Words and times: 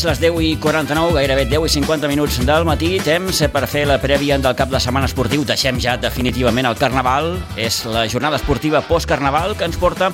Mateix 0.00 0.16
les 0.16 0.30
10 0.32 0.38
i 0.40 0.50
49, 0.56 1.12
gairebé 1.12 1.42
10 1.44 1.66
i 1.66 1.70
50 1.74 2.08
minuts 2.08 2.38
del 2.48 2.64
matí, 2.64 2.88
temps 3.04 3.42
per 3.52 3.66
fer 3.68 3.82
la 3.84 3.98
prèvia 4.00 4.38
del 4.40 4.54
cap 4.56 4.70
de 4.72 4.78
setmana 4.80 5.04
esportiu. 5.10 5.42
Deixem 5.44 5.76
ja 5.76 5.98
definitivament 6.00 6.64
el 6.70 6.78
Carnaval. 6.80 7.34
És 7.60 7.82
la 7.84 8.06
jornada 8.08 8.38
esportiva 8.40 8.80
post-Carnaval 8.88 9.58
que 9.58 9.68
ens 9.68 9.76
porta 9.76 10.08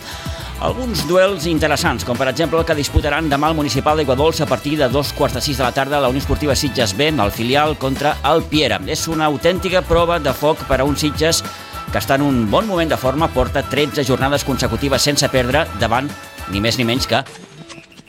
alguns 0.59 1.05
duels 1.07 1.47
interessants, 1.47 2.03
com 2.03 2.19
per 2.19 2.27
exemple 2.33 2.59
el 2.59 2.67
que 2.67 2.75
disputaran 2.75 3.31
demà 3.31 3.53
el 3.53 3.61
Municipal 3.61 4.03
d'Iguadols 4.03 4.43
a 4.43 4.51
partir 4.51 4.75
de 4.81 4.91
dos 4.91 5.15
quarts 5.15 5.39
de 5.39 5.45
sis 5.47 5.63
de 5.63 5.69
la 5.69 5.71
tarda 5.71 6.01
a 6.01 6.03
la 6.03 6.11
Unió 6.11 6.25
Esportiva 6.25 6.59
Sitges 6.59 6.97
B, 6.97 7.13
el 7.15 7.31
filial 7.31 7.79
contra 7.79 8.17
el 8.27 8.43
Piera. 8.43 8.83
És 8.91 9.07
una 9.07 9.31
autèntica 9.31 9.87
prova 9.87 10.19
de 10.19 10.35
foc 10.35 10.67
per 10.67 10.81
a 10.81 10.89
un 10.89 10.99
Sitges 10.99 11.45
que 11.93 12.03
està 12.03 12.19
en 12.19 12.27
un 12.27 12.49
bon 12.51 12.67
moment 12.67 12.91
de 12.91 12.99
forma, 12.99 13.31
porta 13.31 13.63
13 13.63 14.03
jornades 14.03 14.43
consecutives 14.43 15.07
sense 15.07 15.31
perdre 15.31 15.69
davant 15.79 16.11
ni 16.51 16.59
més 16.59 16.75
ni 16.75 16.85
menys 16.87 17.07
que 17.07 17.23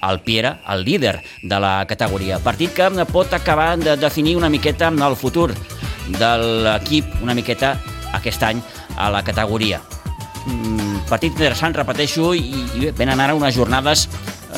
el 0.01 0.19
Piera, 0.21 0.59
el 0.69 0.83
líder 0.83 1.21
de 1.41 1.59
la 1.59 1.85
categoria. 1.87 2.39
Partit 2.39 2.73
que 2.73 3.05
pot 3.05 3.33
acabar 3.33 3.77
de 3.77 3.97
definir 3.97 4.37
una 4.37 4.49
miqueta 4.49 4.87
el 4.87 5.15
futur 5.15 5.53
de 6.07 6.31
l'equip, 6.63 7.05
una 7.21 7.33
miqueta 7.33 7.77
aquest 8.13 8.43
any 8.43 8.61
a 8.97 9.09
la 9.09 9.23
categoria. 9.23 9.81
Mm, 10.47 11.03
partit 11.09 11.33
interessant, 11.33 11.75
repeteixo, 11.75 12.33
i, 12.35 12.91
venen 12.95 13.19
ara 13.19 13.35
unes 13.35 13.55
jornades 13.55 14.07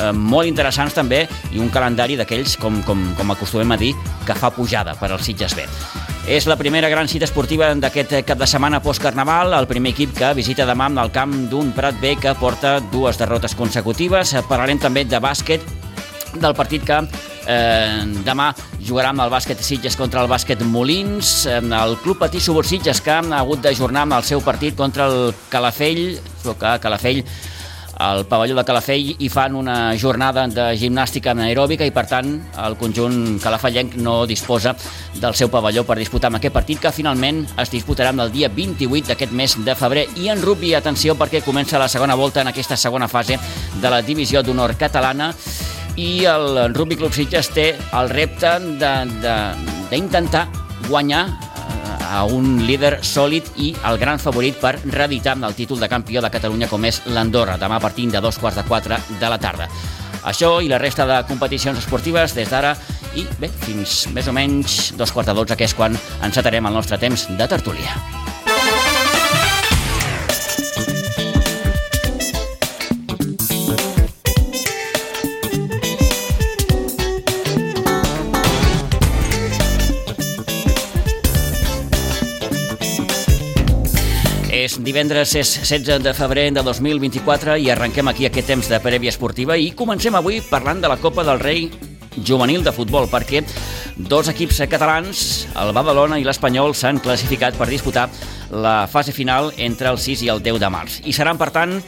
eh, 0.00 0.12
molt 0.16 0.48
interessants 0.48 0.96
també 0.96 1.26
i 1.52 1.60
un 1.62 1.70
calendari 1.70 2.16
d'aquells, 2.18 2.56
com, 2.60 2.80
com, 2.86 3.02
com 3.18 3.34
acostumem 3.34 3.76
a 3.76 3.80
dir, 3.80 3.92
que 4.26 4.36
fa 4.36 4.50
pujada 4.54 4.96
per 4.98 5.12
als 5.12 5.28
Sitges 5.28 5.54
B. 5.58 5.66
És 6.30 6.46
la 6.46 6.56
primera 6.56 6.88
gran 6.92 7.08
cita 7.08 7.26
esportiva 7.26 7.70
d'aquest 7.74 8.20
cap 8.28 8.38
de 8.38 8.46
setmana 8.46 8.82
post-carnaval, 8.84 9.54
el 9.56 9.66
primer 9.66 9.94
equip 9.94 10.12
que 10.18 10.34
visita 10.36 10.66
demà 10.68 10.90
el 10.90 11.10
camp 11.10 11.32
d'un 11.50 11.72
Prat 11.76 11.96
B 12.00 12.14
que 12.20 12.34
porta 12.38 12.78
dues 12.92 13.18
derrotes 13.18 13.56
consecutives. 13.56 14.34
Parlarem 14.48 14.78
també 14.78 15.04
de 15.04 15.18
bàsquet, 15.20 15.64
del 16.38 16.54
partit 16.54 16.84
que 16.86 16.98
eh, 17.50 18.04
demà 18.26 18.50
jugarà 18.86 19.10
amb 19.10 19.24
el 19.24 19.32
bàsquet 19.32 19.62
Sitges 19.64 19.96
contra 19.98 20.22
el 20.22 20.30
bàsquet 20.30 20.62
Molins, 20.62 21.46
eh, 21.46 21.58
el 21.58 21.96
Club 22.04 22.20
Patí 22.22 22.40
Subursitges 22.40 23.00
que 23.02 23.16
ha 23.16 23.22
hagut 23.40 23.64
d'ajornar 23.64 24.04
amb 24.06 24.20
el 24.20 24.26
seu 24.28 24.44
partit 24.44 24.76
contra 24.76 25.08
el 25.10 25.34
Calafell, 25.50 26.20
que 26.44 26.76
Calafell 26.82 27.24
al 28.00 28.24
pavelló 28.24 28.56
de 28.56 28.64
Calafell 28.64 29.10
i 29.20 29.28
fan 29.28 29.54
una 29.54 29.92
jornada 30.00 30.46
de 30.48 30.70
gimnàstica 30.80 31.34
anaeròbica 31.34 31.84
i, 31.84 31.92
per 31.92 32.06
tant, 32.08 32.30
el 32.64 32.76
conjunt 32.80 33.36
calafellenc 33.42 33.98
no 34.00 34.24
disposa 34.26 34.72
del 35.20 35.36
seu 35.36 35.50
pavelló 35.52 35.84
per 35.84 35.98
disputar 36.00 36.30
amb 36.30 36.38
aquest 36.38 36.54
partit 36.56 36.80
que 36.80 36.94
finalment 36.96 37.42
es 37.60 37.72
disputarà 37.74 38.14
el 38.16 38.32
dia 38.32 38.48
28 38.48 39.12
d'aquest 39.12 39.36
mes 39.36 39.58
de 39.66 39.74
febrer. 39.76 40.06
I 40.16 40.30
en 40.32 40.40
rugby, 40.40 40.72
atenció, 40.74 41.14
perquè 41.14 41.44
comença 41.44 41.78
la 41.78 41.90
segona 41.92 42.16
volta 42.16 42.40
en 42.40 42.48
aquesta 42.48 42.76
segona 42.80 43.08
fase 43.08 43.36
de 43.82 43.92
la 43.92 44.00
divisió 44.00 44.42
d'honor 44.42 44.78
catalana 44.80 45.34
i 46.00 46.24
el 46.24 46.72
Rugby 46.72 46.96
Club 46.96 47.12
Sitges 47.12 47.52
té 47.52 47.74
el 47.76 48.08
repte 48.08 48.56
d'intentar 48.80 50.46
guanyar 50.88 51.26
a 52.10 52.24
un 52.26 52.58
líder 52.66 52.98
sòlid 53.06 53.54
i 53.62 53.70
el 53.86 53.98
gran 54.02 54.18
favorit 54.18 54.58
per 54.60 54.74
reeditar 54.82 55.36
el 55.38 55.54
títol 55.54 55.80
de 55.80 55.88
campió 55.88 56.20
de 56.20 56.30
Catalunya 56.30 56.68
com 56.68 56.84
és 56.84 57.00
l'Andorra, 57.06 57.56
demà 57.58 57.78
partint 57.80 58.10
de 58.10 58.20
dos 58.20 58.38
quarts 58.38 58.58
de 58.58 58.66
quatre 58.66 58.98
de 59.20 59.30
la 59.30 59.38
tarda. 59.38 59.70
Això 60.26 60.58
i 60.60 60.68
la 60.68 60.82
resta 60.82 61.06
de 61.08 61.22
competicions 61.28 61.78
esportives 61.78 62.34
des 62.36 62.50
d'ara 62.50 62.74
i 63.16 63.24
bé, 63.40 63.48
fins 63.62 64.04
més 64.14 64.28
o 64.28 64.34
menys 64.36 64.92
dos 64.98 65.14
quarts 65.14 65.30
de 65.30 65.38
dotze, 65.38 65.56
que 65.56 65.70
és 65.70 65.74
quan 65.74 65.96
encetarem 66.22 66.66
el 66.66 66.76
nostre 66.76 66.98
temps 66.98 67.28
de 67.30 67.48
tertúlia. 67.48 67.96
És 84.60 84.74
divendres, 84.84 85.30
és 85.38 85.48
16 85.62 86.02
de 86.04 86.12
febrer 86.12 86.50
de 86.52 86.60
2024 86.60 87.54
i 87.62 87.70
arrenquem 87.72 88.10
aquí 88.10 88.26
aquest 88.28 88.50
temps 88.50 88.66
de 88.68 88.80
prèvia 88.84 89.08
esportiva 89.08 89.56
i 89.56 89.70
comencem 89.72 90.18
avui 90.18 90.42
parlant 90.44 90.82
de 90.82 90.90
la 90.90 90.98
Copa 91.00 91.24
del 91.24 91.40
Rei 91.40 91.70
juvenil 92.26 92.60
de 92.66 92.74
futbol 92.74 93.08
perquè 93.08 93.40
dos 93.96 94.28
equips 94.28 94.60
catalans, 94.68 95.46
el 95.56 95.72
Badalona 95.72 96.18
i 96.20 96.26
l'Espanyol, 96.26 96.74
s'han 96.76 97.00
classificat 97.00 97.56
per 97.56 97.70
disputar 97.70 98.10
la 98.52 98.84
fase 98.90 99.14
final 99.16 99.48
entre 99.56 99.88
el 99.94 100.00
6 100.02 100.26
i 100.26 100.32
el 100.34 100.44
10 100.44 100.60
de 100.60 100.70
març. 100.74 101.00
I 101.08 101.16
seran, 101.16 101.40
per 101.40 101.48
tant, 101.56 101.78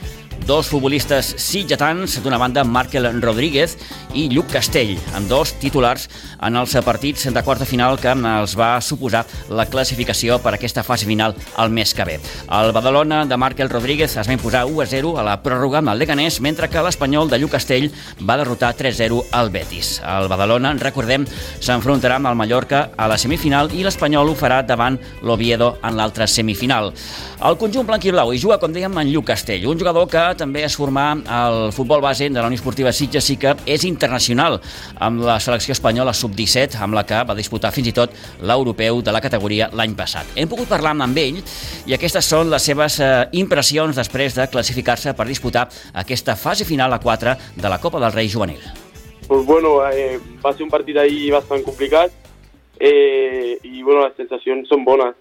dos 0.47 0.69
futbolistes 0.69 1.35
sitgetans, 1.39 2.19
d'una 2.23 2.39
banda 2.39 2.65
Markel 2.65 3.07
Rodríguez 3.23 3.77
i 4.15 4.27
Lluc 4.33 4.51
Castell, 4.53 4.97
amb 5.17 5.29
dos 5.31 5.55
titulars 5.61 6.09
en 6.43 6.57
els 6.59 6.75
partits 6.85 7.29
de 7.33 7.43
quarta 7.45 7.67
final 7.69 7.99
que 8.01 8.11
els 8.13 8.57
va 8.59 8.75
suposar 8.83 9.23
la 9.49 9.67
classificació 9.71 10.39
per 10.43 10.55
aquesta 10.57 10.83
fase 10.83 11.07
final 11.07 11.37
el 11.63 11.71
mes 11.71 11.95
que 11.95 12.05
ve. 12.05 12.19
El 12.51 12.73
Badalona 12.75 13.25
de 13.27 13.37
Markel 13.37 13.71
Rodríguez 13.71 14.17
es 14.17 14.29
va 14.29 14.37
imposar 14.37 14.65
1-0 14.67 15.15
a 15.19 15.27
la 15.27 15.39
pròrroga 15.43 15.79
amb 15.79 15.93
el 15.93 16.03
Leganés, 16.03 16.41
mentre 16.41 16.69
que 16.69 16.83
l'Espanyol 16.83 17.31
de 17.31 17.39
Lluc 17.39 17.55
Castell 17.55 17.91
va 18.21 18.39
derrotar 18.41 18.75
3-0 18.77 19.23
al 19.31 19.51
Betis. 19.55 20.01
El 20.03 20.29
Badalona, 20.33 20.75
recordem, 20.83 21.27
s'enfrontarà 21.61 22.19
amb 22.19 22.33
el 22.33 22.39
Mallorca 22.41 22.89
a 22.97 23.09
la 23.11 23.19
semifinal 23.19 23.71
i 23.73 23.85
l'Espanyol 23.87 24.33
ho 24.33 24.37
farà 24.39 24.63
davant 24.67 24.99
l'Oviedo 25.23 25.77
en 25.83 25.97
l'altra 25.97 26.27
semifinal. 26.27 26.93
El 27.43 27.59
conjunt 27.59 27.87
blanc 27.87 28.05
i 28.07 28.13
blau 28.15 28.33
hi 28.33 28.39
juga, 28.43 28.59
com 28.63 28.73
dèiem, 28.75 28.99
en 28.99 29.09
Lluc 29.13 29.31
Castell, 29.33 29.67
un 29.71 29.79
jugador 29.79 30.09
que 30.11 30.32
també 30.39 30.63
es 30.67 30.75
formà 30.79 31.07
al 31.29 31.73
futbol 31.73 32.01
base 32.03 32.29
de 32.31 32.39
la 32.39 32.49
Unió 32.49 32.59
Esportiva 32.59 32.93
Sitges 32.93 33.25
sí 33.27 33.37
que 33.41 33.55
és 33.67 33.85
internacional 33.89 34.59
amb 35.03 35.23
la 35.27 35.39
selecció 35.41 35.75
espanyola 35.77 36.15
sub-17, 36.17 36.79
amb 36.83 36.97
la 36.97 37.05
que 37.09 37.21
va 37.29 37.37
disputar 37.39 37.73
fins 37.75 37.91
i 37.91 37.95
tot 37.97 38.15
l'europeu 38.41 39.03
de 39.03 39.15
la 39.15 39.21
categoria 39.25 39.69
l'any 39.73 39.97
passat. 39.99 40.33
Hem 40.37 40.51
pogut 40.51 40.71
parlar 40.71 40.95
amb 40.95 41.19
ell 41.19 41.41
i 41.87 41.97
aquestes 41.97 42.29
són 42.29 42.51
les 42.53 42.65
seves 42.65 42.99
eh, 43.01 43.13
impressions 43.41 43.97
després 43.97 44.37
de 44.39 44.49
classificar-se 44.53 45.15
per 45.19 45.29
disputar 45.29 45.69
aquesta 46.05 46.37
fase 46.37 46.67
final 46.69 46.93
a 46.93 47.01
4 47.03 47.37
de 47.57 47.69
la 47.69 47.81
Copa 47.81 48.01
del 48.01 48.13
Rei 48.13 48.31
Juvenil. 48.33 48.61
Pues 49.29 49.47
bueno, 49.47 49.79
eh, 49.91 50.19
va 50.45 50.53
ser 50.53 50.65
un 50.65 50.71
partit 50.71 50.97
ahir 50.99 51.33
bastant 51.33 51.65
complicat 51.65 52.13
eh, 52.81 53.59
i 53.63 53.83
bueno, 53.83 54.07
les 54.07 54.17
sensacions 54.17 54.69
són 54.69 54.85
bones. 54.85 55.15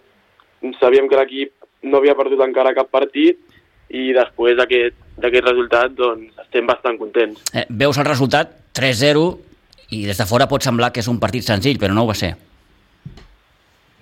Sabíem 0.80 1.08
que 1.10 1.18
l'equip 1.18 1.54
no 1.84 1.98
havia 1.98 2.18
perdut 2.18 2.42
encara 2.46 2.76
cap 2.78 2.92
partit 2.94 3.40
i 3.92 4.12
després 4.16 4.58
d'aquest 4.58 5.46
resultat 5.46 5.94
doncs, 5.98 6.32
estem 6.46 6.68
bastant 6.68 6.98
contents. 7.00 7.44
Eh, 7.54 7.66
veus 7.70 8.00
el 8.00 8.08
resultat 8.08 8.54
3-0 8.78 9.26
i 9.92 10.06
des 10.08 10.18
de 10.18 10.28
fora 10.28 10.48
pot 10.48 10.64
semblar 10.64 10.92
que 10.96 11.04
és 11.04 11.12
un 11.12 11.20
partit 11.20 11.44
senzill, 11.44 11.80
però 11.80 11.94
no 11.96 12.06
ho 12.06 12.12
va 12.12 12.18
ser. 12.18 12.34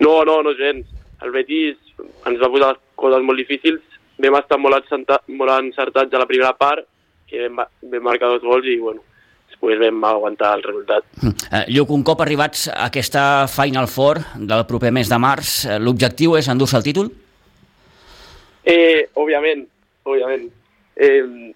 No, 0.00 0.22
no, 0.24 0.40
no 0.46 0.54
gens. 0.56 0.86
El 1.20 1.34
Betis 1.34 1.76
ens 2.00 2.40
va 2.40 2.48
posar 2.48 2.72
les 2.72 2.82
coses 2.96 3.26
molt 3.26 3.42
difícils. 3.42 3.82
Vam 4.20 4.36
estar 4.38 4.58
molt, 4.60 4.78
encertat, 4.78 5.26
molt 5.32 5.52
encertats 5.56 6.14
a 6.14 6.20
la 6.20 6.28
primera 6.28 6.52
part, 6.56 6.86
que 7.28 7.48
vam, 7.48 7.64
vam 7.92 8.04
marcar 8.04 8.30
dos 8.32 8.44
gols 8.44 8.68
i 8.68 8.76
bueno, 8.80 9.02
després 9.50 9.80
vam 9.80 10.04
aguantar 10.08 10.54
el 10.58 10.64
resultat. 10.66 11.06
Eh, 11.24 11.64
Lluc, 11.74 11.90
un 11.94 12.04
cop 12.06 12.20
arribats 12.22 12.68
a 12.70 12.86
aquesta 12.88 13.24
Final 13.50 13.88
Four 13.90 14.22
del 14.38 14.64
proper 14.68 14.92
mes 14.94 15.10
de 15.10 15.18
març, 15.20 15.64
eh, 15.66 15.78
l'objectiu 15.82 16.36
és 16.38 16.48
endur-se 16.52 16.78
el 16.78 16.86
títol? 16.86 17.10
Eh, 18.64 19.08
òbviament, 19.16 19.64
òbviament. 20.10 20.50
Eh, 20.96 21.52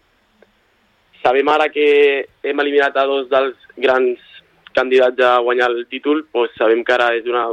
sabem 1.23 1.49
ara 1.49 1.71
que 1.73 1.89
hem 2.43 2.61
eliminat 2.61 2.97
a 2.97 3.07
dos 3.09 3.29
dels 3.31 3.57
grans 3.77 4.21
candidats 4.75 5.21
a 5.23 5.39
guanyar 5.39 5.71
el 5.71 5.87
títol, 5.91 6.25
doncs 6.35 6.59
sabem 6.59 6.83
que 6.85 6.95
ara 6.95 7.13
és 7.17 7.27
una 7.31 7.47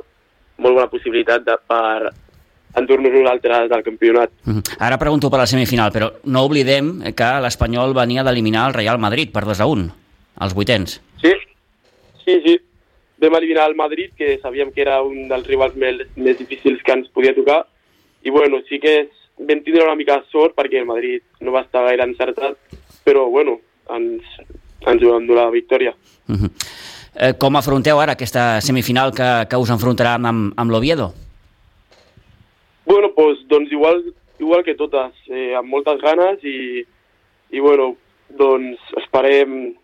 molt 0.61 0.75
bona 0.77 0.89
possibilitat 0.91 1.45
de, 1.45 1.55
per 1.67 2.11
entornar 2.77 3.11
nosaltres 3.13 3.69
del 3.69 3.83
campionat. 3.83 4.31
-huh. 4.45 4.61
Ara 4.79 4.97
pregunto 4.97 5.29
per 5.29 5.39
la 5.39 5.45
semifinal, 5.45 5.91
però 5.91 6.11
no 6.23 6.43
oblidem 6.43 7.13
que 7.15 7.29
l'Espanyol 7.41 7.93
venia 7.93 8.23
d'eliminar 8.23 8.67
el 8.67 8.73
Real 8.73 8.99
Madrid 8.99 9.31
per 9.31 9.45
2 9.45 9.59
a 9.59 9.65
1, 9.65 9.89
als 10.35 10.53
vuitens. 10.53 11.01
Sí, 11.21 11.33
sí, 12.25 12.41
sí. 12.45 12.59
Vam 13.21 13.35
eliminar 13.35 13.69
el 13.69 13.75
Madrid, 13.75 14.11
que 14.17 14.39
sabíem 14.39 14.71
que 14.71 14.81
era 14.81 15.01
un 15.01 15.27
dels 15.27 15.47
rivals 15.47 15.75
més, 15.75 15.95
més 16.15 16.37
difícils 16.37 16.81
que 16.83 16.91
ens 16.91 17.07
podia 17.09 17.35
tocar, 17.35 17.67
i 18.23 18.29
bueno, 18.29 18.61
sí 18.67 18.79
que 18.79 19.01
és 19.01 19.20
vam 19.47 19.63
tindre 19.63 19.83
una 19.83 19.95
mica 19.95 20.19
de 20.19 20.29
sort 20.31 20.55
perquè 20.57 20.81
el 20.81 20.89
Madrid 20.89 21.23
no 21.41 21.53
va 21.55 21.63
estar 21.65 21.83
gaire 21.87 22.05
encertat, 22.07 22.57
però 23.05 23.27
bueno, 23.29 23.59
ens, 23.89 24.23
ens 24.87 25.03
vam 25.03 25.27
donar 25.27 25.47
la 25.49 25.55
victòria. 25.55 25.93
Uh 26.27 26.35
-huh. 26.35 26.51
eh, 27.15 27.33
com 27.37 27.55
afronteu 27.55 27.99
ara 27.99 28.13
aquesta 28.13 28.61
semifinal 28.61 29.11
que, 29.13 29.47
que 29.49 29.57
us 29.57 29.69
enfrontarà 29.69 30.15
amb, 30.15 30.53
amb 30.55 30.71
l'Oviedo? 30.71 31.13
Bueno, 32.85 33.11
pues, 33.15 33.37
doncs 33.47 33.71
igual, 33.71 34.03
igual 34.39 34.63
que 34.63 34.75
totes, 34.75 35.13
eh, 35.27 35.55
amb 35.55 35.69
moltes 35.69 36.01
ganes 36.01 36.43
i, 36.43 36.85
i 37.51 37.59
bueno, 37.59 37.95
doncs 38.29 38.79
esperem 38.97 39.75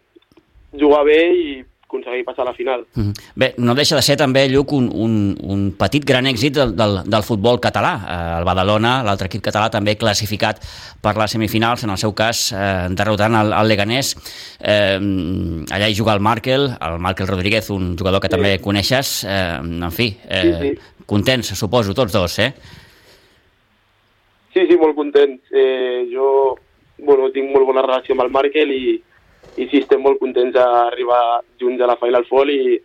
jugar 0.80 1.04
bé 1.06 1.22
i 1.34 1.66
aconseguir 1.88 2.26
passar 2.26 2.44
a 2.44 2.50
la 2.50 2.54
final. 2.54 2.86
Mm 2.94 3.02
-hmm. 3.02 3.14
Bé, 3.36 3.54
no 3.58 3.74
deixa 3.74 3.96
de 3.96 4.02
ser 4.02 4.18
també, 4.18 4.48
Lluc, 4.50 4.72
un, 4.72 4.92
un, 4.94 5.38
un 5.42 5.72
petit 5.72 6.04
gran 6.04 6.26
èxit 6.26 6.54
del, 6.54 6.76
del, 6.76 7.04
del 7.06 7.24
futbol 7.24 7.60
català. 7.60 7.94
Eh, 7.96 8.40
el 8.40 8.44
Badalona, 8.44 9.04
l'altre 9.04 9.28
equip 9.28 9.42
català, 9.42 9.70
també 9.70 9.96
classificat 9.96 10.60
per 11.02 11.16
les 11.18 11.32
semifinals, 11.32 11.84
en 11.84 11.90
el 11.90 11.98
seu 11.98 12.14
cas 12.14 12.52
eh, 12.52 12.88
derrotant 12.90 13.36
el, 13.36 13.54
el 13.54 13.68
Leganés. 13.68 14.16
Eh, 14.60 15.00
allà 15.72 15.88
hi 15.88 15.96
juga 15.96 16.14
el 16.14 16.20
Markel, 16.20 16.76
el 16.82 17.00
Markel 17.00 17.28
Rodríguez, 17.28 17.70
un 17.70 17.98
jugador 17.98 18.20
que 18.20 18.28
sí. 18.28 18.36
també 18.36 18.60
coneixes. 18.60 19.24
Eh, 19.24 19.60
en 19.62 19.92
fi, 19.92 20.18
eh, 20.28 20.42
sí, 20.42 20.54
sí. 20.68 21.04
contents, 21.06 21.48
suposo, 21.48 21.94
tots 21.94 22.12
dos, 22.12 22.40
eh? 22.40 22.54
Sí, 24.54 24.68
sí, 24.68 24.76
molt 24.78 24.96
contents. 24.96 25.42
Eh, 25.52 26.10
jo 26.12 26.58
bueno, 26.98 27.30
tinc 27.32 27.52
molt 27.54 27.66
bona 27.66 27.82
relació 27.82 28.14
amb 28.14 28.24
el 28.24 28.32
Markel 28.32 28.72
i, 28.72 29.02
i 29.58 29.66
sí, 29.68 29.82
estem 29.82 30.02
molt 30.04 30.20
contents 30.22 30.54
d'arribar 30.56 31.42
junts 31.60 31.82
a 31.82 31.90
la 31.90 31.98
Final 32.00 32.26
Four 32.30 32.52
i 32.54 32.78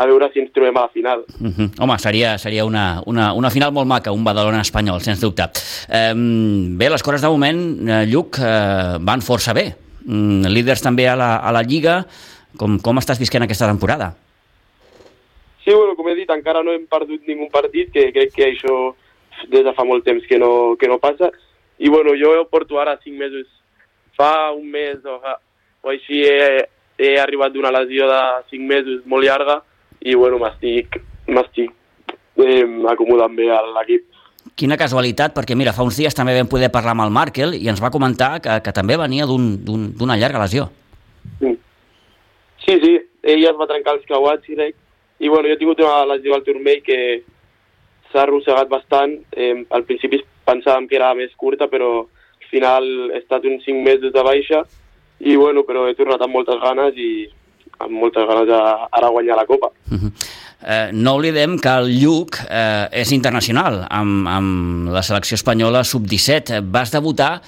a 0.00 0.06
veure 0.08 0.30
si 0.32 0.40
ens 0.40 0.52
trobem 0.54 0.76
a 0.76 0.86
la 0.86 0.88
final. 0.88 1.24
Uh 1.40 1.48
-huh. 1.48 1.68
Home, 1.80 1.98
seria, 1.98 2.38
seria 2.38 2.64
una, 2.64 3.02
una, 3.06 3.32
una 3.34 3.50
final 3.50 3.72
molt 3.72 3.88
maca, 3.88 4.12
un 4.12 4.24
Badalona 4.24 4.60
espanyol, 4.60 5.00
sens 5.00 5.20
dubte. 5.20 5.42
Eh, 5.88 6.14
bé, 6.14 6.90
les 6.90 7.02
coses 7.02 7.20
de 7.20 7.28
moment, 7.28 7.88
eh, 7.88 8.06
Lluc, 8.06 8.38
eh, 8.38 8.98
van 9.00 9.20
força 9.20 9.52
bé. 9.52 9.74
Mm, 10.04 10.46
líders 10.46 10.82
també 10.82 11.08
a 11.08 11.16
la, 11.16 11.36
a 11.36 11.52
la 11.52 11.62
Lliga. 11.62 12.06
Com, 12.56 12.78
com 12.80 12.98
estàs 12.98 13.18
visquent 13.18 13.42
aquesta 13.42 13.66
temporada? 13.66 14.14
Sí, 15.64 15.72
bueno, 15.72 15.94
com 15.94 16.08
he 16.08 16.14
dit, 16.14 16.30
encara 16.30 16.62
no 16.62 16.72
hem 16.72 16.86
perdut 16.86 17.26
ningú 17.26 17.48
partit, 17.50 17.92
que 17.92 18.12
crec 18.12 18.32
que 18.34 18.48
això 18.48 18.94
des 19.48 19.64
de 19.64 19.72
fa 19.72 19.84
molt 19.84 20.04
temps 20.04 20.24
que 20.26 20.38
no, 20.38 20.76
que 20.78 20.88
no 20.88 20.98
passa. 20.98 21.30
I 21.78 21.88
bueno, 21.88 22.12
jo 22.16 22.48
porto 22.50 22.80
ara 22.80 22.98
cinc 23.04 23.16
mesos, 23.18 23.46
fa 24.16 24.50
un 24.52 24.70
mes 24.70 25.04
o 25.04 25.20
fa, 25.20 25.38
o 25.82 25.92
així 25.92 26.22
he, 26.26 26.66
he 27.00 27.16
arribat 27.20 27.52
d'una 27.54 27.72
lesió 27.72 28.08
de 28.10 28.20
5 28.52 28.68
mesos 28.68 29.02
molt 29.06 29.24
llarga 29.24 29.60
i 30.00 30.14
bueno, 30.14 30.40
m'estic 30.40 31.00
eh, 32.40 32.64
acomodant 32.92 33.36
bé 33.36 33.50
a 33.52 33.60
l'equip. 33.78 34.06
Quina 34.56 34.76
casualitat, 34.80 35.34
perquè 35.36 35.56
mira, 35.56 35.72
fa 35.76 35.84
uns 35.84 35.98
dies 36.00 36.16
també 36.16 36.34
vam 36.36 36.48
poder 36.48 36.70
parlar 36.72 36.94
amb 36.96 37.04
el 37.06 37.14
Markel 37.14 37.54
i 37.56 37.68
ens 37.72 37.80
va 37.82 37.92
comentar 37.92 38.38
que, 38.44 38.60
que 38.64 38.76
també 38.76 38.96
venia 39.00 39.28
d'una 39.28 39.74
un, 39.76 40.14
llarga 40.20 40.42
lesió. 40.42 40.68
Sí, 41.40 42.76
sí, 42.80 42.94
ell 43.22 43.44
es 43.48 43.58
va 43.58 43.68
trencar 43.68 43.96
els 43.96 44.06
creuats, 44.08 44.46
crec, 44.46 44.76
i 45.20 45.28
bueno, 45.28 45.48
jo 45.48 45.56
he 45.56 45.60
tingut 45.60 45.80
una 45.84 46.04
lesió 46.14 46.36
al 46.36 46.44
turmell 46.44 46.82
que 46.84 46.98
s'ha 48.10 48.24
arrossegat 48.24 48.68
bastant. 48.72 49.18
Eh, 49.36 49.64
al 49.70 49.84
principi 49.88 50.22
pensàvem 50.48 50.88
que 50.88 50.96
era 50.96 51.12
més 51.14 51.32
curta, 51.40 51.68
però 51.68 51.90
al 52.04 52.48
final 52.52 52.86
he 53.12 53.20
estat 53.20 53.44
uns 53.48 53.64
5 53.68 53.84
mesos 53.84 54.14
de 54.14 54.24
baixa 54.24 54.64
i 55.20 55.36
bueno, 55.36 55.64
però 55.68 55.86
he 55.88 55.96
tornat 55.98 56.22
amb 56.24 56.34
moltes 56.34 56.60
ganes 56.62 56.96
i 56.96 57.10
amb 57.80 57.96
moltes 57.96 58.26
ganes 58.28 58.48
de 58.48 58.58
ara 58.58 59.08
guanyar 59.12 59.36
la 59.36 59.46
Copa. 59.46 59.70
Uh 59.90 59.98
-huh. 59.98 60.12
eh, 60.66 60.90
no 60.92 61.14
oblidem 61.14 61.58
que 61.58 61.68
el 61.68 61.88
Lluc 62.00 62.36
eh, 62.48 62.88
és 62.92 63.12
internacional 63.12 63.86
amb, 63.88 64.26
amb 64.28 64.88
la 64.90 65.02
selecció 65.02 65.34
espanyola 65.34 65.84
sub-17. 65.84 66.60
Vas 66.62 66.90
debutar 66.90 67.40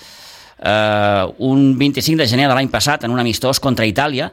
eh, 0.62 1.24
un 1.38 1.78
25 1.78 2.18
de 2.18 2.26
gener 2.26 2.48
de 2.48 2.54
l'any 2.54 2.70
passat 2.70 3.04
en 3.04 3.10
un 3.10 3.18
amistós 3.18 3.60
contra 3.60 3.86
Itàlia, 3.86 4.32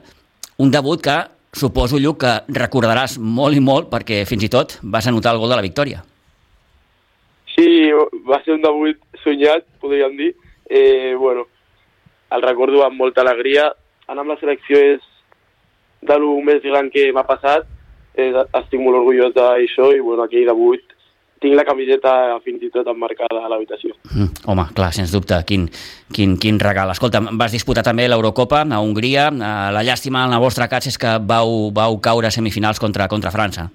un 0.58 0.72
debut 0.72 1.02
que 1.02 1.18
suposo, 1.52 1.98
Lluc, 1.98 2.20
que 2.20 2.60
recordaràs 2.60 3.18
molt 3.20 3.56
i 3.56 3.60
molt 3.60 3.90
perquè 3.90 4.26
fins 4.26 4.44
i 4.44 4.50
tot 4.50 4.80
vas 4.84 5.08
anotar 5.08 5.34
el 5.34 5.40
gol 5.40 5.50
de 5.50 5.56
la 5.56 5.66
victòria. 5.66 6.04
Sí, 7.56 7.92
va 8.30 8.42
ser 8.44 8.54
un 8.54 8.62
debut 8.62 8.98
soñat, 9.24 9.66
podríem 9.82 10.16
dir. 10.18 10.36
Eh, 10.70 11.16
bueno, 11.18 11.48
el 12.32 12.42
recordo 12.42 12.84
amb 12.86 13.00
molta 13.00 13.22
alegria. 13.22 13.70
Anar 14.08 14.26
amb 14.26 14.34
la 14.34 14.40
selecció 14.42 14.78
és 14.96 15.02
de 16.02 16.18
lo 16.20 16.38
més 16.46 16.64
gran 16.64 16.90
que 16.94 17.10
m'ha 17.14 17.26
passat. 17.28 17.68
Eh, 18.16 18.32
estic 18.34 18.80
molt 18.82 19.00
orgullós 19.02 19.34
d'això 19.36 19.92
i 19.96 20.02
bueno, 20.04 20.26
aquell 20.26 20.48
debut 20.50 20.96
tinc 21.40 21.56
la 21.56 21.64
camiseta 21.64 22.12
fins 22.44 22.64
i 22.68 22.70
tot 22.74 22.88
emmarcada 22.92 23.46
a 23.46 23.50
l'habitació. 23.52 23.94
Mm, 24.12 24.44
home, 24.52 24.66
clar, 24.76 24.90
sens 24.96 25.14
dubte, 25.16 25.38
quin, 25.48 25.70
quin, 26.12 26.36
quin 26.42 26.60
regal. 26.60 26.92
Escolta, 26.92 27.22
vas 27.40 27.56
disputar 27.56 27.84
també 27.86 28.10
l'Eurocopa 28.10 28.66
a 28.66 28.82
Hongria. 28.84 29.30
Eh, 29.32 29.52
la 29.76 29.84
llàstima 29.88 30.26
en 30.28 30.36
el 30.36 30.44
vostre 30.44 30.68
cas 30.72 30.90
és 30.92 31.00
que 31.00 31.16
vau, 31.24 31.70
vau 31.76 32.00
caure 32.04 32.28
a 32.28 32.36
semifinals 32.36 32.82
contra, 32.82 33.08
contra 33.08 33.32
França. 33.32 33.70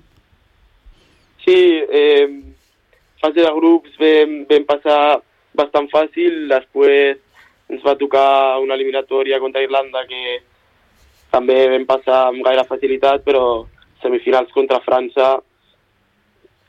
Sí, 1.44 1.56
eh, 1.92 2.28
fase 3.20 3.40
de 3.40 3.52
grups 3.56 3.96
vam, 4.00 4.42
vam 4.48 4.68
passar 4.68 5.00
bastant 5.56 5.88
fàcil, 5.92 6.44
després 6.50 7.20
ens 7.72 7.82
va 7.84 7.96
tocar 8.00 8.58
una 8.62 8.74
eliminatòria 8.74 9.40
contra 9.40 9.62
Irlanda 9.64 10.04
que 10.08 10.40
també 11.32 11.64
vam 11.72 11.86
passar 11.88 12.28
amb 12.28 12.44
gaire 12.46 12.66
facilitat, 12.68 13.24
però 13.26 13.64
semifinals 14.02 14.52
contra 14.54 14.82
França 14.84 15.34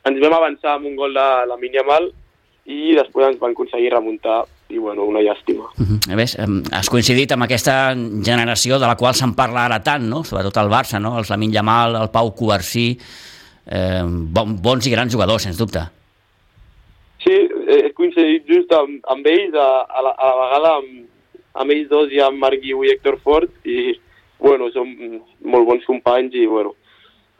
ens 0.05 0.21
vam 0.21 0.35
avançar 0.37 0.75
amb 0.75 0.89
un 0.89 0.95
gol 0.95 1.13
de 1.13 1.29
la 1.49 1.57
Yamal 1.73 2.11
i 2.65 2.95
després 2.97 3.33
ens 3.33 3.39
van 3.41 3.53
aconseguir 3.53 3.91
remuntar 3.93 4.43
i 4.69 4.79
bueno, 4.81 5.05
una 5.05 5.21
llàstima. 5.21 5.69
Uh 5.77 5.85
-huh. 5.85 6.15
Més, 6.15 6.37
has 6.71 6.89
coincidit 6.89 7.31
amb 7.31 7.43
aquesta 7.43 7.93
generació 8.23 8.79
de 8.79 8.87
la 8.87 8.95
qual 8.95 9.13
se'n 9.13 9.35
parla 9.35 9.65
ara 9.65 9.83
tant, 9.83 10.03
no? 10.09 10.23
sobretot 10.23 10.57
el 10.57 10.69
Barça, 10.69 10.99
no? 10.99 11.17
els 11.17 11.29
Lamin 11.29 11.51
Yamal, 11.51 11.95
el 11.95 12.09
Pau 12.09 12.33
Covarsí, 12.33 12.97
eh, 13.67 14.03
bon, 14.05 14.61
bons 14.61 14.87
i 14.87 14.91
grans 14.91 15.13
jugadors, 15.13 15.43
sens 15.43 15.57
dubte. 15.57 15.79
Coincidit 18.05 18.45
just 18.45 18.73
amb, 18.75 19.01
amb 19.09 19.25
ells, 19.25 19.55
a, 19.57 19.69
a, 19.89 20.05
la, 20.05 20.11
a 20.13 20.29
la 20.29 20.35
vegada 20.43 20.73
amb, 20.79 21.05
amb 21.63 21.73
ells 21.73 21.89
dos 21.89 22.13
i 22.13 22.21
amb 22.21 22.37
Marc 22.37 22.61
Guiu 22.61 22.83
i 22.85 22.93
Héctor 22.93 23.17
Fort, 23.23 23.49
i 23.65 23.95
bueno, 24.37 24.69
som 24.75 24.91
molt 25.41 25.65
bons 25.65 25.87
companys 25.89 26.35
i 26.37 26.45
bueno, 26.45 26.75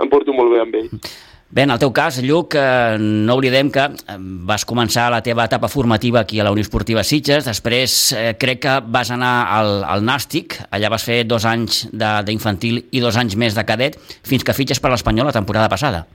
em 0.01 0.09
porto 0.09 0.33
molt 0.33 0.53
bé 0.55 0.63
amb 0.63 0.81
ells. 0.81 1.13
Bé, 1.55 1.61
en 1.61 1.71
el 1.71 1.79
teu 1.79 1.91
cas, 1.93 2.17
Lluc, 2.25 2.57
eh, 2.57 2.97
no 2.99 3.35
oblidem 3.37 3.69
que 3.71 3.83
eh, 3.85 4.17
vas 4.49 4.65
començar 4.65 5.05
la 5.13 5.21
teva 5.23 5.45
etapa 5.45 5.69
formativa 5.69 6.23
aquí 6.23 6.39
a 6.41 6.47
la 6.47 6.51
Unió 6.55 6.65
Esportiva 6.65 7.03
Sitges, 7.05 7.45
després 7.45 7.99
eh, 8.17 8.33
crec 8.41 8.63
que 8.65 8.73
vas 8.89 9.13
anar 9.13 9.35
al, 9.53 9.77
al 9.85 10.03
Nàstic, 10.03 10.57
allà 10.73 10.89
vas 10.89 11.05
fer 11.05 11.21
dos 11.29 11.45
anys 11.45 11.85
d'infantil 11.93 12.81
i 12.89 13.03
dos 13.03 13.21
anys 13.21 13.37
més 13.37 13.55
de 13.55 13.63
cadet, 13.63 14.01
fins 14.25 14.43
que 14.43 14.57
fitxes 14.57 14.81
per 14.81 14.91
l'Espanyol 14.91 15.29
la 15.29 15.37
temporada 15.37 15.69
passada. 15.69 16.07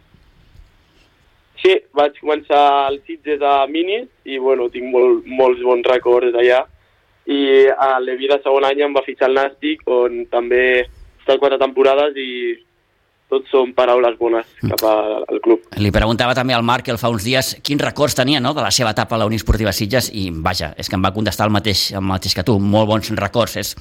Sí, 1.61 1.75
vaig 1.97 2.17
començar 2.23 2.61
al 2.87 3.01
Sitges 3.05 3.43
a 3.45 3.67
Minis 3.69 4.09
i 4.25 4.39
bueno, 4.41 4.71
tinc 4.73 4.89
molt, 4.93 5.27
molts 5.29 5.61
bons 5.65 5.87
records 5.91 6.33
allà. 6.33 6.63
I 7.31 7.69
a 7.77 7.99
l'Evi 8.01 8.31
de 8.31 8.41
segon 8.41 8.65
any 8.67 8.81
em 8.87 8.97
va 8.97 9.05
fitxar 9.05 9.29
el 9.29 9.37
Nàstic, 9.37 9.85
on 9.87 10.25
també 10.33 10.63
estat 11.21 11.39
quatre 11.39 11.61
temporades 11.61 12.17
i 12.17 12.31
tot 13.31 13.47
són 13.53 13.75
paraules 13.77 14.17
bones 14.19 14.49
cap 14.65 14.83
al 14.91 15.39
club. 15.45 15.69
Li 15.79 15.93
preguntava 15.95 16.35
també 16.35 16.57
al 16.57 16.67
Marc, 16.67 16.89
el 16.91 16.99
fa 16.99 17.13
uns 17.13 17.27
dies, 17.27 17.53
quins 17.63 17.85
records 17.85 18.17
tenia 18.19 18.41
no, 18.43 18.55
de 18.57 18.65
la 18.65 18.73
seva 18.75 18.91
etapa 18.97 19.15
a 19.15 19.21
la 19.23 19.29
Unió 19.31 19.39
Esportiva 19.39 19.75
Sitges 19.77 20.11
i 20.17 20.31
vaja, 20.35 20.73
és 20.81 20.91
que 20.91 20.99
em 20.99 21.05
va 21.05 21.15
contestar 21.15 21.47
el 21.47 21.55
mateix, 21.55 21.91
el 21.95 22.03
mateix 22.07 22.35
que 22.35 22.47
tu, 22.47 22.59
molt 22.59 22.91
bons 22.91 23.13
records. 23.21 23.55
És, 23.61 23.77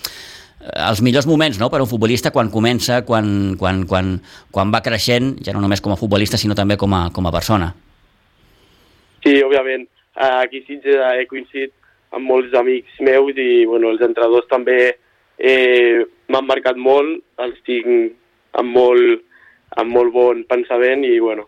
els 0.59 1.01
millors 1.01 1.27
moments 1.27 1.59
no, 1.59 1.69
per 1.71 1.79
a 1.79 1.85
un 1.85 1.89
futbolista 1.89 2.33
quan 2.35 2.51
comença, 2.51 3.01
quan, 3.07 3.55
quan, 3.59 3.85
quan, 3.87 4.15
quan 4.51 4.73
va 4.73 4.83
creixent, 4.83 5.37
ja 5.45 5.55
no 5.55 5.63
només 5.63 5.81
com 5.81 5.93
a 5.95 5.99
futbolista, 5.99 6.37
sinó 6.37 6.57
també 6.57 6.77
com 6.77 6.93
a, 6.93 7.05
com 7.15 7.27
a 7.27 7.33
persona. 7.35 7.71
Sí, 9.23 9.39
òbviament. 9.43 9.87
Aquí 10.19 10.63
sí 10.67 10.79
he 10.83 11.25
coincidit 11.29 11.71
amb 12.15 12.27
molts 12.27 12.55
amics 12.57 12.99
meus 13.05 13.37
i 13.37 13.65
bueno, 13.69 13.93
els 13.93 14.01
entrenadors 14.03 14.49
també 14.51 14.79
eh, 15.37 16.03
m'han 16.27 16.47
marcat 16.49 16.79
molt, 16.79 17.21
els 17.39 17.59
tinc 17.67 18.15
amb 18.59 18.75
molt, 18.75 19.23
amb 19.79 19.93
molt 19.95 20.11
bon 20.11 20.43
pensament 20.49 21.05
i 21.07 21.19
bueno, 21.23 21.47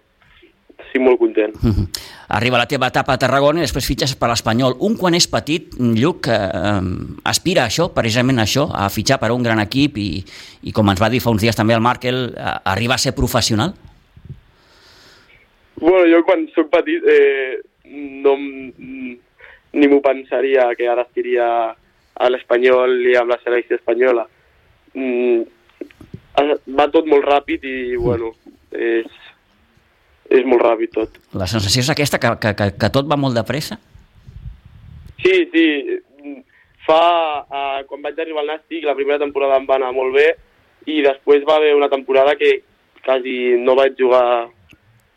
estic 0.86 1.02
molt 1.02 1.20
content. 1.20 1.56
Uh 1.56 1.70
-huh. 1.70 1.88
Arriba 2.30 2.58
la 2.58 2.66
teva 2.66 2.88
etapa 2.88 3.14
a 3.14 3.18
Tarragona 3.18 3.60
i 3.60 3.62
després 3.62 3.86
fitxes 3.86 4.16
per 4.16 4.30
l'Espanyol. 4.30 4.76
Un 4.80 4.96
quan 4.96 5.14
és 5.14 5.28
petit, 5.28 5.74
Lluc, 5.78 6.28
eh, 6.28 6.82
aspira 7.24 7.64
a 7.64 7.68
això, 7.68 7.94
precisament 7.94 8.40
a 8.40 8.44
això, 8.44 8.70
a 8.74 8.90
fitxar 8.90 9.20
per 9.20 9.30
a 9.30 9.34
un 9.34 9.44
gran 9.44 9.60
equip 9.60 9.98
i, 9.98 10.24
i 10.64 10.72
com 10.72 10.90
ens 10.90 11.02
va 11.02 11.10
dir 11.10 11.20
fa 11.20 11.30
uns 11.30 11.42
dies 11.42 11.56
també 11.56 11.74
el 11.74 11.82
Markel, 11.82 12.36
arribar 12.64 12.96
a 12.96 12.98
ser 12.98 13.14
professional? 13.14 13.74
Bueno, 15.76 16.06
jo 16.06 16.24
quan 16.24 16.48
sóc 16.56 16.70
petit 16.70 17.02
eh, 17.08 17.60
no 17.84 18.38
ni 19.74 19.88
m'ho 19.88 20.02
pensaria 20.04 20.68
que 20.76 20.88
ara 20.88 21.06
estiria 21.08 21.48
a 22.22 22.30
l'Espanyol 22.30 23.00
i 23.08 23.16
amb 23.16 23.32
la 23.32 23.40
selecció 23.44 23.78
espanyola. 23.80 24.28
Mm, 24.94 25.44
va 26.78 26.88
tot 26.92 27.08
molt 27.08 27.26
ràpid 27.28 27.66
i, 27.68 27.78
bueno, 27.96 28.34
és, 28.72 29.08
és 30.32 30.46
molt 30.48 30.64
ràpid 30.64 30.94
tot. 30.96 31.18
La 31.38 31.48
sensació 31.50 31.84
és 31.84 31.92
aquesta, 31.92 32.20
que, 32.22 32.32
que, 32.42 32.54
que, 32.58 32.70
que 32.80 32.92
tot 32.94 33.10
va 33.10 33.20
molt 33.20 33.36
de 33.38 33.44
pressa? 33.48 33.78
Sí, 35.22 35.36
sí. 35.54 35.66
Fa, 36.88 37.02
uh, 37.46 37.82
quan 37.90 38.02
vaig 38.02 38.18
arribar 38.18 38.42
al 38.46 38.56
Nàstic, 38.56 38.86
la 38.88 38.98
primera 38.98 39.20
temporada 39.22 39.60
em 39.60 39.68
va 39.70 39.78
anar 39.78 39.92
molt 39.94 40.16
bé 40.16 40.32
i 40.90 41.02
després 41.06 41.46
va 41.46 41.60
haver 41.60 41.76
una 41.78 41.92
temporada 41.92 42.34
que 42.40 42.56
quasi 43.06 43.58
no 43.62 43.76
vaig 43.78 43.94
jugar 44.00 44.50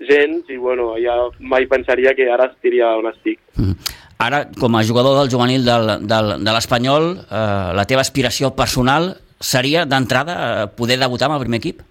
gens 0.04 0.50
i 0.50 0.58
bueno, 0.60 0.92
ja 1.00 1.14
mai 1.40 1.68
pensaria 1.70 2.12
que 2.16 2.26
ara 2.30 2.50
estiria 2.52 2.92
on 2.98 3.08
estic. 3.08 3.40
Mm. 3.56 3.78
Ara, 4.24 4.44
com 4.60 4.76
a 4.76 4.84
jugador 4.84 5.16
del 5.18 5.30
juvenil 5.32 5.64
del, 5.66 5.90
del, 6.08 6.30
de 6.44 6.52
l'Espanyol, 6.54 7.08
eh, 7.24 7.72
la 7.76 7.84
teva 7.88 8.04
aspiració 8.04 8.52
personal 8.56 9.14
seria 9.40 9.84
d'entrada 9.88 10.68
poder 10.78 10.98
debutar 11.00 11.28
amb 11.28 11.38
el 11.38 11.44
primer 11.44 11.60
equip? 11.60 11.82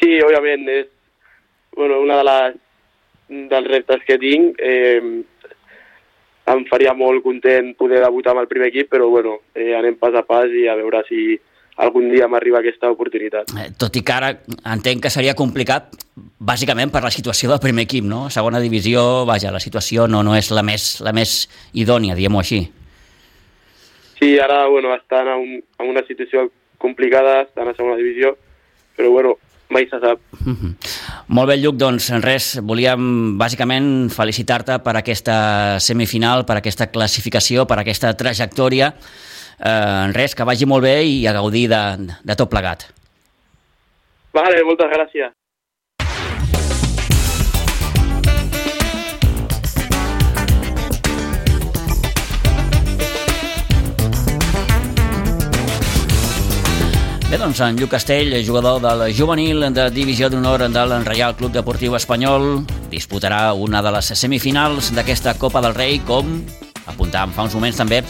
Sí, 0.00 0.18
òbviament, 0.24 0.66
és 0.68 0.90
bueno, 1.76 2.00
una 2.00 2.18
de 2.20 2.24
les, 2.28 2.60
dels 3.50 3.70
reptes 3.70 4.04
que 4.06 4.18
tinc. 4.18 4.58
Eh, 4.58 5.24
em 6.44 6.62
faria 6.68 6.92
molt 6.92 7.22
content 7.24 7.72
poder 7.78 8.02
debutar 8.02 8.34
amb 8.34 8.42
el 8.42 8.50
primer 8.50 8.68
equip, 8.68 8.90
però 8.92 9.08
bueno, 9.08 9.38
eh, 9.54 9.72
anem 9.76 9.96
pas 9.96 10.14
a 10.14 10.24
pas 10.28 10.52
i 10.52 10.66
a 10.68 10.76
veure 10.76 11.00
si 11.08 11.38
algun 11.80 12.10
dia 12.12 12.28
m'arriba 12.30 12.60
aquesta 12.60 12.90
oportunitat. 12.92 13.50
Eh, 13.58 13.70
tot 13.80 13.96
i 13.96 14.04
que 14.04 14.14
ara 14.14 14.30
entenc 14.74 15.02
que 15.02 15.10
seria 15.10 15.34
complicat 15.34 15.96
bàsicament 16.14 16.92
per 16.92 17.02
la 17.02 17.10
situació 17.10 17.50
del 17.50 17.62
primer 17.64 17.86
equip, 17.88 18.04
no? 18.06 18.28
Segona 18.30 18.60
divisió, 18.62 19.24
vaja, 19.26 19.50
la 19.54 19.62
situació 19.62 20.06
no, 20.06 20.22
no 20.22 20.36
és 20.36 20.52
la 20.54 20.62
més, 20.62 21.00
la 21.02 21.14
més 21.16 21.48
idònia, 21.72 22.14
diguem-ho 22.14 22.44
així. 22.44 22.60
Sí, 24.20 24.36
ara 24.38 24.66
bueno, 24.68 24.94
estan 24.94 25.28
en, 25.28 25.40
un, 25.40 25.64
en 25.80 25.90
una 25.90 26.04
situació 26.06 26.50
complicada, 26.78 27.42
estan 27.48 27.68
a 27.68 27.74
segona 27.74 27.96
divisió, 27.96 28.36
però 28.94 29.10
bueno, 29.10 29.38
mai 29.74 29.84
se 29.90 29.98
sap. 30.00 30.22
Mm 30.44 30.54
-hmm. 30.54 30.72
Molt 31.26 31.48
bé, 31.48 31.56
Lluc, 31.58 31.76
doncs 31.76 32.10
res, 32.22 32.60
volíem 32.62 33.36
bàsicament 33.38 34.10
felicitar-te 34.10 34.78
per 34.78 34.96
aquesta 34.96 35.78
semifinal, 35.80 36.44
per 36.44 36.56
aquesta 36.56 36.86
classificació, 36.86 37.66
per 37.66 37.78
aquesta 37.78 38.14
trajectòria 38.14 38.94
eh, 39.58 40.12
res, 40.12 40.34
que 40.34 40.44
vagi 40.44 40.66
molt 40.66 40.84
bé 40.84 41.02
i 41.04 41.26
a 41.26 41.32
gaudir 41.32 41.68
de, 41.68 41.82
de 42.22 42.34
tot 42.34 42.50
plegat. 42.50 42.86
Vale, 44.34 44.62
moltes 44.66 44.90
gràcies. 44.90 45.32
Bé, 57.34 57.40
doncs 57.42 57.58
en 57.66 57.74
Lluc 57.74 57.90
Castell, 57.90 58.30
jugador 58.46 58.76
del 58.78 59.00
juvenil 59.10 59.64
de 59.74 59.88
divisió 59.90 60.28
d'honor 60.30 60.68
del 60.70 60.92
Reial 61.02 61.34
Club 61.34 61.50
Deportiu 61.50 61.96
Espanyol, 61.98 62.62
disputarà 62.92 63.48
una 63.58 63.82
de 63.82 63.90
les 63.96 64.12
semifinals 64.20 64.92
d'aquesta 64.94 65.34
Copa 65.34 65.58
del 65.64 65.74
Rei, 65.74 65.98
com 66.06 66.30
apuntàvem 66.86 67.34
fa 67.34 67.48
uns 67.48 67.58
moments 67.58 67.82
també 67.82 68.04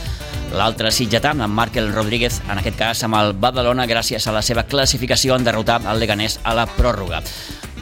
L'altre 0.52 0.92
sitgetà, 0.92 1.32
amb 1.32 1.56
Markel 1.56 1.88
Rodríguez, 1.96 2.42
en 2.52 2.60
aquest 2.60 2.76
cas 2.76 3.00
amb 3.08 3.16
el 3.16 3.32
Badalona, 3.32 3.88
gràcies 3.88 4.28
a 4.28 4.36
la 4.36 4.44
seva 4.44 4.68
classificació 4.68 5.40
en 5.40 5.48
derrotar 5.48 5.80
el 5.88 6.04
Leganés 6.04 6.36
a 6.44 6.52
la 6.60 6.68
pròrroga 6.68 7.24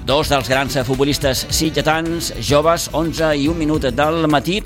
dos 0.04 0.28
dels 0.28 0.48
grans 0.48 0.74
futbolistes 0.86 1.46
sitgetans, 1.54 2.32
joves, 2.42 2.88
11 2.92 3.36
i 3.38 3.46
un 3.48 3.58
minut 3.58 3.86
del 3.94 4.26
matí. 4.26 4.58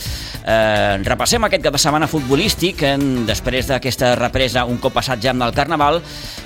Eh, 0.46 0.96
repassem 1.04 1.44
aquest 1.44 1.64
cap 1.66 1.74
de 1.76 1.80
setmana 1.82 2.08
futbolístic 2.08 2.82
en, 2.88 3.26
després 3.28 3.68
d'aquesta 3.68 4.14
represa 4.16 4.64
un 4.64 4.78
cop 4.80 4.94
passat 4.96 5.20
ja 5.22 5.34
amb 5.34 5.44
el 5.44 5.54
Carnaval 5.56 6.00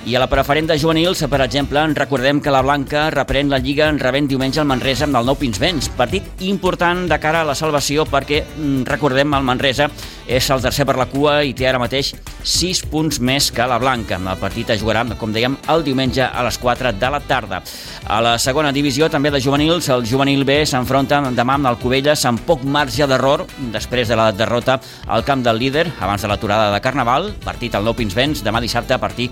i 0.05 0.15
a 0.15 0.19
la 0.19 0.27
preferent 0.29 0.65
de 0.65 0.77
juvenils, 0.81 1.19
per 1.29 1.43
exemple, 1.43 1.83
recordem 1.93 2.39
que 2.41 2.53
la 2.53 2.63
Blanca 2.65 3.03
reprèn 3.13 3.51
la 3.51 3.59
Lliga 3.61 3.85
en 3.91 3.99
rebent 4.01 4.25
diumenge 4.31 4.57
al 4.61 4.65
Manresa 4.65 5.05
amb 5.05 5.19
el 5.19 5.27
Nou 5.29 5.37
Pinsbens. 5.37 5.91
Partit 5.97 6.41
important 6.47 7.03
de 7.09 7.19
cara 7.21 7.43
a 7.43 7.45
la 7.45 7.53
salvació 7.55 8.07
perquè, 8.09 8.41
mm, 8.43 8.83
recordem, 8.89 9.33
el 9.33 9.43
Manresa 9.43 9.91
és 10.27 10.49
el 10.49 10.61
tercer 10.61 10.85
per 10.85 10.97
la 10.97 11.05
cua 11.05 11.43
i 11.43 11.53
té 11.53 11.67
ara 11.67 11.79
mateix 11.79 12.13
6 12.43 12.81
punts 12.89 13.19
més 13.19 13.51
que 13.51 13.67
la 13.67 13.77
Blanca. 13.77 14.15
El 14.15 14.37
partit 14.37 14.69
es 14.71 14.81
jugarà, 14.81 15.05
com 15.17 15.31
dèiem, 15.31 15.57
el 15.69 15.83
diumenge 15.83 16.23
a 16.23 16.43
les 16.43 16.57
4 16.57 16.91
de 16.93 17.09
la 17.09 17.19
tarda. 17.19 17.61
A 18.07 18.21
la 18.21 18.37
segona 18.39 18.71
divisió 18.71 19.09
també 19.09 19.29
de 19.29 19.41
juvenils, 19.41 19.89
el 19.89 20.05
juvenil 20.05 20.43
B 20.43 20.65
s'enfronta 20.65 21.21
demà 21.31 21.53
amb 21.53 21.67
el 21.67 21.77
Cubelles 21.77 22.25
amb 22.25 22.39
poc 22.39 22.63
marge 22.63 23.05
d'error 23.05 23.45
després 23.71 24.07
de 24.07 24.15
la 24.15 24.31
derrota 24.31 24.79
al 25.07 25.23
camp 25.23 25.43
del 25.43 25.59
líder 25.59 25.91
abans 25.99 26.21
de 26.21 26.27
l'aturada 26.27 26.73
de 26.73 26.81
Carnaval, 26.81 27.33
partit 27.43 27.75
al 27.75 27.83
Nou 27.83 27.93
Pinsbens, 27.93 28.43
demà 28.43 28.61
dissabte 28.61 28.93
a 28.93 28.99
partir 28.99 29.29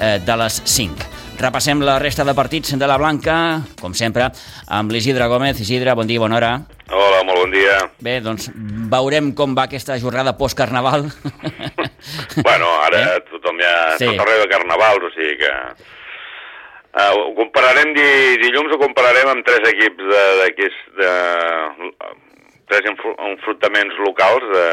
eh, 0.00 0.18
de 0.24 0.36
les 0.40 0.60
5. 0.64 1.08
Repassem 1.40 1.80
la 1.84 1.98
resta 2.00 2.24
de 2.24 2.34
partits 2.36 2.74
de 2.76 2.88
la 2.88 2.98
Blanca, 3.00 3.34
com 3.80 3.94
sempre, 3.96 4.26
amb 4.68 4.92
l'Isidre 4.92 5.28
Gómez. 5.28 5.60
Isidre, 5.60 5.94
bon 5.96 6.08
dia, 6.08 6.20
bona 6.20 6.36
hora. 6.36 6.50
Hola, 6.90 7.22
molt 7.24 7.44
bon 7.44 7.54
dia. 7.54 7.76
Bé, 8.02 8.18
doncs 8.24 8.50
veurem 8.92 9.30
com 9.36 9.54
va 9.56 9.68
aquesta 9.68 9.98
jornada 10.02 10.36
post-carnaval. 10.36 11.08
Bueno, 12.40 12.64
ara 12.86 13.00
eh? 13.04 13.16
tothom 13.28 13.58
ja... 13.60 13.72
Sí. 14.00 14.06
Tot 14.08 14.22
arreu 14.24 14.38
de 14.40 14.48
carnaval, 14.48 15.02
o 15.04 15.10
sigui 15.12 15.34
que... 15.42 15.50
Uh, 16.90 17.12
ho 17.12 17.34
compararem 17.36 17.92
di, 17.94 18.06
dilluns, 18.40 18.72
ho 18.72 18.78
compararem 18.80 19.28
amb 19.30 19.44
tres 19.46 19.68
equips 19.68 20.08
d'aquí, 20.40 20.70
de, 20.96 21.04
de, 21.04 22.08
tres 22.70 22.86
enfrontaments 22.86 23.98
locals 24.06 24.46
de, 24.54 24.64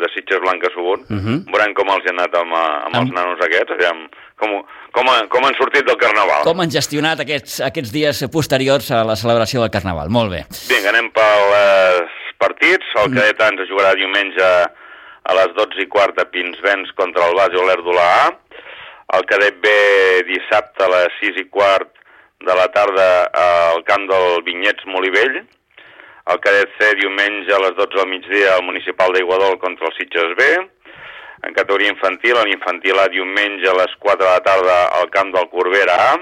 de 0.00 0.10
Sitges 0.12 0.42
Blanca 0.42 0.70
Subon. 0.74 1.06
Uh. 1.08 1.16
-huh. 1.16 1.38
Veurem 1.52 1.74
com 1.78 1.88
els 1.94 2.06
han 2.10 2.18
anat 2.18 2.36
amb, 2.42 2.54
amb 2.54 2.96
els 3.00 3.10
nanos 3.14 3.40
aquests, 3.46 3.72
aviam, 3.72 4.04
com, 4.36 4.50
com, 4.92 5.10
com 5.32 5.44
han 5.46 5.58
sortit 5.60 5.86
del 5.86 6.00
Carnaval. 6.04 6.44
Com 6.44 6.60
han 6.60 6.70
gestionat 6.70 7.20
aquests, 7.20 7.60
aquests 7.70 7.92
dies 7.92 8.24
posteriors 8.32 8.90
a 8.90 9.04
la 9.04 9.16
celebració 9.16 9.60
del 9.60 9.70
Carnaval. 9.70 10.08
Molt 10.10 10.30
bé. 10.34 10.44
Vinga, 10.68 10.90
anem 10.90 11.10
pels 11.10 12.10
partits. 12.38 12.86
El 12.96 13.10
mm. 13.10 13.14
Cadet 13.14 13.60
es 13.60 13.68
jugarà 13.70 13.94
diumenge 13.94 14.46
a 15.24 15.32
les 15.38 15.50
12 15.56 15.80
i 15.80 15.86
quart 15.88 16.18
a 16.20 16.24
Pinsbens 16.24 16.92
contra 16.92 17.28
el 17.28 17.34
Base 17.34 17.56
Olerdula 17.56 18.04
A 18.26 18.44
el 19.12 19.26
cadet 19.30 19.60
B 19.62 19.70
dissabte 20.26 20.84
a 20.84 20.90
les 20.90 21.18
6 21.20 21.42
i 21.42 21.44
quart 21.52 21.90
de 22.44 22.54
la 22.56 22.66
tarda 22.72 23.06
al 23.40 23.84
camp 23.88 24.08
del 24.08 24.42
Vinyets 24.46 24.86
Molivell, 24.90 25.42
el 26.32 26.40
cadet 26.40 26.70
C 26.78 26.94
diumenge 26.96 27.52
a 27.52 27.60
les 27.60 27.74
12 27.76 27.98
del 27.98 28.08
migdia 28.08 28.54
al 28.54 28.64
municipal 28.64 29.12
d'Iguadol 29.12 29.58
contra 29.60 29.90
el 29.90 29.96
Sitges 29.98 30.32
B, 30.38 30.46
en 31.44 31.52
categoria 31.52 31.92
infantil, 31.92 32.38
l'infantil 32.48 32.96
A 33.02 33.08
diumenge 33.12 33.68
a 33.68 33.76
les 33.76 33.92
4 34.00 34.24
de 34.24 34.30
la 34.30 34.40
tarda 34.46 34.76
al 35.00 35.10
camp 35.12 35.34
del 35.34 35.50
Corbera 35.52 35.96
A, 36.12 36.14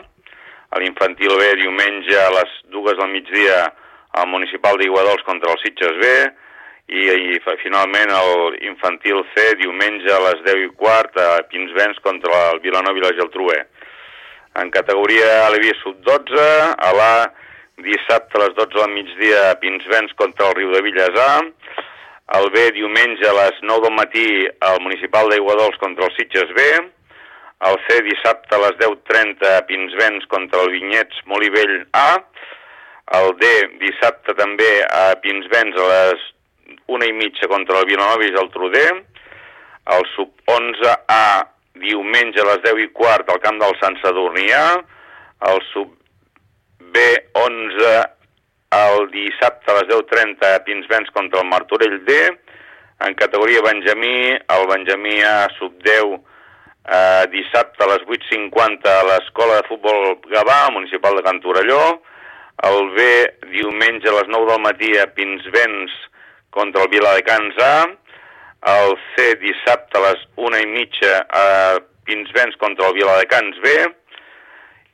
a 0.73 0.81
l'infantil 0.83 1.37
B 1.39 1.53
diumenge 1.61 2.19
a 2.19 2.31
les 2.35 2.57
2 2.75 2.97
del 2.99 3.13
migdia 3.13 3.61
al 4.19 4.27
municipal 4.29 4.81
d'Iguadols 4.81 5.23
contra 5.29 5.53
el 5.53 5.61
Sitges 5.63 5.95
B, 6.03 6.11
i, 6.91 7.05
i 7.37 7.39
finalment 7.63 8.11
el 8.11 8.59
infantil 8.67 9.23
C 9.37 9.53
diumenge 9.61 10.11
a 10.11 10.19
les 10.27 10.43
10 10.49 10.65
i 10.67 10.73
quart 10.81 11.15
a 11.21 11.29
Pinsbens 11.49 12.03
contra 12.05 12.51
el 12.51 12.61
Vilanova 12.65 12.99
i 12.99 13.05
la 13.05 13.15
Geltrú 13.21 13.49
En 13.53 14.71
categoria 14.71 15.47
Alevi 15.47 15.73
sub-12, 15.81 16.43
a 16.77 16.91
l'A 16.93 17.15
dissabte 17.81 18.37
a 18.37 18.45
les 18.45 18.57
12 18.59 18.75
del 18.77 18.93
migdia 18.93 19.51
a 19.51 19.59
Pinsbens 19.61 20.13
contra 20.19 20.49
el 20.51 20.57
Riu 20.59 20.73
de 20.73 20.83
Villas 20.85 21.17
A, 21.17 21.43
el 22.39 22.51
B 22.53 22.71
diumenge 22.77 23.29
a 23.29 23.37
les 23.39 23.61
9 23.63 23.87
del 23.87 23.95
matí 23.97 24.27
al 24.61 24.81
Municipal 24.85 25.31
d'Aiguadols 25.31 25.79
contra 25.81 26.07
el 26.07 26.15
Sitges 26.17 26.53
B, 26.57 26.67
el 27.69 27.79
C 27.87 28.01
dissabte 28.03 28.57
a 28.57 28.61
les 28.65 28.77
10.30 28.83 29.57
a 29.57 29.65
Pinsbens 29.69 30.27
contra 30.29 30.63
el 30.65 30.73
Vinyets 30.75 31.23
Molivell 31.31 31.87
A, 31.93 32.21
el 33.19 33.33
D 33.41 33.49
dissabte 33.83 34.35
també 34.39 34.71
a 34.89 35.13
Pinsbens 35.23 35.79
a 35.79 35.89
les 35.95 36.29
una 36.93 37.07
i 37.07 37.13
mitja 37.17 37.49
contra 37.49 37.81
el 37.81 37.89
Vilanova 37.89 38.27
i 38.27 38.33
el 38.33 38.51
Truder, 38.55 38.91
el 39.97 40.07
sub-11A 40.15 41.25
diumenge 41.83 42.41
a 42.43 42.49
les 42.53 42.63
10 42.65 42.85
i 42.85 42.89
quart 42.95 43.31
al 43.31 43.41
camp 43.43 43.59
del 43.63 43.75
Sant 43.81 43.99
Sadurnià, 44.03 44.65
el 45.51 45.61
sub-B11 46.83 48.11
el 48.73 49.11
dissabte 49.13 49.71
a 49.71 49.75
les 49.81 49.89
10.30 49.91 50.55
a 50.57 50.65
Pinsbens 50.65 51.11
contra 51.13 51.41
el 51.41 51.49
Martorell 51.49 52.05
D, 52.05 52.39
en 53.05 53.15
categoria 53.15 53.61
Benjamí, 53.63 54.33
el 54.33 54.67
Benjamí 54.69 55.21
A 55.21 55.49
sub-10 55.59 56.21
eh, 56.89 57.27
dissabte 57.31 57.85
a 57.85 57.91
les 57.93 58.07
8.50 58.09 58.89
a 58.89 59.05
l'Escola 59.11 59.61
de 59.61 59.69
Futbol 59.69 60.17
Gavà, 60.33 60.71
municipal 60.73 61.17
de 61.17 61.23
Cantorelló, 61.27 62.01
el 62.65 62.91
B 62.97 63.05
diumenge 63.53 64.09
a 64.09 64.17
les 64.21 64.29
9 64.33 64.51
del 64.53 64.63
matí 64.65 64.97
a 64.99 65.07
Pinsbens 65.13 65.93
contra 66.51 66.85
el 66.85 66.89
Viladecans 66.89 67.59
A, 67.61 67.77
el 68.73 68.97
C 69.15 69.35
dissabte 69.43 69.99
a 69.99 70.07
les 70.09 70.29
una 70.37 70.63
i 70.63 70.69
mitja 70.71 71.27
a 71.29 71.81
Pinsbens 72.07 72.57
contra 72.57 72.89
el 72.89 72.97
Viladecans 72.97 73.61
B, 73.61 73.77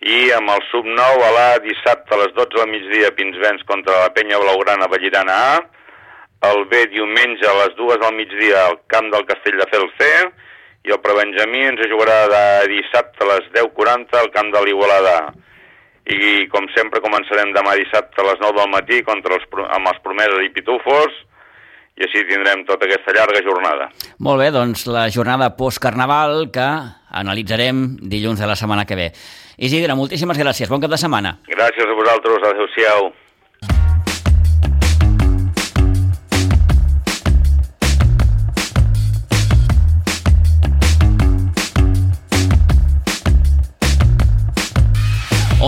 i 0.00 0.28
amb 0.36 0.52
el 0.54 0.62
sub-9 0.70 1.24
a 1.26 1.30
l'A 1.34 1.48
dissabte 1.64 2.14
a 2.14 2.20
les 2.20 2.34
12 2.36 2.54
del 2.54 2.70
migdia 2.70 3.14
Pinsbens 3.16 3.64
contra 3.66 4.04
la 4.04 4.12
Penya 4.14 4.38
Blaugrana 4.38 4.86
Vallirana 4.90 5.38
A, 5.54 5.56
el 6.48 6.64
B 6.70 6.84
diumenge 6.92 7.48
a 7.48 7.56
les 7.64 7.74
2 7.74 7.98
del 7.98 8.14
migdia 8.14 8.66
al 8.68 8.78
camp 8.86 9.10
del 9.10 9.26
Castell 9.26 9.58
de 9.58 9.66
Fel 9.72 9.88
C, 9.98 10.10
i 10.86 10.94
el 10.94 11.02
Prebenjamí 11.02 11.64
ens 11.66 11.82
jugarà 11.90 12.18
de 12.30 12.42
dissabte 12.70 13.24
a 13.24 13.30
les 13.32 13.48
10.40 13.56 14.20
al 14.20 14.30
camp 14.34 14.52
de 14.54 14.62
l'Igualada. 14.64 15.16
I 16.08 16.46
com 16.52 16.68
sempre 16.72 17.02
començarem 17.04 17.50
demà 17.52 17.74
dissabte 17.76 18.22
a 18.22 18.28
les 18.30 18.38
9 18.40 18.56
del 18.60 18.70
matí 18.72 19.02
contra 19.04 19.34
els, 19.36 19.48
amb 19.66 19.90
els 19.90 19.98
promeses 20.06 20.46
i 20.46 20.52
pitufos, 20.54 21.18
i 21.98 22.06
així 22.06 22.22
tindrem 22.30 22.62
tota 22.64 22.86
aquesta 22.86 23.12
llarga 23.16 23.42
jornada. 23.42 23.90
Molt 24.22 24.40
bé, 24.40 24.52
doncs 24.54 24.86
la 24.86 25.08
jornada 25.10 25.50
post-carnaval 25.58 26.46
que 26.54 26.68
analitzarem 27.20 27.98
dilluns 27.98 28.38
de 28.38 28.46
la 28.46 28.56
setmana 28.56 28.86
que 28.86 28.96
ve. 28.96 29.10
Isidre, 29.58 29.94
moltíssimes 29.98 30.38
gràcies. 30.38 30.70
Bon 30.70 30.78
cap 30.78 30.92
de 30.92 30.98
setmana. 31.00 31.32
Gràcies 31.50 31.90
a 31.90 31.94
vosaltres. 31.98 32.44
Adéu-siau. 32.46 33.08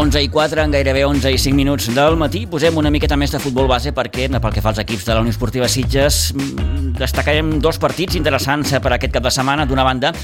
11 0.00 0.22
i 0.22 0.28
4, 0.30 0.62
en 0.62 0.70
gairebé 0.72 1.02
11 1.04 1.28
i 1.28 1.36
5 1.36 1.52
minuts 1.52 1.90
del 1.92 2.14
matí, 2.16 2.46
posem 2.48 2.78
una 2.80 2.88
miqueta 2.88 3.18
més 3.20 3.34
de 3.34 3.38
futbol 3.42 3.66
base 3.68 3.90
perquè, 3.92 4.30
pel 4.32 4.54
que 4.54 4.62
fa 4.64 4.70
als 4.70 4.78
equips 4.80 5.04
de 5.04 5.12
la 5.12 5.20
Unió 5.20 5.34
Esportiva 5.34 5.68
Sitges, 5.68 6.32
mm, 6.32 6.94
destacarem 6.96 7.50
dos 7.60 7.76
partits 7.76 8.16
interessants 8.16 8.72
per 8.80 8.94
aquest 8.94 9.12
cap 9.12 9.22
de 9.22 9.30
setmana. 9.30 9.66
D'una 9.66 9.84
banda, 9.84 10.14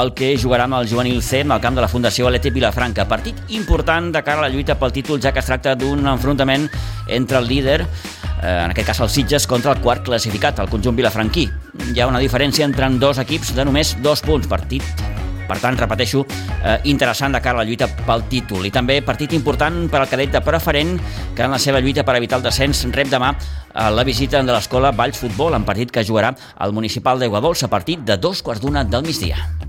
el 0.00 0.14
que 0.14 0.32
jugarà 0.38 0.64
amb 0.64 0.78
el 0.80 0.88
juvenil 0.88 1.20
C 1.22 1.42
al 1.42 1.60
camp 1.60 1.76
de 1.76 1.82
la 1.82 1.88
Fundació 1.88 2.26
Alete 2.26 2.48
Vilafranca. 2.50 3.04
Partit 3.06 3.36
important 3.50 4.10
de 4.14 4.22
cara 4.22 4.38
a 4.38 4.48
la 4.48 4.48
lluita 4.48 4.78
pel 4.78 4.92
títol, 4.92 5.20
ja 5.20 5.30
que 5.30 5.40
es 5.40 5.46
tracta 5.46 5.74
d'un 5.74 6.06
enfrontament 6.06 6.66
entre 7.06 7.36
el 7.36 7.46
líder 7.46 7.82
eh, 7.82 8.64
en 8.64 8.70
aquest 8.70 8.86
cas 8.86 9.00
el 9.00 9.10
Sitges, 9.10 9.46
contra 9.46 9.72
el 9.72 9.82
quart 9.82 10.04
classificat, 10.04 10.58
el 10.58 10.70
conjunt 10.70 10.96
vilafranquí. 10.96 11.50
Hi 11.92 12.00
ha 12.00 12.08
una 12.08 12.18
diferència 12.18 12.64
entre 12.64 12.88
dos 12.96 13.18
equips 13.18 13.54
de 13.54 13.64
només 13.66 13.94
dos 14.00 14.22
punts. 14.22 14.48
Partit 14.48 15.27
per 15.48 15.58
tant, 15.62 15.78
repeteixo, 15.80 16.24
eh, 16.62 16.78
interessant 16.92 17.34
de 17.34 17.40
cara 17.42 17.58
a 17.58 17.62
la 17.62 17.68
lluita 17.68 17.88
pel 17.88 18.26
títol. 18.30 18.66
I 18.68 18.72
també 18.74 19.00
partit 19.02 19.34
important 19.36 19.86
per 19.90 20.02
al 20.02 20.10
cadet 20.10 20.34
de 20.34 20.42
preferent, 20.44 20.98
que 21.34 21.46
en 21.46 21.54
la 21.56 21.58
seva 21.62 21.80
lluita 21.80 22.04
per 22.04 22.16
evitar 22.16 22.38
el 22.38 22.46
descens 22.46 22.84
rep 22.92 23.10
demà 23.10 23.34
eh, 23.34 23.88
la 23.90 24.04
visita 24.04 24.42
de 24.42 24.52
l'escola 24.52 24.92
Valls 24.92 25.18
Futbol, 25.18 25.56
en 25.56 25.64
partit 25.64 25.90
que 25.90 26.04
jugarà 26.04 26.34
al 26.56 26.76
municipal 26.76 27.18
d'Aigua 27.18 27.40
Dolça 27.40 27.66
a 27.66 27.72
partir 27.72 27.98
de 28.04 28.16
dos 28.16 28.42
quarts 28.42 28.62
d'una 28.62 28.84
del 28.84 29.02
migdia. 29.02 29.67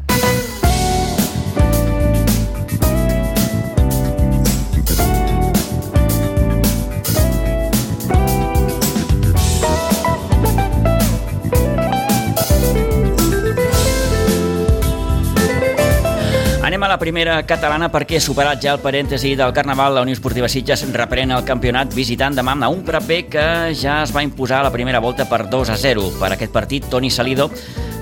La 16.90 16.98
primera 16.98 17.36
catalana 17.46 17.92
perquè, 17.94 18.18
superat 18.18 18.64
ja 18.64 18.72
el 18.74 18.80
parèntesi 18.82 19.36
del 19.38 19.52
Carnaval, 19.54 19.94
la 19.94 20.02
Unió 20.02 20.16
Esportiva 20.16 20.48
Sitges 20.50 20.82
reprèn 20.96 21.30
el 21.36 21.44
campionat 21.46 21.94
visitant 21.94 22.34
demà 22.34 22.56
a 22.66 22.70
un 22.74 22.82
B 22.84 23.20
que 23.30 23.44
ja 23.78 24.02
es 24.02 24.14
va 24.16 24.24
imposar 24.24 24.60
a 24.60 24.64
la 24.64 24.72
primera 24.72 25.00
volta 25.00 25.26
per 25.30 25.48
2 25.50 25.70
a 25.70 25.78
0. 25.78 26.10
Per 26.20 26.32
aquest 26.34 26.52
partit, 26.52 26.90
Toni 26.90 27.12
Salido 27.12 27.52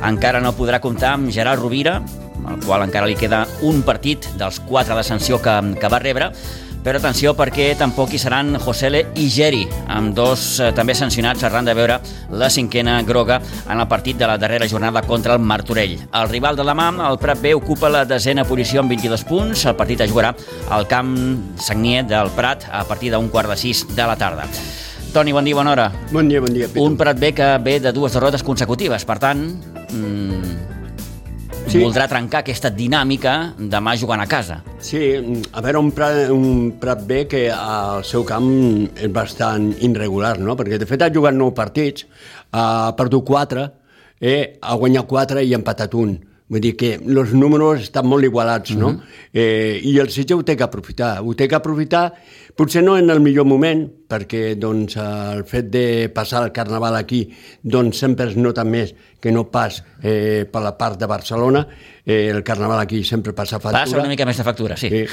encara 0.02 0.40
no 0.40 0.56
podrà 0.56 0.80
comptar 0.80 1.14
amb 1.18 1.30
Gerard 1.30 1.62
Rovira, 1.62 2.02
al 2.48 2.64
qual 2.64 2.84
encara 2.84 3.08
li 3.08 3.16
queda 3.16 3.46
un 3.62 3.84
partit 3.84 4.24
dels 4.38 4.62
quatre 4.62 4.96
de 4.96 5.04
sanció 5.04 5.42
que, 5.42 5.76
que 5.82 5.92
va 5.92 6.00
rebre, 6.00 6.32
però 6.84 7.00
atenció 7.00 7.34
perquè 7.38 7.72
tampoc 7.80 8.14
hi 8.14 8.20
seran 8.22 8.56
Josele 8.64 9.04
i 9.20 9.28
Geri, 9.32 9.64
amb 9.92 10.16
dos 10.16 10.60
eh, 10.60 10.72
també 10.76 10.96
sancionats 10.98 11.44
arran 11.44 11.68
de 11.68 11.76
veure 11.78 12.00
la 12.32 12.50
cinquena 12.54 13.00
groga 13.08 13.40
en 13.68 13.80
el 13.80 13.88
partit 13.88 14.18
de 14.18 14.28
la 14.30 14.38
darrera 14.38 14.68
jornada 14.70 15.02
contra 15.02 15.36
el 15.36 15.44
Martorell. 15.44 15.98
El 16.14 16.30
rival 16.30 16.56
de 16.56 16.66
demà, 16.68 16.90
el 17.10 17.20
Prat 17.22 17.42
B, 17.42 17.54
ocupa 17.58 17.92
la 17.92 18.06
desena 18.06 18.46
posició 18.48 18.82
amb 18.82 18.94
22 18.94 19.26
punts. 19.28 19.66
El 19.66 19.78
partit 19.80 20.02
es 20.06 20.12
jugarà 20.12 20.34
al 20.70 20.88
camp 20.88 21.16
Sagnier 21.60 22.06
del 22.08 22.32
Prat 22.36 22.68
a 22.72 22.84
partir 22.88 23.12
d'un 23.14 23.30
quart 23.30 23.52
de 23.52 23.58
sis 23.60 23.86
de 23.96 24.08
la 24.08 24.18
tarda. 24.18 24.48
Toni, 25.14 25.32
bon 25.34 25.46
dia, 25.46 25.56
bona 25.56 25.72
hora. 25.72 25.92
Bon 26.12 26.28
dia, 26.30 26.42
bon 26.44 26.54
dia, 26.54 26.68
Pitu. 26.68 26.84
Un 26.84 26.98
Prat 27.00 27.20
B 27.20 27.34
que 27.34 27.58
ve 27.64 27.80
de 27.80 27.94
dues 27.96 28.14
derrotes 28.14 28.44
consecutives, 28.44 29.06
per 29.08 29.18
tant, 29.24 29.48
mmm, 29.90 30.77
sí. 31.72 31.82
voldrà 31.84 32.08
trencar 32.10 32.42
aquesta 32.44 32.72
dinàmica 32.74 33.34
demà 33.58 33.96
jugant 34.00 34.22
a 34.24 34.28
casa. 34.30 34.62
Sí, 34.84 35.02
a 35.52 35.64
veure, 35.64 35.82
un 35.82 35.92
Prat, 35.96 36.22
un 36.34 36.72
Prat 36.82 37.04
B 37.08 37.26
que 37.32 37.48
al 37.54 38.06
seu 38.08 38.26
camp 38.28 38.48
és 38.96 39.12
bastant 39.14 39.72
irregular, 39.86 40.38
no? 40.40 40.56
Perquè, 40.60 40.80
de 40.80 40.88
fet, 40.90 41.04
ha 41.04 41.12
jugat 41.14 41.36
nou 41.38 41.54
partits, 41.58 42.08
ha 42.54 42.94
perdut 42.98 43.26
quatre, 43.28 43.68
eh, 44.22 44.58
ha 44.62 44.80
guanyat 44.80 45.08
quatre 45.10 45.44
i 45.44 45.54
ha 45.54 45.62
empatat 45.62 45.96
un. 45.98 46.18
Vull 46.48 46.64
dir 46.64 46.78
que 46.80 46.94
els 46.96 47.34
números 47.36 47.82
estan 47.84 48.08
molt 48.08 48.24
igualats, 48.24 48.72
no? 48.72 48.88
Uh 48.88 48.94
-huh. 48.94 49.02
eh, 49.34 49.82
I 49.84 50.00
el 50.00 50.10
Sitges 50.10 50.38
ho 50.38 50.44
té 50.44 50.56
que 50.56 50.64
aprofitar. 50.64 51.20
Ho 51.22 51.36
té 51.36 51.48
que 51.48 51.56
aprofitar, 51.56 52.14
potser 52.56 52.84
no 52.84 52.98
en 52.98 53.10
el 53.10 53.20
millor 53.20 53.46
moment, 53.46 53.92
perquè 54.08 54.56
doncs, 54.56 54.96
el 54.96 55.44
fet 55.44 55.70
de 55.70 56.10
passar 56.10 56.44
el 56.46 56.54
Carnaval 56.54 56.96
aquí 56.96 57.30
doncs, 57.62 57.98
sempre 57.98 58.30
es 58.30 58.38
nota 58.38 58.64
més 58.64 58.96
que 59.20 59.32
no 59.32 59.48
pas 59.50 59.84
eh, 60.04 60.46
per 60.52 60.62
la 60.62 60.78
part 60.78 61.00
de 61.00 61.08
Barcelona. 61.10 61.68
Eh, 62.08 62.30
el 62.30 62.44
Carnaval 62.44 62.80
aquí 62.80 63.04
sempre 63.04 63.34
passa 63.34 63.60
factura. 63.60 63.84
Passa 63.84 63.98
una 64.00 64.08
mica 64.08 64.26
més 64.26 64.38
de 64.40 64.44
factura, 64.48 64.78
sí. 64.80 64.88
Eh, 64.88 65.08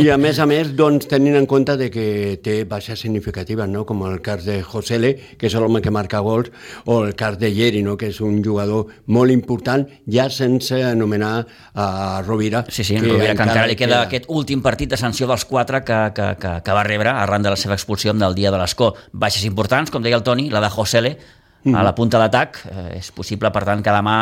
I 0.00 0.06
a 0.08 0.16
més 0.16 0.38
a 0.40 0.46
més, 0.48 0.70
doncs, 0.76 1.04
tenint 1.10 1.36
en 1.36 1.44
compte 1.50 1.74
de 1.76 1.90
que 1.92 2.38
té 2.40 2.62
baixes 2.64 3.02
significatives, 3.02 3.68
no? 3.68 3.84
com 3.84 4.06
el 4.08 4.20
cas 4.24 4.46
de 4.46 4.60
Josele, 4.64 5.12
que 5.36 5.50
és 5.50 5.56
l'home 5.60 5.82
que 5.84 5.92
marca 5.92 6.22
gols, 6.24 6.48
o 6.86 7.02
el 7.04 7.12
cas 7.18 7.36
de 7.40 7.50
Yeri, 7.52 7.82
no? 7.84 7.98
que 8.00 8.08
és 8.08 8.22
un 8.24 8.38
jugador 8.44 8.88
molt 9.06 9.34
important, 9.34 9.84
ja 10.08 10.30
sense 10.32 10.80
anomenar 10.86 11.34
a 11.74 12.22
Rovira. 12.24 12.64
Sí, 12.70 12.84
sí, 12.84 12.96
que 12.96 13.04
Rovira, 13.04 13.34
que 13.34 13.44
encara 13.44 13.66
li 13.66 13.76
queda, 13.76 13.98
queda 13.98 14.06
aquest 14.08 14.30
últim 14.32 14.62
partit 14.64 14.94
de 14.94 15.00
sanció 15.00 15.28
dels 15.28 15.44
quatre 15.44 15.82
que, 15.84 16.00
que, 16.16 16.30
que, 16.40 16.54
que 16.64 16.78
va 16.78 16.86
rebre 16.86 17.12
arran 17.12 17.44
de 17.44 17.52
la 17.52 17.60
seva 17.60 17.76
expulsió 17.76 18.14
del 18.14 18.38
dia 18.38 18.54
de 18.54 18.62
l'escó. 18.62 18.94
Baixes 19.12 19.44
importants, 19.44 19.92
com 19.92 20.00
deia 20.00 20.16
el 20.16 20.24
Toni, 20.24 20.48
la 20.48 20.64
de 20.64 20.72
Josele, 20.72 21.18
mm. 21.64 21.74
a 21.74 21.84
la 21.86 21.94
punta 21.94 22.20
d'atac. 22.22 22.64
Eh, 22.70 22.88
és 23.00 23.12
possible, 23.16 23.50
per 23.52 23.64
tant, 23.68 23.82
que 23.84 23.94
demà 23.94 24.16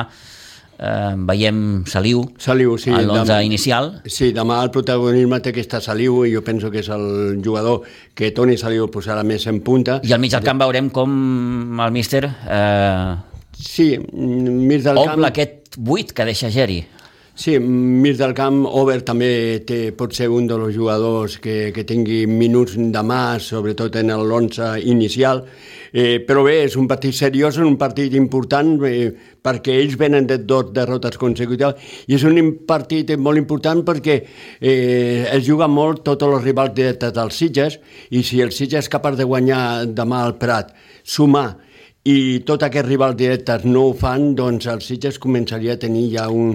eh, 0.79 1.14
veiem 1.29 1.85
Saliu, 1.87 2.24
Saliu 2.38 2.77
sí, 2.79 2.90
en 2.90 3.07
l'11 3.07 3.38
inicial. 3.46 3.90
Sí, 4.07 4.33
demà 4.37 4.61
el 4.64 4.72
protagonisme 4.74 5.40
té 5.42 5.53
aquesta 5.55 5.83
Saliu 5.85 6.22
i 6.27 6.35
jo 6.35 6.44
penso 6.46 6.70
que 6.74 6.83
és 6.83 6.90
el 6.94 7.40
jugador 7.44 7.87
que 8.14 8.33
Toni 8.37 8.59
Saliu 8.61 8.88
posarà 8.92 9.24
més 9.27 9.46
en 9.51 9.62
punta. 9.66 10.01
I 10.05 10.14
al 10.14 10.22
mig 10.22 10.35
del 10.35 10.46
camp 10.46 10.62
veurem 10.62 10.92
com 10.94 11.81
el 11.85 11.94
míster 11.94 12.24
eh, 12.29 13.16
sí, 13.59 13.96
mig 13.98 14.85
del 14.87 15.01
omple 15.01 15.16
camp... 15.16 15.33
aquest 15.33 15.77
buit 15.79 16.14
que 16.14 16.29
deixa 16.29 16.51
Geri. 16.51 16.85
Sí, 17.38 17.53
mig 17.62 18.16
del 18.18 18.33
camp, 18.35 18.64
Over 18.66 18.96
també 19.07 19.62
té, 19.62 19.92
pot 19.94 20.11
ser 20.11 20.27
un 20.35 20.48
dels 20.51 20.72
jugadors 20.74 21.37
que, 21.38 21.70
que 21.70 21.85
tingui 21.87 22.24
minuts 22.27 22.74
de 22.74 23.03
mà, 23.07 23.38
sobretot 23.38 23.94
en 24.01 24.11
l'11 24.16 24.72
inicial, 24.90 25.44
eh, 25.92 26.18
però 26.27 26.44
bé, 26.46 26.62
és 26.66 26.77
un 26.81 26.88
partit 26.90 27.14
seriós, 27.14 27.59
un 27.62 27.77
partit 27.81 28.14
important, 28.18 28.74
eh, 28.88 29.12
perquè 29.42 29.79
ells 29.81 29.96
venen 30.01 30.27
de 30.27 30.38
dos 30.38 30.72
derrotes 30.74 31.18
consecutives, 31.20 31.77
i 32.09 32.16
és 32.18 32.24
un 32.24 32.40
partit 32.66 33.14
molt 33.16 33.40
important 33.40 33.85
perquè 33.87 34.18
eh, 34.61 35.29
es 35.31 35.46
juga 35.46 35.68
molt 35.68 36.05
tots 36.05 36.27
els 36.27 36.44
rivals 36.44 36.74
directes 36.74 37.14
dels 37.16 37.38
Sitges, 37.38 37.79
i 38.11 38.22
si 38.22 38.42
el 38.42 38.53
Sitges 38.53 38.87
és 38.87 38.92
capaç 38.92 39.16
de 39.18 39.27
guanyar 39.27 39.87
demà 39.87 40.24
al 40.24 40.37
Prat, 40.38 40.74
sumar 41.03 41.57
i 42.09 42.40
tot 42.46 42.62
aquests 42.64 42.88
rivals 42.88 43.16
directes 43.18 43.64
no 43.68 43.88
ho 43.88 43.96
fan, 43.96 44.33
doncs 44.38 44.68
el 44.70 44.81
Sitges 44.85 45.18
començaria 45.20 45.74
a 45.77 45.81
tenir 45.81 46.07
ja 46.14 46.29
un, 46.33 46.55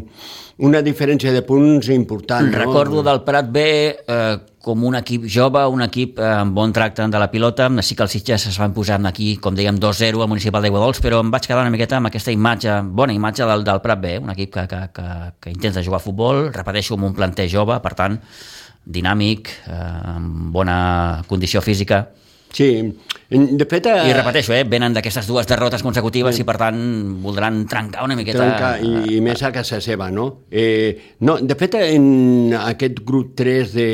una 0.65 0.82
diferència 0.86 1.34
de 1.36 1.43
punts 1.46 1.91
important. 1.93 2.50
No? 2.50 2.62
Recordo 2.63 3.04
del 3.06 3.22
Prat 3.28 3.52
B 3.54 3.65
eh, 3.91 4.38
com 4.63 4.84
un 4.88 4.95
equip 4.95 5.26
jove, 5.28 5.60
un 5.67 5.84
equip 5.84 6.19
amb 6.23 6.56
bon 6.56 6.71
tracte 6.71 7.04
de 7.12 7.19
la 7.19 7.28
pilota. 7.32 7.67
Sí 7.84 7.97
que 7.99 8.06
els 8.06 8.13
Sitges 8.15 8.45
es 8.47 8.60
van 8.62 8.71
posar 8.73 9.02
aquí, 9.10 9.34
com 9.43 9.56
dèiem, 9.58 9.76
2-0 9.76 10.23
al 10.23 10.30
Municipal 10.32 10.63
d'Aigua 10.63 10.80
Dols, 10.86 11.02
però 11.04 11.19
em 11.19 11.32
vaig 11.34 11.43
quedar 11.43 11.65
una 11.65 11.73
miqueta 11.73 11.99
amb 11.99 12.08
aquesta 12.08 12.32
imatge, 12.32 12.78
bona 12.88 13.12
imatge 13.12 13.43
del, 13.49 13.65
del 13.67 13.82
Prat 13.84 13.99
B, 13.99 14.15
un 14.23 14.32
equip 14.32 14.54
que, 14.56 14.63
que, 14.71 14.82
que, 14.95 15.08
que 15.43 15.52
intenta 15.52 15.84
jugar 15.84 15.99
a 15.99 16.06
futbol, 16.06 16.47
repeteixo, 16.56 16.95
amb 16.95 17.10
un 17.10 17.17
planter 17.17 17.49
jove, 17.52 17.76
per 17.84 17.91
tant, 17.99 18.15
dinàmic, 18.86 19.52
eh, 19.67 19.84
amb 20.15 20.52
bona 20.56 20.78
condició 21.28 21.60
física. 21.62 22.06
Sí, 22.54 22.68
de 23.30 23.66
fet... 23.66 23.88
Eh... 23.89 24.10
I 24.12 24.13
repeteixo, 24.13 24.54
eh, 24.54 24.62
venen 24.70 24.94
d'aquestes 24.94 25.26
dues 25.26 25.48
derrotes 25.50 25.82
consecutives 25.82 26.38
sí. 26.38 26.44
i 26.44 26.46
per 26.46 26.56
tant 26.62 26.78
voldran 27.24 27.63
trencar 27.70 28.04
una 28.06 28.18
miqueta... 28.20 28.44
Trencar, 28.44 28.74
i, 28.86 29.16
i 29.18 29.22
més 29.26 29.42
a 29.42 29.50
casa 29.56 29.80
seva, 29.82 30.12
no? 30.13 30.28
Eh, 30.54 31.16
no, 31.26 31.39
de 31.42 31.58
fet, 31.58 31.80
en 31.82 32.54
aquest 32.60 33.02
grup 33.08 33.34
3 33.42 33.74
de, 33.74 33.89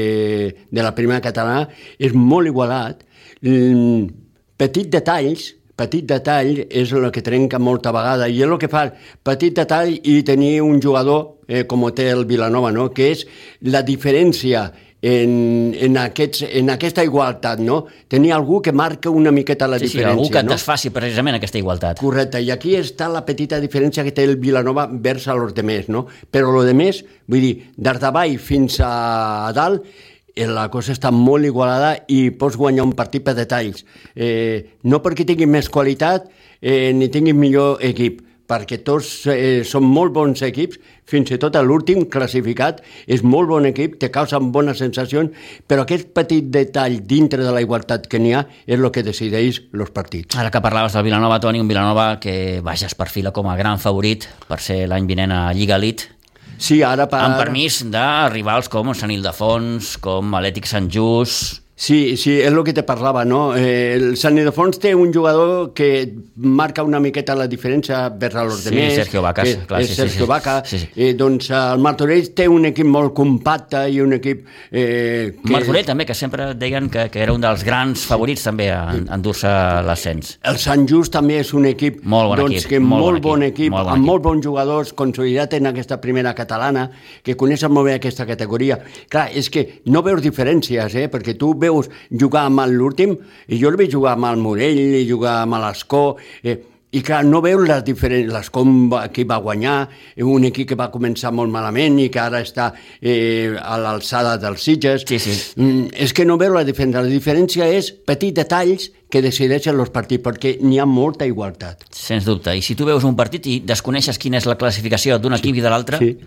de 0.67 0.83
la 0.83 0.91
primera 0.97 1.23
catalana 1.23 1.69
és 1.95 2.11
molt 2.11 2.51
igualat. 2.51 3.07
Mm, 3.47 4.11
petit 4.59 4.91
detalls, 4.91 5.53
petit 5.79 6.03
detall 6.03 6.65
és 6.67 6.91
el 6.91 7.07
que 7.15 7.23
trenca 7.23 7.63
molta 7.63 7.95
vegada 7.95 8.27
i 8.27 8.41
és 8.41 8.49
el 8.49 8.59
que 8.59 8.67
fa 8.67 8.89
petit 9.23 9.55
detall 9.55 9.95
i 9.95 10.19
tenir 10.27 10.57
un 10.65 10.83
jugador 10.83 11.39
eh, 11.47 11.63
com 11.63 11.87
té 11.95 12.09
el 12.11 12.27
Vilanova, 12.27 12.73
no? 12.75 12.89
que 12.91 13.13
és 13.15 13.23
la 13.63 13.85
diferència 13.87 14.67
en, 15.01 15.73
en, 15.79 15.97
aquests, 15.97 16.43
en 16.59 16.69
aquesta 16.73 17.03
igualtat, 17.07 17.61
no? 17.63 17.85
Tenir 18.11 18.33
algú 18.35 18.61
que 18.61 18.73
marca 18.75 19.09
una 19.09 19.31
miqueta 19.31 19.67
la 19.67 19.79
sí, 19.79 19.87
diferència. 19.87 20.11
Sí, 20.11 20.17
algú 20.17 20.29
que 20.33 20.43
no? 20.43 20.51
desfaci 20.51 20.91
precisament 20.95 21.39
aquesta 21.39 21.59
igualtat. 21.61 22.01
Correcte, 22.03 22.41
i 22.43 22.51
aquí 22.51 22.75
està 22.79 23.07
la 23.11 23.23
petita 23.27 23.61
diferència 23.63 24.03
que 24.03 24.13
té 24.15 24.27
el 24.27 24.37
Vilanova 24.41 24.89
vers 24.91 25.27
a 25.27 25.37
los 25.39 25.55
demés, 25.55 25.87
no? 25.89 26.05
Però 26.31 26.51
lo 26.51 26.65
demés, 26.67 27.03
vull 27.27 27.45
dir, 27.45 27.53
des 27.77 27.99
d'avall 28.03 28.37
fins 28.43 28.79
a 28.83 29.51
dalt, 29.55 29.87
eh, 30.35 30.47
la 30.47 30.67
cosa 30.71 30.93
està 30.95 31.11
molt 31.15 31.47
igualada 31.47 31.95
i 32.11 32.29
pots 32.31 32.59
guanyar 32.59 32.87
un 32.87 32.95
partit 32.97 33.23
per 33.23 33.37
detalls. 33.39 33.85
Eh, 34.15 34.79
no 34.83 34.99
perquè 35.03 35.27
tinguin 35.27 35.51
més 35.51 35.71
qualitat 35.71 36.27
eh, 36.61 36.91
ni 36.93 37.07
tinguin 37.07 37.39
millor 37.39 37.79
equip, 37.85 38.25
perquè 38.49 38.81
tots 38.85 39.27
eh, 39.29 39.61
són 39.67 39.85
molt 39.85 40.13
bons 40.15 40.41
equips, 40.45 40.79
fins 41.09 41.31
i 41.33 41.39
tot 41.41 41.55
l'últim 41.65 42.03
classificat 42.11 42.81
és 43.09 43.23
molt 43.25 43.49
bon 43.49 43.65
equip, 43.69 43.97
te 44.01 44.11
causen 44.13 44.51
bones 44.53 44.81
sensacions, 44.81 45.33
però 45.67 45.85
aquest 45.85 46.11
petit 46.17 46.49
detall 46.53 46.99
dintre 47.07 47.43
de 47.45 47.53
la 47.53 47.63
igualtat 47.65 48.07
que 48.09 48.21
n'hi 48.21 48.35
ha 48.37 48.45
és 48.65 48.77
el 48.77 48.91
que 48.93 49.05
decideix 49.05 49.61
els 49.73 49.93
partits. 49.95 50.37
Ara 50.37 50.53
que 50.53 50.61
parlaves 50.61 50.97
del 50.97 51.07
Vilanova, 51.07 51.39
Toni, 51.41 51.61
un 51.61 51.69
Vilanova 51.69 52.11
que 52.21 52.59
vaja 52.65 52.89
es 52.89 52.97
perfila 52.97 53.33
com 53.35 53.49
a 53.49 53.57
gran 53.59 53.81
favorit 53.81 54.27
per 54.49 54.61
ser 54.61 54.85
l'any 54.89 55.09
vinent 55.09 55.33
a 55.35 55.43
Lliga 55.53 55.77
Elite, 55.81 56.15
Sí, 56.59 56.81
ara 56.83 57.05
per... 57.07 57.21
Amb 57.23 57.37
permís 57.39 57.79
de 57.87 58.05
rivals 58.33 58.67
com 58.67 58.91
Sant 58.91 59.13
Ildefons, 59.15 59.95
com 60.03 60.35
Atlètic 60.35 60.67
Sant 60.67 60.91
Just... 60.91 61.63
Sí, 61.79 62.17
sí, 62.19 62.33
és 62.41 62.49
el 62.51 62.57
que 62.67 62.73
te 62.75 62.83
parlava, 62.83 63.21
no? 63.23 63.53
Eh, 63.55 63.93
el 63.95 64.17
Sant 64.19 64.35
Ildefons 64.35 64.81
té 64.83 64.89
un 64.93 65.13
jugador 65.15 65.69
que 65.71 66.11
marca 66.35 66.83
una 66.83 66.99
miqueta 66.99 67.37
la 67.39 67.45
diferència 67.47 68.01
vers 68.19 68.35
els 68.41 68.57
Sí, 68.65 68.73
demés. 68.73 68.97
Sergio 68.97 69.21
Vacas, 69.23 69.47
que 69.47 69.67
clar, 69.69 69.79
sí, 69.85 69.93
sí, 69.93 69.95
Sergio 69.95 70.25
sí. 70.25 70.27
Vaca. 70.27 70.55
Sí, 70.67 70.79
sí. 70.81 70.89
Eh, 70.97 71.13
doncs 71.15 71.47
el 71.55 71.79
Martorell 71.79 72.33
té 72.35 72.49
un 72.51 72.67
equip 72.67 72.89
molt 72.91 73.13
compacte 73.15 73.85
i 73.87 74.01
un 74.03 74.17
equip... 74.17 74.41
Eh, 74.73 75.37
que... 75.39 75.53
Martorell 75.53 75.87
també, 75.87 76.03
que 76.09 76.17
sempre 76.19 76.49
deien 76.59 76.89
que, 76.91 77.05
que 77.13 77.23
era 77.23 77.31
un 77.31 77.39
dels 77.47 77.63
grans 77.63 78.03
favorits 78.11 78.43
també 78.49 78.67
a 78.75 78.81
a 78.89 79.15
endur-se 79.15 79.47
l'ascens. 79.87 80.35
El 80.51 80.59
Sant 80.59 80.83
Just 80.89 81.13
també 81.15 81.39
és 81.45 81.53
un 81.55 81.69
equip, 81.71 82.03
Molt 82.03 82.33
bon 82.33 82.43
doncs, 82.43 82.57
equip, 82.59 82.73
que 82.73 82.79
molt 82.83 83.05
molt, 83.05 83.23
bon 83.23 83.39
bon 83.39 83.47
equip, 83.47 83.69
equip, 83.69 83.71
molt 83.77 83.85
bon 83.87 83.93
amb 83.93 84.01
equip. 84.03 84.09
molt 84.11 84.27
bons 84.27 84.45
jugadors, 84.49 84.93
consolidat 84.99 85.55
en 85.55 85.71
aquesta 85.71 86.01
primera 86.03 86.35
catalana, 86.35 86.89
que 87.23 87.37
coneixen 87.39 87.71
molt 87.71 87.87
bé 87.87 87.95
aquesta 88.01 88.27
categoria. 88.27 88.81
Clar, 89.07 89.29
és 89.31 89.47
que 89.49 89.65
no 89.87 90.03
veus 90.03 90.21
diferències, 90.27 90.99
eh? 90.99 91.07
perquè 91.07 91.37
tu 91.39 91.53
veus 91.55 91.68
jugar 92.11 92.45
amb 92.49 92.65
l'últim, 92.71 93.17
i 93.47 93.59
jo 93.61 93.69
el 93.69 93.77
veig 93.79 93.91
jugar 93.93 94.13
amb 94.17 94.25
el 94.33 94.37
Morell, 94.43 94.79
i 95.01 95.05
jugar 95.09 95.41
amb 95.43 95.55
l'Escó, 95.61 96.15
eh, 96.43 96.57
i 96.91 97.03
clar, 97.05 97.19
no 97.23 97.37
veus 97.39 97.67
les 97.69 97.83
diferències, 97.85 98.31
l'Escó 98.33 98.63
va- 98.89 99.03
qui 99.13 99.23
va 99.23 99.37
guanyar, 99.37 99.87
eh, 100.15 100.23
un 100.23 100.43
equip 100.47 100.69
que 100.69 100.75
va 100.75 100.87
començar 100.89 101.29
molt 101.31 101.51
malament 101.53 101.99
i 102.01 102.07
que 102.09 102.17
ara 102.19 102.39
està 102.41 102.71
eh, 102.99 103.53
a 103.61 103.77
l'alçada 103.77 104.37
dels 104.41 104.63
Sitges. 104.65 105.03
Sí, 105.07 105.19
sí. 105.19 105.35
Mm, 105.61 105.91
és 105.93 106.13
que 106.17 106.25
no 106.25 106.37
veu 106.41 106.51
la 106.55 106.63
diferència. 106.65 107.03
La 107.03 107.07
diferència 107.07 107.67
és 107.69 107.91
petits 107.91 108.33
detalls 108.33 108.89
que 109.09 109.21
decideixen 109.21 109.77
els 109.79 109.89
partits, 109.93 110.23
perquè 110.25 110.55
n'hi 110.61 110.79
ha 110.81 110.85
molta 110.89 111.25
igualtat. 111.29 111.85
Sens 111.93 112.25
dubte. 112.25 112.55
I 112.57 112.61
si 112.65 112.73
tu 112.75 112.85
veus 112.89 113.03
un 113.05 113.15
partit 113.15 113.45
i 113.45 113.59
desconeixes 113.59 114.17
quina 114.17 114.37
és 114.41 114.45
la 114.49 114.57
classificació 114.57 115.19
d'un 115.19 115.33
equip 115.37 115.55
i 115.57 115.61
de 115.61 115.69
l'altre, 115.69 115.97
Sí. 116.01 116.17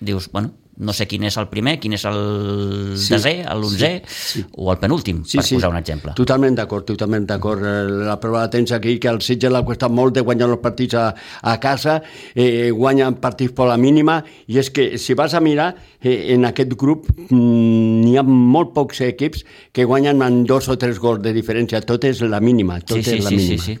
Dius, 0.00 0.30
bueno, 0.32 0.52
no 0.78 0.92
sé 0.94 1.08
quin 1.10 1.24
és 1.26 1.34
el 1.40 1.48
primer, 1.50 1.80
quin 1.82 1.92
és 1.96 2.04
el 2.06 2.92
Sí. 2.96 3.08
desè, 3.12 3.32
l'onzè 3.58 3.88
Sí, 4.06 4.38
sí. 4.38 4.44
o 4.52 4.70
el 4.70 4.78
penúltim, 4.78 5.24
per 5.24 5.42
posar 5.42 5.70
un 5.72 5.76
exemple. 5.76 6.12
Totalment 6.14 6.54
d'acord, 6.54 6.84
totalment 6.86 7.26
d'acord. 7.26 7.64
Eh, 7.66 7.82
La 8.06 8.20
prova 8.20 8.42
la 8.44 8.50
tens 8.50 8.70
aquí, 8.70 8.96
que 9.00 9.08
al 9.08 9.20
Sitges 9.20 9.50
l'ha 9.50 9.64
costat 9.64 9.90
molt 9.90 10.14
de 10.14 10.20
guanyar 10.22 10.48
els 10.48 10.60
partits 10.62 10.94
a, 10.94 11.12
a 11.42 11.58
casa, 11.58 12.00
eh, 12.32 12.70
guanyen 12.70 13.16
partits 13.18 13.52
per 13.52 13.66
la 13.66 13.76
mínima, 13.76 14.22
i 14.46 14.58
és 14.58 14.70
que 14.70 14.98
si 14.98 15.14
vas 15.14 15.34
a 15.34 15.40
mirar, 15.40 15.74
eh, 16.00 16.32
en 16.34 16.44
aquest 16.44 16.72
grup 16.78 17.08
mm, 17.28 18.04
n'hi 18.04 18.16
ha 18.16 18.22
molt 18.22 18.72
pocs 18.72 19.00
equips 19.00 19.44
que 19.72 19.84
guanyen 19.84 20.22
amb 20.22 20.46
dos 20.46 20.68
o 20.68 20.78
tres 20.78 21.00
gols 21.00 21.20
de 21.22 21.32
diferència, 21.34 21.80
tot 21.82 22.04
és 22.04 22.20
la 22.22 22.38
mínima, 22.38 22.78
tot 22.80 22.98
Sí, 22.98 23.02
sí, 23.02 23.16
és 23.18 23.24
la 23.24 23.30
sí, 23.30 23.38
sí, 23.40 23.44
mínima. 23.48 23.62
sí. 23.64 23.78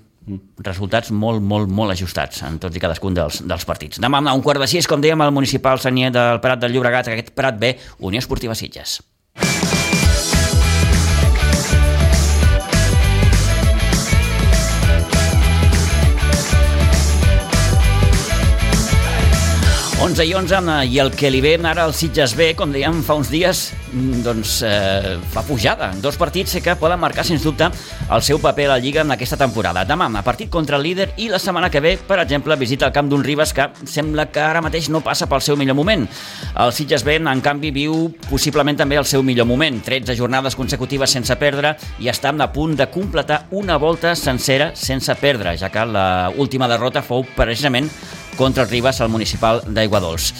Resultats 0.64 1.12
molt, 1.14 1.42
molt, 1.42 1.70
molt 1.70 1.94
ajustats 1.94 2.42
en 2.48 2.58
tots 2.62 2.76
i 2.76 2.82
cadascun 2.82 3.16
dels, 3.16 3.42
dels 3.48 3.68
partits. 3.68 4.02
Demà 4.02 4.22
a 4.24 4.36
un 4.36 4.44
quart 4.44 4.62
de 4.62 4.70
sis, 4.70 4.88
com 4.90 5.02
dèiem, 5.04 5.20
al 5.24 5.34
municipal 5.34 5.80
Sanier 5.82 6.12
del 6.14 6.42
Prat 6.44 6.62
del 6.62 6.74
Llobregat, 6.76 7.12
aquest 7.12 7.34
Prat 7.36 7.58
B, 7.60 7.76
Unió 8.00 8.22
Esportiva 8.22 8.58
Sitges. 8.58 8.98
Onze 19.98 20.22
i 20.22 20.30
11, 20.32 20.84
i 20.92 21.00
el 21.02 21.08
que 21.10 21.26
li 21.26 21.40
ve 21.42 21.56
ara 21.66 21.82
al 21.82 21.92
Sitges 21.92 22.36
B, 22.38 22.52
com 22.54 22.70
dèiem 22.70 23.00
fa 23.02 23.16
uns 23.18 23.32
dies, 23.32 23.72
mm, 23.90 24.20
doncs 24.22 24.52
eh, 24.62 25.16
fa 25.32 25.42
pujada. 25.42 25.88
Dos 25.98 26.14
partits 26.16 26.54
que 26.62 26.76
poden 26.78 27.00
marcar, 27.00 27.24
sens 27.26 27.42
dubte, 27.42 27.66
el 28.08 28.22
seu 28.22 28.38
paper 28.38 28.66
a 28.68 28.68
la 28.76 28.78
Lliga 28.78 29.00
en 29.00 29.10
aquesta 29.10 29.36
temporada. 29.36 29.82
Demà, 29.84 30.06
a 30.06 30.22
partit 30.22 30.50
contra 30.50 30.76
el 30.76 30.84
líder 30.84 31.08
i 31.16 31.26
la 31.28 31.40
setmana 31.40 31.68
que 31.68 31.80
ve, 31.80 31.96
per 31.98 32.20
exemple, 32.20 32.54
visita 32.54 32.86
el 32.86 32.92
camp 32.92 33.08
d'un 33.10 33.24
Ribas 33.24 33.52
que 33.52 33.66
sembla 33.86 34.28
que 34.30 34.38
ara 34.38 34.62
mateix 34.62 34.88
no 34.88 35.00
passa 35.00 35.26
pel 35.26 35.42
seu 35.42 35.56
millor 35.56 35.74
moment. 35.74 36.06
El 36.54 36.72
Sitges 36.72 37.02
B, 37.02 37.16
en 37.18 37.42
canvi, 37.42 37.72
viu 37.74 38.14
possiblement 38.30 38.78
també 38.78 39.00
el 39.02 39.04
seu 39.04 39.26
millor 39.26 39.50
moment. 39.50 39.82
13 39.82 40.14
jornades 40.14 40.54
consecutives 40.54 41.10
sense 41.10 41.34
perdre 41.42 41.74
i 41.98 42.06
està 42.06 42.30
a 42.30 42.52
punt 42.52 42.76
de 42.76 42.86
completar 42.86 43.48
una 43.50 43.76
volta 43.76 44.14
sencera 44.14 44.70
sense 44.76 45.12
perdre, 45.16 45.58
ja 45.58 45.70
que 45.70 45.84
la 45.84 46.30
última 46.36 46.68
derrota 46.68 47.02
fou 47.02 47.26
precisament 47.34 47.90
contra 48.38 48.62
el 48.62 48.70
Ribas 48.70 49.02
al 49.02 49.10
municipal 49.10 49.60
d'Aiguadols. 49.66 50.32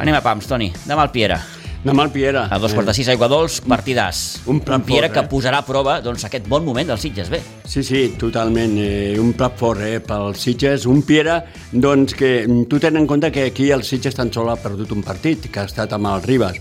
Anem 0.00 0.16
a 0.16 0.24
pams, 0.24 0.48
Toni. 0.48 0.72
Demà 0.88 1.04
el 1.04 1.12
Piera. 1.12 1.42
Demà 1.84 2.04
el 2.04 2.10
Piera. 2.12 2.46
A 2.52 2.58
dos 2.60 2.74
quarts 2.76 2.90
de 2.90 2.94
sis, 2.96 3.08
Aiguadols, 3.08 3.62
partidàs. 3.68 4.18
Un 4.52 4.58
plat 4.64 4.82
un 4.82 4.84
Piera 4.88 5.08
fort, 5.08 5.14
que 5.14 5.22
eh? 5.24 5.28
posarà 5.30 5.60
a 5.62 5.64
prova 5.64 5.94
doncs, 6.04 6.26
aquest 6.28 6.48
bon 6.48 6.64
moment 6.64 6.88
del 6.88 7.00
Sitges 7.00 7.30
B. 7.32 7.40
Sí, 7.64 7.80
sí, 7.84 8.02
totalment. 8.20 8.74
Eh, 8.80 9.16
un 9.20 9.32
plat 9.36 9.56
fort 9.56 9.84
eh, 9.84 9.98
pel 10.04 10.36
Sitges. 10.36 10.84
Un 10.88 11.00
Piera, 11.08 11.38
doncs, 11.72 12.16
que 12.16 12.32
mm, 12.46 12.66
tu 12.68 12.80
ten 12.80 13.00
en 13.00 13.08
compte 13.08 13.32
que 13.32 13.46
aquí 13.48 13.70
el 13.72 13.84
Sitges 13.88 14.16
tan 14.16 14.32
sol 14.32 14.52
ha 14.52 14.58
perdut 14.60 14.92
un 14.92 15.04
partit, 15.04 15.48
que 15.52 15.60
ha 15.62 15.68
estat 15.68 15.96
amb 15.96 16.08
el 16.12 16.24
Ribas. 16.24 16.60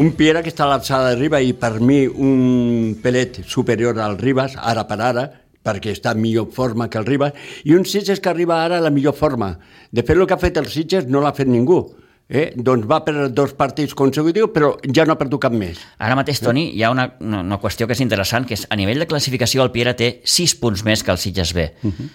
Un 0.00 0.12
Piera 0.16 0.44
que 0.44 0.52
està 0.52 0.64
a 0.64 0.72
l'alçada 0.74 1.14
de 1.14 1.20
Ribas 1.20 1.48
i 1.48 1.56
per 1.56 1.78
mi 1.80 2.02
un 2.08 2.96
pelet 3.04 3.40
superior 3.48 4.00
al 4.04 4.20
Ribas, 4.20 4.56
ara 4.60 4.84
per 4.88 5.00
ara, 5.00 5.28
perquè 5.64 5.92
està 5.92 6.12
en 6.12 6.20
millor 6.22 6.50
forma 6.52 6.88
que 6.88 6.98
el 6.98 7.06
Ribas, 7.06 7.32
i 7.64 7.74
un 7.74 7.84
Sitges 7.84 8.20
que 8.20 8.28
arriba 8.30 8.62
ara 8.64 8.78
a 8.78 8.80
la 8.80 8.90
millor 8.90 9.14
forma. 9.14 9.58
De 9.90 10.02
fet, 10.02 10.16
el 10.16 10.26
que 10.26 10.34
ha 10.34 10.38
fet 10.38 10.56
el 10.56 10.66
Sitges 10.66 11.06
no 11.08 11.20
l'ha 11.20 11.32
fet 11.34 11.48
ningú. 11.48 11.94
Eh? 12.28 12.52
Doncs 12.56 12.84
va 12.88 12.98
per 13.06 13.30
dos 13.32 13.54
partits 13.56 13.94
consecutius, 13.96 14.50
però 14.52 14.74
ja 14.94 15.06
no 15.08 15.14
ha 15.14 15.18
perdut 15.18 15.40
cap 15.40 15.52
més. 15.52 15.78
Ara 15.98 16.14
mateix, 16.18 16.40
Toni, 16.44 16.66
hi 16.76 16.82
ha 16.84 16.90
una, 16.92 17.06
una, 17.24 17.40
una 17.40 17.58
qüestió 17.62 17.86
que 17.88 17.96
és 17.96 18.02
interessant, 18.04 18.44
que 18.44 18.52
és 18.54 18.66
a 18.68 18.76
nivell 18.76 18.98
de 19.00 19.06
classificació 19.08 19.62
el 19.64 19.70
Piera 19.72 19.94
té 19.96 20.20
6 20.24 20.54
punts 20.60 20.84
més 20.84 21.02
que 21.02 21.10
el 21.14 21.18
Sitges 21.18 21.54
B. 21.56 21.70
Uh 21.82 21.86
Mhm. 21.88 21.94
-huh. 21.98 22.08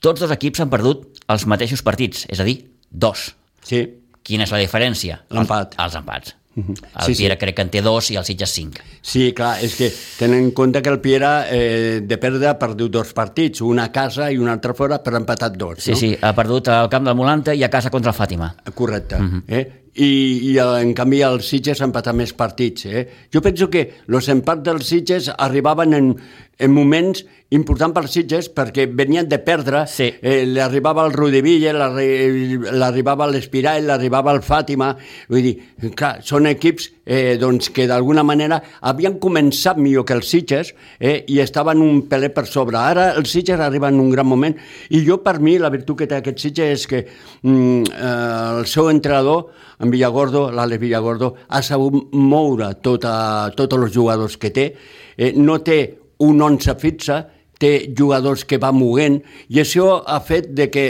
Tots 0.00 0.20
dos 0.20 0.30
equips 0.30 0.60
han 0.60 0.70
perdut 0.70 1.08
els 1.26 1.44
mateixos 1.46 1.82
partits, 1.82 2.24
és 2.28 2.38
a 2.38 2.44
dir, 2.44 2.70
dos. 2.90 3.34
Sí, 3.64 3.88
Quina 4.22 4.44
és 4.44 4.50
la 4.52 4.58
diferència? 4.58 5.22
L'empat. 5.30 5.74
Els, 5.74 5.84
els 5.84 5.94
empats. 5.96 6.34
El 6.66 7.04
Sí, 7.04 7.14
sí. 7.14 7.22
Piera 7.22 7.36
crec 7.38 7.54
que 7.56 7.62
en 7.62 7.70
té 7.70 7.82
dos 7.82 8.10
i 8.10 8.16
el 8.16 8.24
Sitges 8.24 8.50
cinc. 8.50 8.78
Sí, 9.02 9.32
clar, 9.32 9.58
és 9.64 9.74
que 9.78 9.90
tenen 10.18 10.38
en 10.48 10.50
compte 10.50 10.82
que 10.82 10.90
el 10.90 11.00
Piera 11.00 11.46
eh, 11.50 12.00
de 12.02 12.18
perdre 12.18 12.48
ha 12.48 12.58
perdut 12.58 12.90
dos 12.92 13.12
partits, 13.14 13.60
una 13.60 13.84
a 13.88 13.92
casa 13.92 14.30
i 14.32 14.38
un 14.38 14.48
altre 14.48 14.74
fora, 14.74 15.00
però 15.02 15.16
ha 15.16 15.22
empatat 15.24 15.56
dos, 15.56 15.82
Sí, 15.84 15.92
no? 15.92 15.96
sí, 15.96 16.16
ha 16.20 16.34
perdut 16.34 16.68
al 16.68 16.88
camp 16.88 17.06
del 17.06 17.14
Molanta 17.14 17.54
i 17.54 17.62
a 17.62 17.70
casa 17.70 17.90
contra 17.90 18.10
el 18.12 18.16
Fàtima. 18.18 18.54
Correcte. 18.74 19.16
Uh 19.16 19.22
-huh. 19.22 19.42
eh? 19.48 19.82
I, 19.94 20.52
I 20.52 20.58
en 20.58 20.92
canvi 20.94 21.22
el 21.22 21.40
Sitges 21.42 21.80
ha 21.80 21.84
empatat 21.84 22.14
més 22.14 22.32
partits. 22.32 22.84
Eh? 22.86 23.08
Jo 23.34 23.40
penso 23.42 23.68
que 23.68 23.82
els 24.06 24.28
empats 24.28 24.62
dels 24.62 24.86
Sitges 24.86 25.30
arribaven 25.36 25.94
en, 25.94 26.16
en 26.58 26.72
moments 26.74 27.24
importants 27.54 27.94
pels 27.96 28.10
Sitges 28.12 28.48
perquè 28.52 28.84
venien 28.92 29.24
de 29.28 29.38
perdre, 29.40 29.86
Sí. 29.88 30.10
eh, 30.20 30.44
li 30.44 30.60
arribava 30.60 31.06
el 31.06 31.12
Rudevilla, 31.14 31.72
l'arri- 31.72 32.58
l'arribava 32.76 33.26
l'Espirall, 33.30 33.86
l'arribava 33.86 34.32
el 34.34 34.42
Fàtima, 34.42 34.90
vull 35.30 35.42
dir, 35.42 35.54
clar, 35.94 36.18
són 36.22 36.46
equips 36.50 36.90
eh, 37.06 37.38
doncs, 37.40 37.70
que 37.70 37.86
d'alguna 37.88 38.22
manera 38.22 38.60
havien 38.82 39.18
començat 39.18 39.78
millor 39.80 40.04
que 40.04 40.12
els 40.18 40.28
Sitges 40.28 40.74
eh, 41.00 41.24
i 41.28 41.38
estaven 41.40 41.80
un 41.80 42.02
pelet 42.08 42.34
per 42.34 42.44
sobre. 42.46 42.76
Ara 42.76 43.12
els 43.16 43.30
Sitges 43.32 43.58
arriben 43.60 43.94
en 43.94 44.00
un 44.00 44.10
gran 44.10 44.26
moment 44.26 44.54
i 44.90 45.00
jo 45.06 45.22
per 45.24 45.38
mi 45.40 45.56
la 45.58 45.70
virtut 45.70 45.96
que 46.02 46.06
té 46.10 46.16
aquest 46.18 46.38
Sitges 46.42 46.80
és 46.82 46.86
que 46.86 47.06
mm, 47.42 47.82
eh, 47.94 48.58
el 48.58 48.66
seu 48.66 48.90
entrenador, 48.90 49.46
en 49.80 49.90
Villagordo, 49.94 50.50
l'Àlex 50.52 50.80
Villagordo, 50.82 51.32
ha 51.48 51.62
sabut 51.62 52.12
moure 52.12 52.74
tota, 52.82 53.50
tots 53.56 53.78
els 53.78 53.94
jugadors 53.94 54.36
que 54.36 54.50
té, 54.50 54.74
eh, 55.16 55.32
no 55.36 55.60
té 55.64 55.78
un 56.24 56.42
11 56.42 56.74
fixa, 56.80 57.26
té 57.58 57.90
jugadors 57.98 58.44
que 58.46 58.58
va 58.62 58.70
moguent 58.72 59.18
i 59.50 59.60
això 59.62 59.98
ha 60.06 60.20
fet 60.22 60.52
de 60.54 60.68
que 60.70 60.88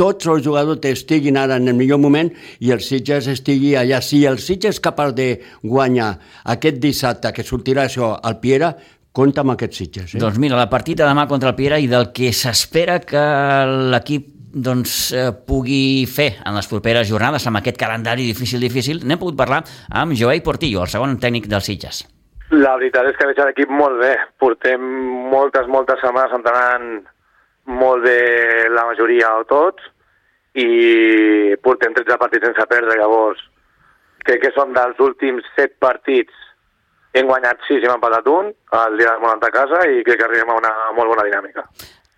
tots 0.00 0.28
els 0.32 0.44
jugadors 0.44 0.84
estiguin 0.88 1.36
ara 1.36 1.58
en 1.60 1.68
el 1.68 1.76
millor 1.76 2.00
moment 2.00 2.30
i 2.64 2.72
el 2.72 2.80
Sitges 2.80 3.28
estigui 3.28 3.74
allà. 3.76 4.00
Si 4.00 4.22
el 4.24 4.38
Sitges 4.40 4.78
és 4.78 4.80
capaç 4.80 5.12
de 5.16 5.28
guanyar 5.60 6.14
aquest 6.54 6.80
dissabte 6.80 7.32
que 7.36 7.44
sortirà 7.44 7.84
això 7.84 8.14
al 8.16 8.38
Piera, 8.40 8.72
compta 9.12 9.44
amb 9.44 9.56
aquests 9.56 9.82
Sitges. 9.82 10.14
Eh? 10.14 10.20
Doncs 10.22 10.38
mira, 10.40 10.56
la 10.56 10.70
partida 10.72 11.08
demà 11.08 11.26
contra 11.28 11.52
el 11.52 11.58
Piera 11.58 11.80
i 11.80 11.90
del 11.90 12.08
que 12.16 12.32
s'espera 12.32 13.00
que 13.04 13.24
l'equip 13.92 14.30
doncs, 14.50 15.12
eh, 15.12 15.28
pugui 15.46 16.06
fer 16.10 16.32
en 16.42 16.56
les 16.56 16.66
properes 16.66 17.06
jornades 17.08 17.44
amb 17.46 17.60
aquest 17.60 17.76
calendari 17.78 18.24
difícil, 18.26 18.64
difícil, 18.64 19.04
n'hem 19.04 19.20
pogut 19.20 19.36
parlar 19.38 19.60
amb 19.90 20.16
Joey 20.16 20.40
Portillo, 20.40 20.82
el 20.82 20.90
segon 20.90 21.20
tècnic 21.22 21.46
dels 21.46 21.68
Sitges. 21.70 22.02
La 22.50 22.74
veritat 22.74 23.06
és 23.06 23.16
que 23.18 23.28
veig 23.28 23.40
l'equip 23.46 23.70
molt 23.70 24.00
bé. 24.00 24.16
Portem 24.42 24.82
moltes, 25.30 25.68
moltes 25.70 26.00
setmanes 26.02 26.34
entrenant 26.34 26.88
molt 27.70 28.02
bé 28.02 28.66
la 28.74 28.88
majoria 28.88 29.36
o 29.38 29.46
tots 29.46 29.86
i 30.58 31.54
portem 31.62 31.94
13 31.94 32.18
partits 32.18 32.48
sense 32.48 32.66
perdre, 32.66 32.98
llavors 32.98 33.42
crec 34.26 34.42
que 34.42 34.52
són 34.56 34.74
dels 34.74 34.98
últims 35.00 35.46
7 35.56 35.78
partits 35.78 36.34
hem 37.14 37.30
guanyat 37.30 37.62
6 37.68 37.84
i 37.84 37.86
hem 37.86 37.96
empatat 37.96 38.26
un 38.30 38.50
el 38.80 38.98
dia 38.98 39.14
Monant 39.22 39.46
a 39.46 39.52
casa 39.54 39.84
i 39.86 40.02
crec 40.06 40.20
que 40.20 40.26
arribem 40.26 40.50
a 40.50 40.58
una 40.58 40.72
molt 40.96 41.14
bona 41.14 41.26
dinàmica. 41.26 41.66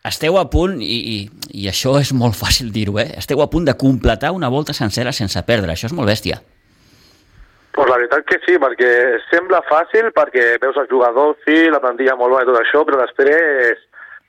Esteu 0.09 0.37
a 0.40 0.49
punt, 0.51 0.81
i, 0.83 0.97
i, 1.14 1.18
i 1.62 1.68
això 1.71 1.95
és 2.01 2.11
molt 2.16 2.35
fàcil 2.35 2.73
dir-ho, 2.75 2.97
eh? 2.99 3.12
esteu 3.21 3.40
a 3.40 3.47
punt 3.53 3.68
de 3.68 3.77
completar 3.79 4.33
una 4.35 4.51
volta 4.51 4.75
sencera 4.75 5.12
sense 5.14 5.38
perdre, 5.47 5.77
això 5.77 5.87
és 5.87 5.95
molt 5.95 6.11
bèstia. 6.11 6.40
Pues 7.83 7.90
la 7.90 7.97
veritat 7.99 8.23
que 8.31 8.37
sí, 8.45 8.53
perquè 8.62 8.88
sembla 9.27 9.59
fàcil, 9.66 10.12
perquè 10.14 10.42
veus 10.62 10.77
els 10.79 10.87
jugadors, 10.87 11.40
sí, 11.42 11.64
la 11.66 11.81
plantilla 11.83 12.12
molt 12.14 12.31
bona 12.31 12.45
i 12.45 12.47
tot 12.47 12.59
això, 12.61 12.85
però 12.87 13.01
després 13.01 13.81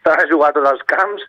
t'has 0.02 0.24
de 0.24 0.32
jugar 0.32 0.50
tots 0.56 0.72
els 0.72 0.82
camps, 0.90 1.22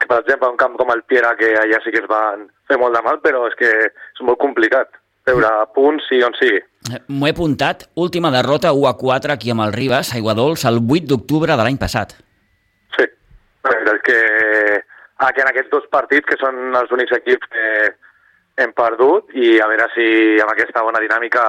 que 0.00 0.08
per 0.08 0.22
exemple 0.22 0.48
un 0.48 0.56
camp 0.56 0.78
com 0.80 0.94
el 0.94 1.02
Piera, 1.04 1.34
que 1.36 1.50
allà 1.60 1.82
sí 1.84 1.92
que 1.92 2.00
es 2.00 2.08
van 2.08 2.46
fer 2.64 2.78
molt 2.80 2.96
de 2.96 3.02
mal, 3.04 3.20
però 3.20 3.42
és 3.50 3.58
que 3.60 3.68
és 3.90 4.24
molt 4.24 4.40
complicat 4.40 4.96
veure 5.28 5.50
punts 5.76 6.08
sí 6.08 6.22
on 6.24 6.32
sigui. 6.40 6.62
M'ho 7.12 7.28
he 7.28 7.34
apuntat, 7.36 7.84
última 8.06 8.32
derrota 8.32 8.72
1 8.72 8.88
a 8.88 8.96
4 8.96 9.36
aquí 9.36 9.52
amb 9.52 9.66
el 9.66 9.76
Ribas, 9.76 10.14
Aiguadols, 10.16 10.64
el 10.64 10.80
8 10.80 11.12
d'octubre 11.12 11.60
de 11.60 11.68
l'any 11.68 11.76
passat. 11.76 12.16
Sí, 12.96 13.04
la 13.04 13.76
veritat 13.76 14.00
és 14.00 14.04
que 14.08 14.18
aquí 15.28 15.44
en 15.44 15.52
aquests 15.52 15.76
dos 15.76 15.92
partits, 15.92 16.24
que 16.24 16.40
són 16.40 16.72
els 16.72 16.96
únics 16.96 17.20
equips 17.20 17.52
que 17.52 17.68
hem 18.56 18.72
perdut, 18.76 19.32
i 19.36 19.56
a 19.60 19.68
veure 19.70 19.88
si 19.94 20.06
amb 20.42 20.52
aquesta 20.52 20.84
bona 20.84 21.02
dinàmica 21.02 21.42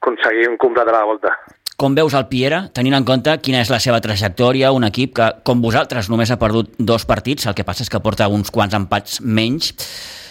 aconseguim 0.00 0.56
completar 0.60 0.94
la 0.94 1.06
volta. 1.08 1.32
Com 1.76 1.96
veus 1.96 2.14
el 2.16 2.28
Piera, 2.30 2.62
tenint 2.72 2.94
en 2.96 3.04
compte 3.04 3.34
quina 3.44 3.60
és 3.60 3.70
la 3.72 3.80
seva 3.84 4.00
trajectòria, 4.00 4.70
un 4.72 4.86
equip 4.88 5.16
que, 5.18 5.26
com 5.44 5.60
vosaltres, 5.60 6.08
només 6.08 6.30
ha 6.32 6.38
perdut 6.40 6.72
dos 6.78 7.04
partits, 7.08 7.48
el 7.48 7.56
que 7.56 7.66
passa 7.68 7.84
és 7.84 7.92
que 7.92 8.00
porta 8.00 8.30
uns 8.32 8.52
quants 8.52 8.76
empats 8.78 9.18
menys, 9.20 9.74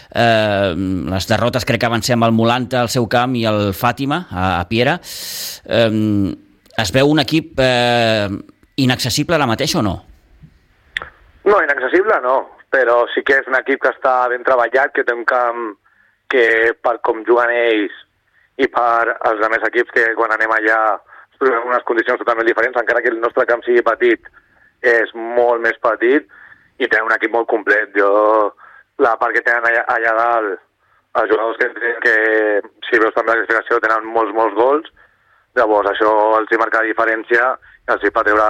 eh, 0.10 0.74
les 1.12 1.30
derrotes 1.30 1.68
crec 1.70 1.84
que 1.84 1.92
van 1.92 2.02
ser 2.06 2.16
amb 2.18 2.26
el 2.26 2.34
Molanta 2.34 2.82
al 2.82 2.90
seu 2.90 3.06
camp 3.06 3.36
i 3.38 3.46
el 3.46 3.76
Fàtima 3.78 4.24
a, 4.32 4.48
a 4.58 4.66
Piera. 4.70 4.98
Eh, 4.98 6.34
es 6.82 6.92
veu 6.96 7.14
un 7.14 7.22
equip 7.22 7.62
eh, 7.62 8.28
inaccessible 8.82 9.38
ara 9.38 9.48
mateix 9.50 9.76
o 9.78 9.86
no? 9.86 9.96
No, 11.46 11.62
inaccessible 11.62 12.18
no, 12.26 12.40
però 12.74 13.04
sí 13.14 13.22
que 13.22 13.38
és 13.44 13.48
un 13.48 13.58
equip 13.62 13.84
que 13.84 13.94
està 13.94 14.24
ben 14.34 14.44
treballat, 14.44 14.96
que 14.96 15.06
té 15.06 15.14
un 15.14 15.28
camp 15.30 15.76
que 16.32 16.74
per 16.84 16.98
com 17.06 17.24
juguen 17.28 17.52
ells 17.54 17.94
i 18.58 18.68
per 18.72 19.14
els 19.14 19.44
altres 19.44 19.68
equips 19.70 19.94
que 19.96 20.08
quan 20.18 20.34
anem 20.36 20.54
allà 20.56 20.80
es 20.96 21.40
trobem 21.42 21.70
unes 21.70 21.84
condicions 21.88 22.22
totalment 22.22 22.48
diferents, 22.48 22.78
encara 22.80 23.02
que 23.04 23.12
el 23.12 23.20
nostre 23.20 23.46
camp 23.50 23.64
sigui 23.66 23.84
petit, 23.84 24.30
és 24.82 25.12
molt 25.16 25.64
més 25.64 25.78
petit 25.84 26.28
i 26.80 26.88
té 26.92 27.02
un 27.04 27.14
equip 27.16 27.34
molt 27.34 27.50
complet. 27.52 27.92
Jo 27.98 28.54
la 29.04 29.16
part 29.20 29.36
que 29.36 29.44
tenen 29.44 29.66
allà, 29.68 29.84
allà 29.92 30.14
dalt, 30.20 30.62
els 31.20 31.32
jugadors 31.32 31.60
que, 31.60 31.96
que 32.04 32.16
si 32.88 33.00
veus 33.00 33.16
també 33.16 33.34
la 33.34 33.42
classificació 33.42 33.80
tenen 33.84 34.08
molts, 34.16 34.36
molts 34.36 34.56
gols, 34.56 34.92
llavors 35.56 35.92
això 35.92 36.12
els 36.40 36.52
hi 36.52 36.60
marca 36.60 36.84
la 36.84 36.90
diferència 36.92 37.52
i 37.56 37.94
els 37.94 38.04
hi 38.04 38.12
fa 38.16 38.24
treure 38.28 38.48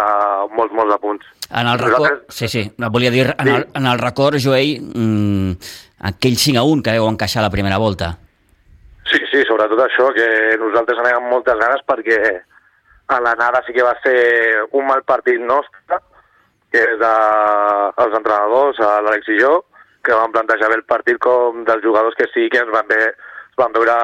molts, 0.57 0.73
molts 0.73 0.93
de 0.93 0.99
punts. 1.01 1.33
En 1.51 1.69
el 1.69 1.81
record, 1.81 2.05
Nosaltres... 2.05 2.37
sí, 2.37 2.49
sí, 2.49 2.63
volia 2.89 3.11
dir, 3.13 3.27
en, 3.35 3.49
sí. 3.49 3.55
el, 3.57 3.67
en 3.81 3.89
el 3.91 4.01
record, 4.01 4.39
Joel, 4.41 4.79
mmm, 4.81 5.57
aquell 6.09 6.37
5 6.37 6.59
a 6.61 6.63
1 6.63 6.83
que 6.85 6.95
veu 6.97 7.07
encaixar 7.09 7.43
la 7.43 7.53
primera 7.53 7.77
volta. 7.81 8.15
Sí, 9.09 9.21
sí, 9.31 9.43
sobretot 9.47 9.81
això, 9.83 10.09
que 10.15 10.27
nosaltres 10.61 10.99
anem 11.01 11.19
amb 11.19 11.31
moltes 11.33 11.57
ganes 11.61 11.83
perquè 11.85 12.19
a 13.07 13.19
l'anada 13.21 13.61
sí 13.65 13.73
que 13.73 13.85
va 13.85 13.93
ser 14.01 14.17
un 14.71 14.87
mal 14.87 15.03
partit 15.05 15.41
nostre, 15.41 15.99
que 16.73 16.81
és 16.81 16.99
de, 16.99 17.13
els 18.03 18.17
entrenadors, 18.17 18.81
l'Àlex 18.81 19.29
i 19.33 19.39
jo, 19.39 19.53
que 20.05 20.17
van 20.17 20.33
plantejar 20.33 20.69
bé 20.71 20.79
el 20.79 20.87
partit 20.89 21.19
com 21.21 21.63
dels 21.67 21.83
jugadors 21.85 22.17
que 22.17 22.27
sí 22.33 22.49
que 22.53 22.61
ens 22.61 22.73
van, 22.73 22.89
ve, 22.89 23.11
van 23.61 23.73
veure 23.77 23.95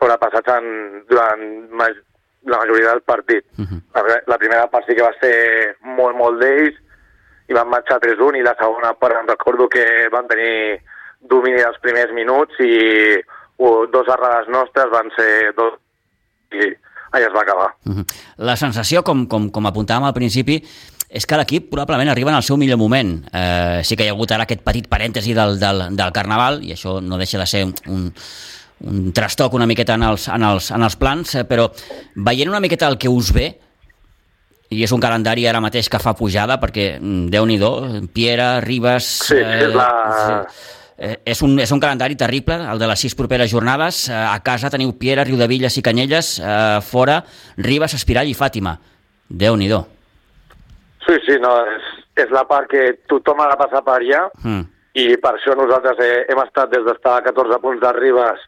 sobrepassats 0.00 0.56
en, 0.56 0.66
durant 1.08 1.44
la 1.80 2.60
majoria 2.60 2.90
del 2.90 3.04
partit. 3.04 3.44
Uh 3.56 3.64
-huh. 3.64 3.80
la, 3.94 4.20
la 4.26 4.38
primera 4.38 4.66
part 4.68 4.86
sí 4.86 4.96
que 4.96 5.06
va 5.06 5.14
ser 5.20 5.76
molt, 5.80 6.16
molt 6.16 6.40
d'ells, 6.40 6.76
i 7.48 7.56
van 7.56 7.68
marxar 7.68 8.00
3-1, 8.02 8.40
i 8.40 8.44
la 8.44 8.56
segona 8.58 8.94
part 8.98 9.28
recordo 9.28 9.68
que 9.68 9.84
van 10.12 10.28
tenir 10.30 10.80
domini 11.20 11.60
dels 11.60 11.80
primers 11.82 12.12
minuts 12.16 12.60
i 12.60 13.20
dos 13.92 14.08
errades 14.10 14.48
nostres 14.52 14.90
van 14.92 15.10
ser 15.16 15.52
dos 15.56 15.76
i 16.54 16.72
allà 17.14 17.28
es 17.28 17.34
va 17.34 17.44
acabar. 17.44 17.68
La 18.42 18.56
sensació, 18.58 19.04
com, 19.06 19.26
com, 19.30 19.48
com 19.54 19.68
apuntàvem 19.70 20.08
al 20.08 20.16
principi, 20.16 20.58
és 21.14 21.26
que 21.30 21.38
l'equip 21.38 21.68
probablement 21.70 22.10
arriba 22.10 22.32
en 22.32 22.40
el 22.40 22.46
seu 22.46 22.58
millor 22.58 22.78
moment. 22.80 23.12
Eh, 23.30 23.82
sí 23.86 23.94
que 23.94 24.06
hi 24.06 24.10
ha 24.10 24.16
hagut 24.16 24.34
ara 24.34 24.48
aquest 24.48 24.64
petit 24.66 24.88
parèntesi 24.90 25.34
del, 25.36 25.60
del, 25.60 25.84
del 25.94 26.14
Carnaval, 26.16 26.58
i 26.66 26.74
això 26.74 26.98
no 27.00 27.20
deixa 27.20 27.38
de 27.38 27.46
ser 27.46 27.62
un, 27.66 28.08
un 28.90 29.12
trastoc 29.14 29.54
una 29.54 29.68
miqueta 29.70 29.94
en 29.94 30.08
els, 30.10 30.26
en 30.32 30.42
els, 30.42 30.72
en 30.74 30.82
els 30.82 30.98
plans, 30.98 31.36
eh, 31.38 31.44
però 31.46 31.68
veient 32.16 32.50
una 32.50 32.62
miqueta 32.64 32.90
el 32.90 32.98
que 32.98 33.12
us 33.12 33.30
ve, 33.34 33.52
i 34.74 34.82
és 34.84 34.92
un 34.92 35.02
calendari 35.02 35.46
ara 35.46 35.62
mateix 35.62 35.88
que 35.90 36.00
fa 36.02 36.14
pujada, 36.18 36.58
perquè 36.62 36.94
mm, 36.98 37.26
déu 37.32 37.46
nhi 37.46 37.58
Piera, 38.12 38.60
Ribas... 38.60 39.06
Sí, 39.30 39.38
eh, 39.38 39.68
és 39.68 39.74
la... 39.74 39.90
Eh, 40.94 41.16
és 41.26 41.40
un, 41.42 41.56
és 41.58 41.70
un 41.74 41.80
calendari 41.82 42.14
terrible, 42.14 42.54
el 42.70 42.78
de 42.78 42.86
les 42.86 43.00
sis 43.02 43.16
properes 43.18 43.50
jornades. 43.50 44.08
Eh, 44.08 44.14
a 44.14 44.38
casa 44.46 44.70
teniu 44.70 44.92
Piera, 44.98 45.24
Riudevilles 45.26 45.76
i 45.78 45.82
Canyelles, 45.82 46.38
eh, 46.38 46.78
fora 46.86 47.22
Ribas, 47.56 47.94
Espirall 47.94 48.30
i 48.30 48.34
Fàtima. 48.38 48.78
déu 49.28 49.56
nhi 49.56 49.70
Sí, 51.04 51.14
sí, 51.26 51.36
no, 51.40 51.50
és, 51.68 51.84
és 52.24 52.30
la 52.30 52.44
part 52.48 52.68
que 52.70 52.94
tothom 53.08 53.40
ha 53.40 53.50
de 53.50 53.56
passar 53.60 53.82
per 53.84 53.98
allà 53.98 54.28
mm. 54.42 54.62
i 54.94 55.16
per 55.20 55.34
això 55.34 55.56
nosaltres 55.56 56.00
he, 56.00 56.24
hem 56.32 56.40
estat 56.44 56.70
des 56.72 56.84
d'estar 56.86 57.18
a 57.18 57.24
14 57.26 57.58
punts 57.60 57.80
de 57.82 57.92
Ribes 57.92 58.40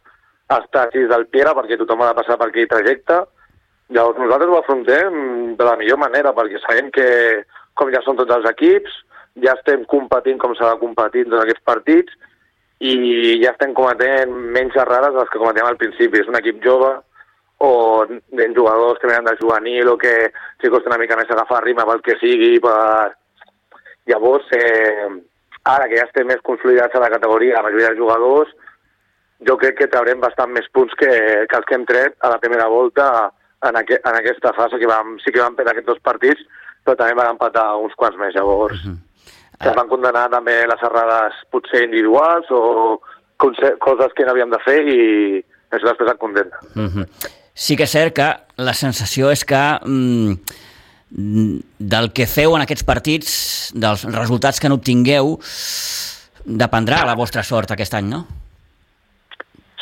a 0.48 0.60
estar 0.62 0.86
a 0.86 0.92
6 0.92 1.08
del 1.10 1.26
Piera 1.26 1.52
perquè 1.56 1.76
tothom 1.76 2.02
ha 2.02 2.12
de 2.12 2.18
passar 2.20 2.38
per 2.38 2.48
aquell 2.48 2.70
trajecte. 2.70 3.24
Llavors 3.94 4.18
nosaltres 4.18 4.50
ho 4.50 4.58
afrontem 4.58 5.18
de 5.58 5.66
la 5.66 5.76
millor 5.78 6.00
manera 6.02 6.32
perquè 6.34 6.58
sabem 6.62 6.90
que 6.94 7.08
com 7.78 7.92
ja 7.94 8.02
són 8.02 8.16
tots 8.18 8.34
els 8.34 8.48
equips, 8.50 8.94
ja 9.44 9.54
estem 9.54 9.84
competint 9.90 10.40
com 10.42 10.54
s'ha 10.56 10.72
de 10.72 10.80
competir 10.80 11.26
en 11.26 11.34
tots 11.34 11.44
aquests 11.44 11.66
partits 11.68 12.16
i 12.80 13.36
ja 13.42 13.52
estem 13.52 13.74
cometent 13.76 14.32
menys 14.56 14.76
errades 14.76 15.14
de 15.14 15.20
les 15.20 15.30
que 15.32 15.40
cometem 15.40 15.68
al 15.68 15.78
principi. 15.80 16.20
És 16.20 16.28
un 16.28 16.38
equip 16.40 16.58
jove, 16.64 16.90
o 17.58 17.70
en 18.08 18.54
jugadors 18.56 18.98
que 19.00 19.06
venen 19.06 19.24
de 19.24 19.36
juvenil 19.40 19.88
o 19.88 19.96
que 19.96 20.32
si 20.60 20.68
costa 20.68 20.90
una 20.90 20.98
mica 21.00 21.16
més 21.16 21.30
agafar 21.30 21.62
rima 21.64 21.86
pel 21.88 22.02
que 22.04 22.18
sigui. 22.20 22.58
Per... 22.60 23.14
Llavors, 24.06 24.50
eh, 24.54 25.08
ara 25.64 25.88
que 25.88 25.96
ja 25.98 26.04
estem 26.06 26.28
més 26.28 26.44
consolidats 26.44 26.94
a 26.94 27.02
la 27.02 27.10
categoria, 27.10 27.56
la 27.56 27.64
majoria 27.66 27.90
de 27.90 27.98
jugadors, 27.98 28.52
jo 29.48 29.56
crec 29.60 29.80
que 29.80 29.88
traurem 29.92 30.20
bastant 30.20 30.52
més 30.52 30.68
punts 30.72 30.94
que, 31.00 31.10
que 31.48 31.58
els 31.58 31.66
que 31.66 31.74
hem 31.76 31.88
tret 31.88 32.14
a 32.20 32.30
la 32.32 32.38
primera 32.42 32.68
volta 32.72 33.32
en, 33.62 33.76
aqu 33.76 33.96
en 33.96 34.20
aquesta 34.20 34.52
fase, 34.52 34.78
que 34.78 34.86
vam, 34.90 35.16
sí 35.24 35.32
que 35.32 35.40
vam 35.40 35.56
perdre 35.56 35.72
aquests 35.76 35.92
dos 35.92 36.02
partits, 36.04 36.42
però 36.84 36.96
també 36.96 37.14
van 37.14 37.34
empatar 37.34 37.76
uns 37.82 37.94
quants 37.94 38.16
més. 38.20 38.34
Llavors, 38.34 38.84
uh 38.84 38.92
-huh. 38.92 38.98
que 39.62 39.74
van 39.76 39.88
condenar 39.88 40.28
també 40.30 40.66
les 40.66 40.82
errades 40.82 41.34
potser 41.50 41.84
individuals 41.84 42.46
o 42.50 43.00
coses 43.38 44.12
que 44.14 44.24
no 44.24 44.30
havíem 44.30 44.50
de 44.50 44.58
fer 44.64 44.80
i 44.88 45.44
això 45.70 45.86
després 45.88 46.10
et 46.10 46.18
condemna. 46.18 46.56
Uh 46.74 46.88
-huh 46.88 47.06
sí 47.56 47.74
que 47.74 47.88
és 47.88 47.92
cert 47.96 48.14
que 48.14 48.28
la 48.60 48.74
sensació 48.76 49.32
és 49.32 49.42
que 49.48 49.62
mm, 49.80 50.36
del 51.80 52.10
que 52.12 52.28
feu 52.28 52.54
en 52.56 52.64
aquests 52.66 52.84
partits, 52.84 53.30
dels 53.74 54.04
resultats 54.12 54.60
que 54.60 54.68
n'obtingueu, 54.68 55.38
dependrà 56.44 57.04
la 57.08 57.16
vostra 57.18 57.42
sort 57.46 57.72
aquest 57.72 57.96
any, 57.96 58.10
no? 58.12 58.26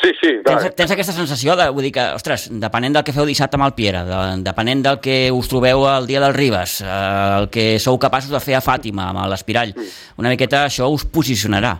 Sí, 0.05 0.11
sí. 0.21 0.31
Tens, 0.45 0.67
tens 0.77 0.91
aquesta 0.93 1.15
sensació 1.15 1.55
de, 1.57 1.65
vull 1.73 1.87
dir 1.87 1.91
que, 1.95 2.03
ostres, 2.13 2.45
depenent 2.61 2.93
del 2.93 3.05
que 3.07 3.15
feu 3.15 3.25
dissabte 3.25 3.57
amb 3.57 3.65
el 3.65 3.73
Piera, 3.73 4.03
de, 4.05 4.19
depenent 4.45 4.83
del 4.85 4.99
que 5.01 5.17
us 5.33 5.49
trobeu 5.49 5.87
el 5.89 6.05
dia 6.05 6.21
del 6.21 6.35
Ribes, 6.35 6.77
eh, 6.85 6.91
el 7.39 7.49
que 7.49 7.65
sou 7.81 7.97
capaços 7.97 8.29
de 8.29 8.43
fer 8.43 8.59
a 8.59 8.61
Fàtima, 8.61 9.09
amb 9.09 9.25
l'Espirall, 9.31 9.73
una 10.21 10.29
miqueta 10.29 10.67
això 10.67 10.91
us 10.93 11.07
posicionarà. 11.09 11.73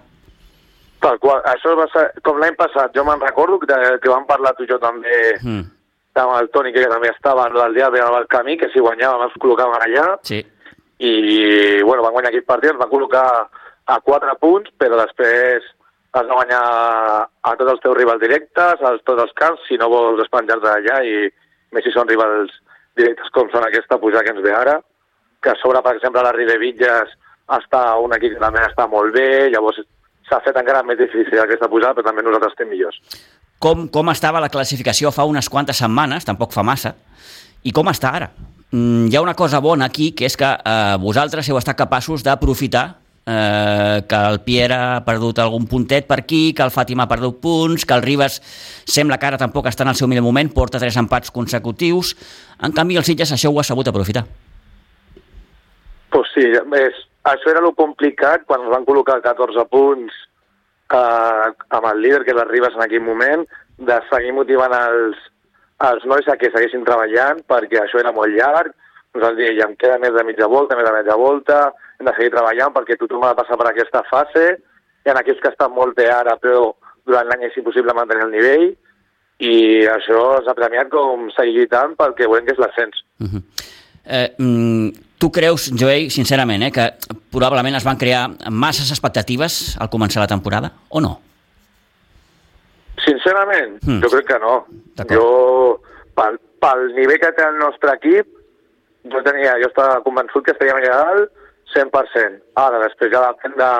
Tal 1.06 1.22
qual. 1.22 1.44
Això 1.52 1.76
va 1.78 1.86
ser, 1.94 2.08
com 2.26 2.42
l'any 2.42 2.58
passat, 2.58 2.96
jo 2.98 3.06
me'n 3.06 3.22
recordo 3.22 3.60
que, 3.62 3.78
que 4.02 4.10
vam 4.10 4.26
parlar 4.26 4.56
tu 4.58 4.66
i 4.66 4.74
jo 4.74 4.82
també 4.82 5.22
mm 5.44 5.64
amb 6.16 6.38
el 6.40 6.50
Toni, 6.50 6.72
que 6.72 6.88
també 6.88 7.10
estava 7.12 7.50
en 7.50 7.58
el 7.60 7.74
dia 7.76 7.90
del 7.92 8.28
camí, 8.32 8.56
que 8.56 8.70
si 8.72 8.80
guanyàvem 8.80 9.26
ens 9.26 9.36
col·locàvem 9.36 9.82
allà. 9.84 10.06
Sí. 10.24 10.40
I, 11.04 11.12
bueno, 11.84 12.06
van 12.06 12.16
guanyar 12.16 12.32
aquest 12.32 12.48
partit, 12.48 12.72
ens 12.72 12.80
van 12.80 12.92
col·locar 12.92 13.26
a 13.92 13.98
4 14.00 14.38
punts, 14.40 14.72
però 14.80 15.02
després 15.02 15.68
has 16.16 16.28
de 16.28 16.38
guanyar 16.38 16.62
a 17.26 17.56
tots 17.60 17.72
els 17.74 17.82
teus 17.84 17.98
rivals 17.98 18.24
directes, 18.24 18.82
a 18.82 18.94
tots 19.08 19.24
els 19.26 19.36
camps, 19.40 19.64
si 19.68 19.80
no 19.82 19.90
vols 19.92 20.20
despenjar-te 20.22 20.66
d'allà, 20.66 21.02
i 21.04 21.28
més 21.76 21.86
si 21.86 21.94
són 21.94 22.10
rivals 22.10 22.54
directes 22.96 23.32
com 23.36 23.52
són 23.52 23.68
aquesta 23.68 24.00
pujar 24.02 24.24
que 24.24 24.34
ens 24.36 24.44
ve 24.44 24.54
ara, 24.56 24.80
que 25.44 25.52
a 25.52 25.60
sobre, 25.62 25.82
per 25.86 25.96
exemple, 25.98 26.24
la 26.24 26.34
Ribevilles 26.36 27.12
està 27.60 27.84
un 28.02 28.16
equip 28.18 28.38
que 28.38 28.44
també 28.44 28.64
està 28.66 28.88
molt 28.90 29.14
bé, 29.14 29.50
llavors 29.54 29.84
s'ha 30.30 30.42
fet 30.42 30.58
encara 30.58 30.82
més 30.84 30.98
difícil 30.98 31.42
aquesta 31.42 31.70
pujada, 31.70 31.94
però 31.94 32.10
també 32.10 32.24
nosaltres 32.26 32.56
estem 32.56 32.72
millors 32.72 32.98
com, 33.60 33.88
com 33.90 34.12
estava 34.12 34.42
la 34.44 34.52
classificació 34.54 35.12
fa 35.16 35.26
unes 35.26 35.50
quantes 35.50 35.80
setmanes, 35.82 36.26
tampoc 36.28 36.54
fa 36.54 36.64
massa, 36.66 36.94
i 37.66 37.74
com 37.74 37.88
està 37.90 38.12
ara. 38.14 38.30
Mm, 38.72 39.08
hi 39.10 39.18
ha 39.18 39.24
una 39.24 39.36
cosa 39.38 39.62
bona 39.64 39.88
aquí, 39.90 40.12
que 40.18 40.28
és 40.30 40.36
que 40.38 40.46
eh, 40.46 40.98
vosaltres 41.02 41.50
heu 41.50 41.58
estat 41.58 41.78
capaços 41.80 42.26
d'aprofitar 42.26 42.86
eh, 43.26 44.04
que 44.08 44.16
el 44.16 44.40
Pierre 44.46 44.76
ha 44.78 45.04
perdut 45.06 45.40
algun 45.42 45.66
puntet 45.68 46.08
per 46.08 46.20
aquí, 46.22 46.54
que 46.54 46.64
el 46.66 46.74
Fàtima 46.74 47.06
ha 47.06 47.12
perdut 47.12 47.40
punts, 47.42 47.86
que 47.86 47.98
el 47.98 48.06
Ribas 48.06 48.40
sembla 48.86 49.18
que 49.18 49.30
ara 49.30 49.42
tampoc 49.42 49.68
està 49.70 49.84
en 49.86 49.94
el 49.94 50.00
seu 50.00 50.10
millor 50.12 50.26
moment, 50.28 50.52
porta 50.54 50.82
tres 50.82 50.98
empats 51.02 51.34
consecutius. 51.34 52.16
En 52.62 52.76
canvi, 52.76 52.98
el 52.98 53.08
Sitges 53.08 53.34
això 53.34 53.52
ho 53.52 53.60
ha 53.60 53.68
sabut 53.68 53.90
aprofitar. 53.90 54.26
Pues 56.14 56.32
sí, 56.34 56.46
és, 56.80 57.02
això 57.28 57.52
era 57.52 57.64
lo 57.64 57.74
complicat 57.76 58.46
quan 58.46 58.64
ens 58.64 58.72
van 58.72 58.86
col·locar 58.88 59.20
14 59.24 59.66
punts 59.72 60.14
eh, 60.94 61.48
amb 61.50 61.88
el 61.92 62.02
líder, 62.02 62.24
que 62.24 62.36
és 62.36 62.42
el 62.42 62.52
Ribas 62.52 62.78
en 62.78 62.86
aquell 62.86 63.04
moment, 63.04 63.46
de 63.78 64.00
seguir 64.12 64.32
motivant 64.38 64.72
els, 64.78 65.20
els 65.90 66.06
nois 66.08 66.28
a 66.32 66.38
que 66.40 66.52
segueixin 66.54 66.86
treballant, 66.88 67.42
perquè 67.50 67.82
això 67.82 68.00
era 68.00 68.14
molt 68.16 68.32
llarg, 68.32 68.72
nosaltres 69.16 69.40
dèiem, 69.40 69.76
queda 69.80 69.98
més 70.00 70.14
de 70.14 70.24
mitja 70.28 70.48
volta, 70.52 70.76
més 70.76 70.88
de 70.88 70.96
mitja 70.98 71.16
volta, 71.20 71.60
hem 72.00 72.08
de 72.10 72.16
seguir 72.16 72.34
treballant 72.34 72.74
perquè 72.76 72.98
tothom 73.00 73.24
ha 73.24 73.34
de 73.34 73.42
passar 73.42 73.58
per 73.60 73.70
aquesta 73.72 74.04
fase 74.10 74.46
hi 75.06 75.14
ha 75.14 75.22
equips 75.22 75.42
que 75.44 75.52
estan 75.54 75.74
molt 75.76 75.96
bé 75.98 76.08
ara, 76.10 76.34
però 76.42 76.72
durant 77.06 77.28
l'any 77.30 77.46
és 77.46 77.58
impossible 77.62 77.94
mantenir 77.94 78.26
el 78.26 78.34
nivell, 78.34 78.66
i 79.46 79.56
això 79.92 80.22
s'ha 80.42 80.56
premiat 80.58 80.90
com 80.90 81.28
seguir 81.36 81.60
lluitant 81.60 81.94
pel 82.00 82.16
que 82.18 82.30
volem 82.32 82.48
que 82.48 82.56
és 82.56 82.62
l'ascens. 82.62 83.04
Uh 83.20 83.28
-huh. 83.28 83.42
eh, 84.06 84.30
mm, 84.38 84.90
tu 85.20 85.32
creus, 85.32 85.72
Joey, 85.76 86.10
sincerament, 86.10 86.64
eh, 86.64 86.72
que 86.72 86.94
probablement 87.32 87.76
es 87.76 87.84
van 87.84 87.98
crear 87.98 88.30
masses 88.50 88.90
expectatives 88.90 89.78
al 89.80 89.90
començar 89.90 90.22
la 90.22 90.28
temporada, 90.28 90.72
o 90.90 91.00
no? 91.00 91.22
Sincerament, 93.06 93.78
mm. 93.84 94.02
jo 94.02 94.10
crec 94.10 94.26
que 94.26 94.40
no. 94.40 94.66
Jo, 95.10 95.82
pel, 96.16 96.40
pel 96.60 96.96
nivell 96.96 97.20
que 97.20 97.32
té 97.32 97.44
el 97.44 97.58
nostre 97.58 97.94
equip, 97.94 98.28
jo, 99.12 99.22
tenia, 99.26 99.58
jo 99.62 99.70
estava 99.72 100.02
convençut 100.06 100.46
que 100.46 100.56
estaríem 100.56 100.82
allà 100.82 100.98
dalt 101.04 101.44
100%. 101.76 102.42
Ara, 102.62 102.82
després 102.84 103.14
ja 103.14 103.24
depèn 103.26 103.58
de 103.60 103.72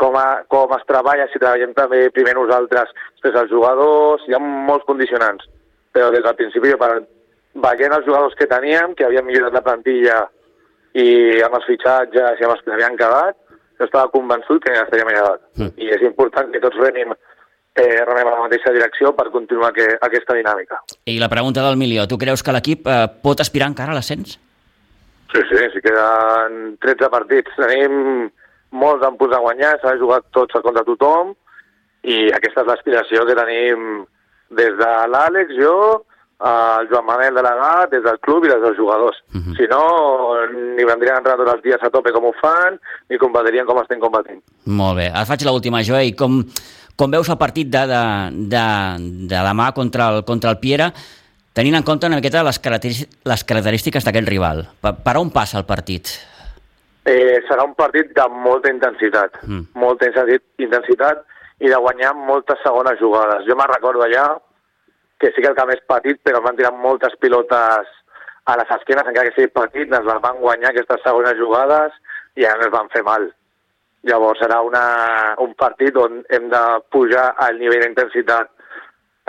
com, 0.00 0.16
a, 0.18 0.44
com 0.50 0.72
es 0.76 0.86
treballa, 0.88 1.26
si 1.30 1.40
treballem 1.40 1.74
també 1.76 2.08
primer 2.14 2.34
nosaltres, 2.38 2.92
després 3.14 3.40
els 3.42 3.52
jugadors, 3.52 4.24
hi 4.28 4.36
ha 4.36 4.42
molts 4.42 4.86
condicionants. 4.88 5.46
Però 5.94 6.10
des 6.10 6.24
del 6.24 6.38
principi, 6.38 6.74
per, 6.80 6.90
veient 7.66 7.94
els 7.96 8.06
jugadors 8.06 8.34
que 8.38 8.50
teníem, 8.50 8.96
que 8.98 9.06
havien 9.06 9.26
millorat 9.26 9.54
la 9.54 9.64
plantilla 9.66 10.24
i 10.94 11.06
amb 11.42 11.58
els 11.58 11.68
fitxatges 11.68 12.40
i 12.40 12.46
amb 12.46 12.56
els 12.56 12.64
que 12.64 12.74
havien 12.74 12.98
quedat, 12.98 13.38
jo 13.78 13.86
estava 13.86 14.10
convençut 14.12 14.62
que 14.62 14.74
estaríem 14.78 15.10
allà 15.10 15.28
dalt. 15.28 15.46
Mm. 15.58 15.70
I 15.82 15.94
és 15.96 16.04
important 16.06 16.50
que 16.52 16.62
tots 16.62 16.78
renim 16.82 17.14
eh, 17.14 18.00
remem 18.06 18.30
a 18.30 18.36
la 18.36 18.44
mateixa 18.46 18.72
direcció 18.74 19.14
per 19.16 19.30
continuar 19.34 19.72
que, 19.74 19.88
aquesta 20.06 20.36
dinàmica. 20.38 20.80
I 21.10 21.18
la 21.22 21.30
pregunta 21.30 21.64
del 21.66 21.78
milió, 21.80 22.06
tu 22.10 22.18
creus 22.18 22.42
que 22.42 22.54
l'equip 22.54 22.86
eh, 22.86 23.04
pot 23.22 23.42
aspirar 23.42 23.70
encara 23.72 23.94
a 23.94 23.98
l'ascens? 23.98 24.38
Sí, 25.32 25.42
sí, 25.50 25.68
sí, 25.72 25.80
queden 25.82 26.76
13 26.84 27.10
partits. 27.10 27.56
Tenim 27.56 28.28
molts 28.74 29.06
en 29.06 29.16
punts 29.20 29.36
a 29.36 29.42
guanyar, 29.42 29.76
s'ha 29.80 29.96
jugat 30.00 30.26
tots 30.34 30.60
contra 30.62 30.84
tothom 30.86 31.32
i 32.04 32.26
aquesta 32.36 32.64
és 32.64 32.68
l'aspiració 32.68 33.24
que 33.24 33.36
tenim 33.38 34.02
des 34.54 34.74
de 34.78 34.90
l'Àlex, 35.10 35.54
jo, 35.56 36.04
el 36.44 36.88
Joan 36.90 37.06
Manel 37.06 37.38
de 37.38 37.42
l'Agat, 37.46 37.90
des 37.94 38.02
del 38.04 38.18
club 38.20 38.44
i 38.44 38.50
des 38.50 38.60
dels 38.60 38.76
jugadors. 38.76 39.16
Uh 39.32 39.38
mhm. 39.38 39.44
-huh. 39.44 39.56
Si 39.56 39.66
no, 39.70 39.82
ni 40.76 40.84
vendrien 40.84 41.14
a 41.14 41.18
entrar 41.18 41.36
tots 41.36 41.52
els 41.54 41.62
dies 41.62 41.82
a 41.82 41.90
tope 41.90 42.12
com 42.12 42.24
ho 42.24 42.32
fan, 42.40 42.78
ni 43.08 43.18
combatirien 43.18 43.66
com 43.66 43.80
estem 43.80 44.00
combatint. 44.00 44.42
Molt 44.66 44.96
bé. 44.96 45.10
Ara 45.10 45.24
faig 45.24 45.44
l'última, 45.44 45.82
Joey. 45.82 46.12
Com, 46.12 46.44
com 46.96 47.10
veus 47.10 47.28
el 47.28 47.38
partit 47.38 47.68
de, 47.68 47.86
de, 47.86 48.30
de, 48.54 48.66
de 49.28 49.36
demà 49.36 49.72
contra 49.72 50.08
el, 50.10 50.24
contra 50.24 50.50
el 50.50 50.58
Piera? 50.58 50.92
Tenint 51.54 51.78
en 51.78 51.86
compte 51.86 52.10
una 52.10 52.18
miqueta 52.20 52.42
les, 52.46 52.60
les 52.60 53.44
característiques 53.48 54.04
d'aquest 54.04 54.28
rival. 54.28 54.64
Per, 54.82 54.94
per 55.06 55.16
on 55.20 55.30
passa 55.34 55.60
el 55.60 55.66
partit? 55.68 56.12
Eh, 57.04 57.40
serà 57.48 57.66
un 57.66 57.74
partit 57.78 58.10
de 58.16 58.24
molta 58.32 58.72
intensitat, 58.72 59.38
mm. 59.44 59.76
molta 59.76 60.08
intensitat 60.08 61.24
i 61.60 61.70
de 61.70 61.78
guanyar 61.86 62.14
moltes 62.16 62.60
segones 62.64 62.98
jugades. 63.00 63.44
Jo 63.48 63.56
me'n 63.56 63.70
recordo 63.70 64.06
allà 64.06 64.24
que 65.20 65.30
sí 65.32 65.42
que 65.42 65.50
el 65.52 65.58
camp 65.58 65.70
és 65.72 65.84
petit, 65.88 66.18
però 66.24 66.40
van 66.44 66.56
tirar 66.58 66.72
moltes 66.74 67.14
pilotes 67.20 67.92
a 68.44 68.56
les 68.60 68.72
esquenes, 68.76 69.06
encara 69.06 69.30
que 69.30 69.36
sigui 69.36 69.52
petit, 69.54 69.88
ens 69.88 70.08
les 70.08 70.20
van 70.24 70.40
guanyar 70.42 70.72
aquestes 70.72 71.04
segones 71.06 71.38
jugades 71.38 71.94
i 72.36 72.44
ja 72.44 72.52
ens 72.58 72.72
van 72.74 72.90
fer 72.92 73.04
mal. 73.06 73.28
Llavors 74.04 74.42
serà 74.42 74.58
una, 74.60 74.84
un 75.40 75.54
partit 75.56 75.96
on 75.96 76.18
hem 76.34 76.50
de 76.52 76.62
pujar 76.92 77.30
al 77.40 77.60
nivell 77.60 77.86
d'intensitat 77.86 78.50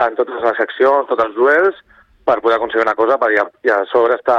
en 0.03 0.17
totes 0.17 0.41
les 0.43 0.57
seccions, 0.59 1.07
tots 1.07 1.23
els 1.23 1.37
duels, 1.37 1.77
per 2.25 2.41
poder 2.41 2.57
aconseguir 2.57 2.85
una 2.85 2.97
cosa, 2.97 3.19
perquè 3.21 3.43
i 3.65 3.71
a 3.73 3.83
sobre 3.91 4.17
està 4.17 4.37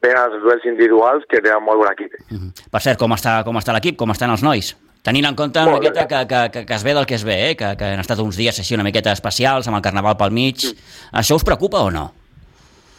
ben 0.00 0.16
els 0.16 0.38
duels 0.42 0.64
individuals 0.64 1.26
que 1.28 1.42
tenen 1.44 1.62
molt 1.64 1.82
bon 1.82 1.90
equip. 1.92 2.14
Mm 2.30 2.36
-hmm. 2.38 2.70
Per 2.72 2.80
cert, 2.80 2.98
com 2.98 3.12
està, 3.12 3.44
com 3.44 3.56
està 3.56 3.72
l'equip, 3.72 3.96
com 3.96 4.10
estan 4.10 4.30
els 4.30 4.42
nois? 4.42 4.76
Tenint 5.02 5.26
en 5.26 5.36
compte 5.36 5.60
una 5.60 5.78
miqueta 5.78 6.06
que, 6.06 6.26
que, 6.28 6.40
que, 6.52 6.66
que 6.66 6.74
es 6.74 6.84
ve 6.84 6.92
del 6.94 7.06
que 7.06 7.14
es 7.14 7.24
ve, 7.24 7.50
eh? 7.50 7.56
que, 7.56 7.76
que 7.76 7.84
han 7.84 8.00
estat 8.00 8.18
uns 8.18 8.36
dies 8.36 8.58
així 8.58 8.74
una 8.74 8.84
miqueta 8.84 9.12
especials, 9.12 9.66
amb 9.68 9.76
el 9.76 9.82
Carnaval 9.82 10.16
pel 10.16 10.30
mig, 10.30 10.56
mm. 10.60 11.16
això 11.20 11.36
us 11.36 11.44
preocupa 11.44 11.78
o 11.80 11.90
no? 11.90 12.12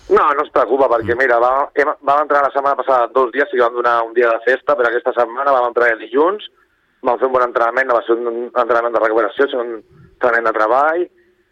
No, 0.09 0.23
no 0.33 0.41
ens 0.43 0.51
preocupa, 0.51 0.89
perquè 0.89 1.15
mira, 1.15 1.37
vam, 1.39 1.69
vam 2.01 2.23
entrar 2.23 2.41
la 2.43 2.51
setmana 2.51 2.75
passada 2.75 3.07
dos 3.13 3.29
dies, 3.31 3.53
i 3.53 3.61
vam 3.61 3.73
donar 3.73 4.01
un 4.03 4.13
dia 4.13 4.27
de 4.33 4.41
festa, 4.47 4.75
però 4.75 4.89
aquesta 4.89 5.13
setmana 5.13 5.53
vam 5.55 5.69
entrar 5.69 5.91
el 5.93 5.99
dilluns, 5.99 6.49
vam 7.05 7.19
fer 7.19 7.29
un 7.29 7.33
bon 7.33 7.45
entrenament, 7.45 7.87
no 7.87 7.95
va 7.99 8.03
ser 8.07 8.17
un 8.17 8.49
entrenament 8.49 8.97
de 8.97 9.03
recuperació, 9.03 9.47
sinó 9.47 9.61
un 9.61 9.77
entrenament 9.77 10.49
de 10.49 10.57
treball, 10.57 11.05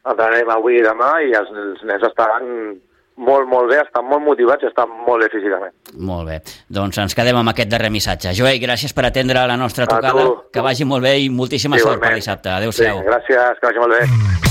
entrenarem 0.10 0.54
avui 0.54 0.80
i 0.80 0.86
demà 0.86 1.16
i 1.26 1.34
els, 1.38 1.50
els 1.54 1.84
nens 1.88 2.06
estaran 2.08 2.48
molt, 3.20 3.48
molt 3.52 3.68
bé, 3.72 3.82
estan 3.84 4.08
molt 4.08 4.24
motivats 4.24 4.64
i 4.64 4.70
estan 4.70 4.92
molt 5.06 5.26
bé 5.26 5.30
físicament. 5.34 5.74
Molt 6.10 6.30
bé. 6.30 6.40
Doncs 6.72 7.02
ens 7.04 7.16
quedem 7.18 7.40
amb 7.40 7.52
aquest 7.52 7.72
darrer 7.72 7.92
missatge. 7.94 8.34
Joel, 8.38 8.62
gràcies 8.64 8.96
per 8.96 9.10
atendre 9.10 9.44
la 9.50 9.58
nostra 9.60 9.88
tocada. 9.90 10.28
Que 10.54 10.64
vagi 10.64 10.88
molt 10.88 11.04
bé 11.04 11.18
i 11.26 11.28
moltíssima 11.34 11.80
sí, 11.80 11.84
sort 11.84 12.02
per 12.04 12.16
dissabte. 12.16 12.54
Adéu-siau. 12.56 13.04
Sí, 13.04 13.10
gràcies, 13.12 13.60
que 13.60 13.68
vagi 13.68 13.84
molt 13.84 13.98
bé. 13.98 14.48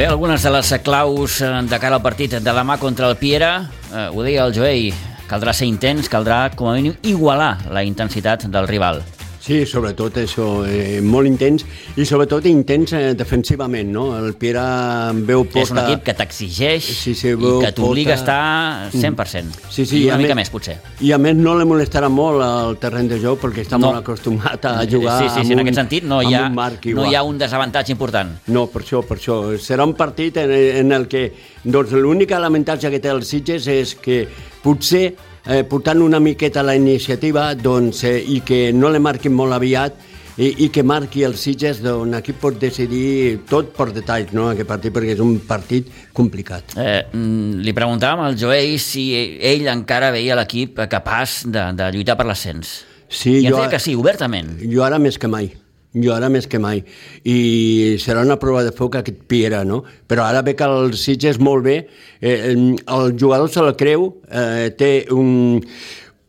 Bé, 0.00 0.06
algunes 0.08 0.40
de 0.40 0.50
les 0.54 0.72
claus 0.80 1.42
eh, 1.44 1.52
de 1.68 1.78
cara 1.78 1.98
al 1.98 2.00
partit 2.00 2.38
de 2.38 2.40
demà 2.40 2.78
contra 2.80 3.10
el 3.10 3.18
Piera, 3.20 3.68
eh, 3.92 4.08
ho 4.08 4.24
deia 4.24 4.46
el 4.48 4.56
Joel, 4.56 4.94
caldrà 5.28 5.52
ser 5.52 5.68
intens, 5.68 6.08
caldrà 6.08 6.46
com 6.56 6.70
a 6.70 6.76
mínim 6.78 6.96
igualar 7.04 7.68
la 7.68 7.84
intensitat 7.84 8.48
del 8.48 8.64
rival. 8.70 9.04
Sí, 9.40 9.62
sobretot 9.64 10.18
això, 10.20 10.46
eh, 10.68 11.00
molt 11.00 11.24
intens 11.24 11.64
i 11.96 12.04
sobretot 12.04 12.44
intens 12.50 12.92
eh, 12.92 13.14
defensivament, 13.16 13.88
no? 13.88 14.10
El 14.18 14.34
Piera 14.36 15.12
veu 15.16 15.46
porta... 15.46 15.62
És 15.62 15.72
un 15.72 15.80
equip 15.80 16.02
que 16.10 16.14
t'exigeix 16.18 16.84
sí, 16.84 17.14
sí, 17.16 17.32
i 17.32 17.52
que 17.64 17.70
t'obliga 17.72 18.18
porta... 18.18 18.36
a 18.36 18.88
estar 18.90 19.00
100%. 19.00 19.48
Mm. 19.48 19.70
Sí, 19.72 19.86
sí, 19.86 20.02
I 20.02 20.10
una 20.10 20.18
mica 20.20 20.36
més, 20.36 20.52
potser. 20.52 20.76
I 21.00 21.14
a 21.16 21.20
més 21.22 21.40
no 21.40 21.56
li 21.56 21.64
molestarà 21.68 22.10
molt 22.12 22.44
el 22.44 22.76
terreny 22.82 23.08
de 23.14 23.20
joc 23.22 23.40
perquè 23.46 23.64
està 23.64 23.80
no. 23.80 23.88
molt 23.88 24.02
acostumat 24.02 24.68
a 24.68 24.74
jugar 24.84 25.16
sí, 25.22 25.32
sí, 25.32 25.46
sí, 25.46 25.54
en 25.54 25.62
un, 25.62 25.64
aquest 25.64 25.80
sentit 25.80 26.04
no 26.10 26.20
hi, 26.20 26.34
ha, 26.36 26.44
no 26.50 27.08
hi 27.08 27.16
ha 27.16 27.24
un 27.24 27.40
desavantatge 27.40 27.96
important. 27.96 28.36
No, 28.52 28.66
per 28.68 28.84
això, 28.84 29.00
per 29.06 29.16
això. 29.16 29.40
Serà 29.56 29.88
un 29.88 29.96
partit 29.96 30.36
en, 30.44 30.52
en 30.84 30.92
el 31.00 31.08
que 31.08 31.30
doncs, 31.64 31.96
l'únic 31.96 32.36
avantatge 32.36 32.92
que 32.92 33.00
té 33.00 33.08
el 33.08 33.24
Sitges 33.24 33.72
és 33.72 33.96
que 34.04 34.26
potser 34.60 35.14
eh, 35.46 35.62
portant 35.64 36.02
una 36.02 36.20
miqueta 36.20 36.62
la 36.62 36.74
iniciativa 36.76 37.54
doncs, 37.54 38.04
eh, 38.04 38.18
i 38.20 38.40
que 38.46 38.70
no 38.72 38.90
le 38.90 39.00
marquin 39.02 39.34
molt 39.36 39.56
aviat 39.56 39.96
i, 40.40 40.50
i 40.64 40.68
que 40.72 40.84
marqui 40.86 41.24
els 41.26 41.42
Sitges 41.42 41.80
d'on 41.84 42.14
aquí 42.16 42.32
pot 42.32 42.56
decidir 42.60 43.40
tot 43.50 43.72
per 43.76 43.90
detalls, 43.92 44.34
no?, 44.36 44.48
aquest 44.50 44.68
partit, 44.68 44.94
perquè 44.94 45.16
és 45.16 45.24
un 45.24 45.38
partit 45.46 45.90
complicat. 46.16 46.76
Eh, 46.80 47.00
mm, 47.12 47.64
li 47.66 47.74
preguntàvem 47.76 48.24
al 48.28 48.38
Joey 48.40 48.78
si 48.80 49.10
ell 49.16 49.66
encara 49.72 50.12
veia 50.14 50.38
l'equip 50.38 50.80
capaç 50.90 51.42
de, 51.46 51.70
de 51.76 51.90
lluitar 51.96 52.16
per 52.20 52.28
l'ascens. 52.30 52.80
Sí, 53.10 53.40
I 53.40 53.48
ens 53.48 53.56
jo, 53.56 53.58
deia 53.58 53.72
que 53.74 53.82
sí, 53.82 53.96
obertament. 53.98 54.54
Jo 54.70 54.86
ara 54.86 55.02
més 55.02 55.18
que 55.18 55.28
mai 55.28 55.50
jo 55.94 56.12
ara 56.14 56.28
més 56.30 56.46
que 56.50 56.60
mai. 56.62 56.82
I 57.26 57.96
serà 58.02 58.22
una 58.26 58.38
prova 58.40 58.62
de 58.66 58.74
foc 58.76 59.00
aquest 59.00 59.24
Piera, 59.30 59.64
no? 59.64 59.82
Però 60.06 60.26
ara 60.26 60.42
ve 60.46 60.54
que 60.58 60.68
el 60.68 60.94
Sitges 60.98 61.40
molt 61.42 61.64
bé, 61.66 61.80
eh, 62.20 62.52
el 62.54 63.16
jugador 63.18 63.50
se 63.50 63.64
la 63.64 63.74
creu, 63.78 64.06
eh, 64.30 64.70
té 64.78 65.06
un, 65.10 65.66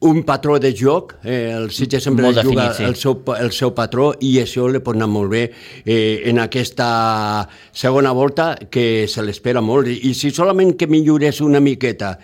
un 0.02 0.24
patró 0.24 0.58
de 0.60 0.74
joc, 0.74 1.14
eh, 1.24 1.54
el 1.54 1.70
Sitges 1.70 2.04
sempre 2.04 2.26
molt 2.26 2.42
juga 2.42 2.72
definit, 2.72 2.78
sí. 2.78 2.84
el, 2.90 2.96
seu, 2.98 3.20
el 3.38 3.52
seu 3.54 3.74
patró 3.78 4.12
i 4.26 4.34
això 4.42 4.66
li 4.66 4.82
pot 4.82 4.98
anar 4.98 5.10
molt 5.14 5.30
bé 5.30 5.44
eh, 5.86 6.24
en 6.32 6.42
aquesta 6.42 7.48
segona 7.72 8.14
volta 8.18 8.56
que 8.74 9.06
se 9.08 9.22
l'espera 9.22 9.62
molt. 9.62 9.92
I, 9.94 10.00
I 10.10 10.16
si 10.18 10.34
solament 10.34 10.74
que 10.78 10.90
millores 10.90 11.42
una 11.46 11.62
miqueta 11.62 12.16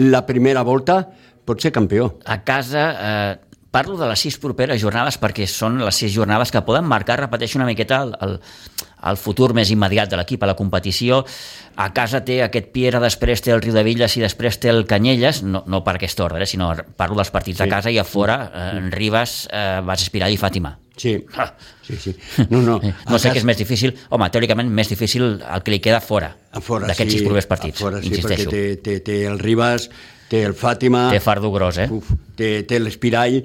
la 0.00 0.24
primera 0.24 0.64
volta, 0.64 1.02
pot 1.46 1.60
ser 1.60 1.74
campió. 1.76 2.14
A 2.24 2.40
casa 2.42 2.86
eh, 2.96 3.55
Parlo 3.74 3.96
de 3.98 4.06
les 4.08 4.22
sis 4.22 4.38
properes 4.40 4.80
jornades 4.80 5.18
perquè 5.20 5.44
són 5.50 5.80
les 5.82 5.98
sis 5.98 6.12
jornades 6.14 6.52
que 6.52 6.62
poden 6.64 6.86
marcar, 6.88 7.18
repeteixo 7.20 7.58
una 7.58 7.66
miqueta, 7.68 8.02
el, 8.06 8.14
el, 8.24 8.38
el 9.10 9.18
futur 9.20 9.52
més 9.56 9.70
immediat 9.74 10.10
de 10.10 10.18
l'equip 10.18 10.42
a 10.42 10.50
la 10.50 10.56
competició. 10.56 11.22
A 11.76 11.90
casa 11.96 12.22
té 12.24 12.40
aquest 12.44 12.70
Piera, 12.72 13.02
després 13.02 13.44
té 13.44 13.52
el 13.52 13.60
Riu 13.64 13.74
de 13.76 13.84
Villes 13.86 14.16
i 14.16 14.24
després 14.24 14.58
té 14.62 14.72
el 14.72 14.86
Canyelles, 14.88 15.42
no, 15.44 15.62
no 15.66 15.82
per 15.84 15.98
aquest 15.98 16.22
ordre, 16.24 16.42
eh, 16.42 16.48
sinó 16.48 16.72
parlo 16.96 17.18
dels 17.20 17.32
partits 17.34 17.60
sí. 17.60 17.64
de 17.64 17.70
casa 17.72 17.92
i 17.92 18.00
a 18.00 18.06
fora, 18.08 18.38
eh, 18.48 18.66
en 18.80 18.90
Ribas, 18.94 19.44
eh, 19.52 19.80
vas 19.84 20.06
Espiral 20.06 20.32
i 20.32 20.40
Fàtima. 20.40 20.76
Sí, 20.96 21.18
ah. 21.36 21.50
sí, 21.84 21.96
sí. 22.00 22.14
No, 22.48 22.62
no. 22.62 22.80
no 23.10 23.18
sé 23.20 23.28
què 23.28 23.42
és 23.42 23.48
més 23.48 23.60
difícil. 23.60 23.92
Home, 24.08 24.30
teòricament 24.32 24.72
més 24.72 24.88
difícil 24.88 25.28
el 25.36 25.64
que 25.64 25.74
li 25.74 25.82
queda 25.84 26.00
fora, 26.00 26.32
fora 26.64 26.88
d'aquests 26.88 27.12
sí, 27.12 27.20
sis 27.20 27.28
propers 27.28 27.48
partits, 27.50 27.80
a 27.80 27.84
fora, 27.84 28.00
sí, 28.00 28.08
insisteixo. 28.08 28.48
Perquè 28.48 28.76
té, 28.80 28.80
té, 28.80 29.00
té 29.04 29.18
el 29.28 29.38
Ribas, 29.42 29.90
té 30.30 30.42
el 30.46 30.54
Fàtima... 30.58 31.08
Té 31.14 31.20
fardo 31.22 31.50
gros, 31.54 31.78
eh? 31.78 31.86
Uf, 31.92 32.10
té, 32.38 32.50
té 32.68 32.80
l'Espirall. 32.82 33.40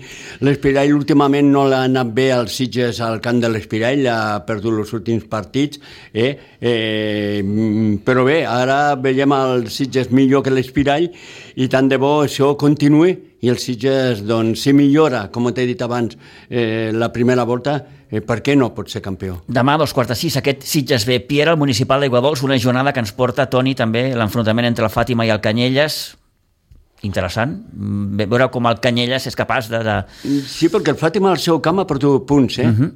L'Espirall 0.46 0.94
últimament 0.96 1.52
no 1.54 1.66
l'ha 1.70 1.84
anat 1.88 2.12
bé 2.16 2.30
als 2.36 2.56
Sitges 2.58 3.02
al 3.06 3.22
camp 3.24 3.42
de 3.44 3.52
l'Espirall, 3.52 4.06
ha 4.10 4.42
perdut 4.48 4.82
els 4.82 4.94
últims 4.98 5.28
partits, 5.32 5.82
eh? 6.14 6.34
eh? 6.60 7.42
però 8.06 8.26
bé, 8.28 8.42
ara 8.50 8.96
veiem 9.02 9.38
el 9.38 9.68
Sitges 9.74 10.12
millor 10.16 10.46
que 10.46 10.54
l'Espirall 10.54 11.10
i 11.56 11.70
tant 11.72 11.92
de 11.92 12.00
bo 12.02 12.20
això 12.26 12.56
continuï 12.60 13.18
i 13.42 13.50
el 13.50 13.58
Sitges, 13.58 14.22
doncs, 14.28 14.62
si 14.62 14.74
millora, 14.78 15.26
com 15.34 15.50
t'he 15.50 15.66
dit 15.66 15.82
abans, 15.82 16.14
eh, 16.50 16.92
la 16.94 17.10
primera 17.14 17.44
volta, 17.44 17.80
eh, 18.12 18.22
per 18.22 18.38
què 18.46 18.54
no 18.56 18.70
pot 18.76 18.90
ser 18.94 19.02
campió? 19.02 19.40
Demà, 19.50 19.80
dos 19.82 19.94
quarts 19.98 20.14
de 20.14 20.18
sis, 20.20 20.38
aquest 20.38 20.62
Sitges 20.70 21.08
ve 21.10 21.20
Piera, 21.26 21.56
el 21.56 21.58
municipal 21.58 22.02
d'Aiguadols, 22.02 22.44
una 22.46 22.60
jornada 22.62 22.94
que 22.94 23.02
ens 23.02 23.14
porta, 23.18 23.50
Toni, 23.50 23.74
també 23.74 24.12
l'enfrontament 24.14 24.70
entre 24.70 24.86
el 24.86 24.94
Fàtima 24.94 25.26
i 25.26 25.34
el 25.34 25.42
Canyelles, 25.42 26.21
interessant. 27.02 27.56
Veure 28.18 28.50
com 28.54 28.68
el 28.70 28.80
Canyelles 28.84 29.26
és 29.28 29.36
capaç 29.38 29.70
de... 29.72 29.80
de... 29.84 29.96
Sí, 30.48 30.70
perquè 30.70 30.94
el 30.94 31.00
Fàtima 31.00 31.32
al 31.32 31.40
seu 31.42 31.60
camp 31.64 31.80
ha 31.82 31.88
perdut 31.90 32.28
punts, 32.30 32.60
eh? 32.60 32.68
Uh 32.68 32.76
-huh. 32.80 32.92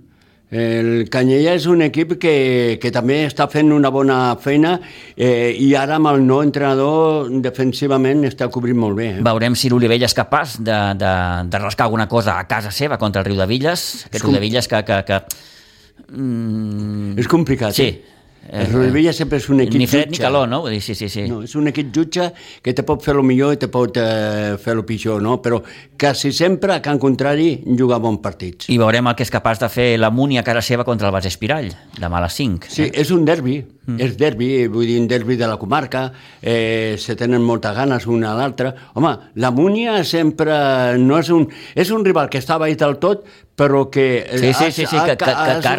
El 0.52 1.10
Canyella 1.10 1.56
és 1.58 1.66
un 1.66 1.82
equip 1.82 2.20
que, 2.22 2.78
que 2.80 2.92
també 2.92 3.26
està 3.26 3.48
fent 3.50 3.72
una 3.74 3.90
bona 3.90 4.38
feina 4.40 4.80
eh, 5.18 5.56
i 5.58 5.74
ara 5.76 5.96
amb 5.96 6.08
el 6.08 6.22
nou 6.26 6.44
entrenador 6.44 7.32
defensivament 7.42 8.24
està 8.24 8.48
cobrint 8.50 8.78
molt 8.78 8.96
bé. 8.96 9.08
Eh? 9.18 9.22
Veurem 9.26 9.56
si 9.56 9.70
l'Olivella 9.70 10.06
és 10.06 10.14
capaç 10.14 10.60
de, 10.60 10.78
de, 11.02 11.14
de 11.50 11.58
rascar 11.58 11.86
alguna 11.88 12.08
cosa 12.08 12.38
a 12.38 12.46
casa 12.48 12.70
seva 12.72 12.98
contra 12.98 13.22
el 13.22 13.26
Riu 13.26 13.36
de 13.42 13.48
Villes. 13.48 14.06
Aquest 14.06 14.22
com- 14.24 14.30
Riu 14.32 14.40
de 14.40 14.46
Villes 14.46 14.68
que... 14.68 14.84
que, 14.86 15.04
que 15.04 15.22
mm, 16.16 17.18
És 17.18 17.28
complicat. 17.28 17.74
sí. 17.74 17.84
Eh? 17.84 18.15
El 18.50 18.72
Rodrilla 18.72 19.14
sempre 19.14 19.40
és 19.42 19.48
un 19.50 19.64
equip 19.64 19.80
Ni 19.80 19.88
fred 19.90 20.06
jutge. 20.06 20.20
ni 20.20 20.24
calor, 20.24 20.48
no? 20.48 20.62
Vull 20.62 20.76
dir, 20.76 20.82
sí, 20.82 20.96
sí, 20.96 21.10
sí. 21.10 21.26
No, 21.30 21.42
és 21.44 21.56
un 21.58 21.68
equip 21.72 21.90
jutge 21.96 22.28
que 22.62 22.74
te 22.78 22.84
pot 22.86 23.02
fer 23.04 23.16
el 23.16 23.24
millor 23.26 23.56
i 23.56 23.58
te 23.62 23.70
pot 23.74 23.98
eh, 23.98 24.56
fer 24.62 24.76
el 24.76 24.84
pitjor, 24.86 25.22
no? 25.24 25.40
Però 25.42 25.62
quasi 25.98 26.32
sempre, 26.32 26.76
a 26.76 26.82
Can 26.82 27.00
Contrari, 27.02 27.64
juga 27.66 27.98
bons 27.98 28.22
partits. 28.22 28.70
I 28.70 28.78
veurem 28.82 29.10
el 29.10 29.16
que 29.18 29.26
és 29.26 29.34
capaç 29.34 29.64
de 29.64 29.70
fer 29.70 29.88
la 30.00 30.12
Múnia 30.14 30.44
a 30.44 30.48
cara 30.48 30.62
seva 30.62 30.86
contra 30.86 31.10
el 31.10 31.16
Bas 31.16 31.26
Espirall, 31.26 31.72
demà 31.98 32.22
a 32.22 32.26
les 32.28 32.38
5. 32.38 32.70
Sí, 32.70 32.90
és 32.94 33.12
un 33.16 33.26
derbi, 33.26 33.58
mm. 33.64 33.98
és 34.06 34.16
derbi, 34.20 34.50
vull 34.72 34.86
dir, 34.86 35.00
un 35.02 35.10
derbi 35.10 35.40
de 35.40 35.50
la 35.50 35.58
comarca, 35.58 36.12
eh, 36.42 36.96
se 37.00 37.16
tenen 37.16 37.42
moltes 37.42 37.76
ganes 37.76 38.06
una 38.06 38.34
a 38.34 38.38
l'altra. 38.38 38.76
Home, 38.94 39.16
la 39.36 39.52
Múnia 39.52 40.04
sempre 40.04 40.98
no 41.02 41.18
és 41.20 41.34
un... 41.34 41.50
És 41.76 41.90
un 41.92 42.06
rival 42.06 42.30
que 42.30 42.40
està 42.40 42.60
baix 42.62 42.78
del 42.78 43.00
tot, 43.02 43.26
però 43.56 43.90
que... 43.90 44.26
eh, 44.30 44.38
Sí, 44.40 44.54
sí, 44.54 44.64
ha- 44.66 44.72
sí, 44.72 44.86
sí, 44.86 44.98
ha- 44.98 45.06
que- 45.06 45.16
que- 45.18 45.26
que- 45.26 45.32
ha- 45.32 45.60
que 45.62 45.68
ha 45.68 45.76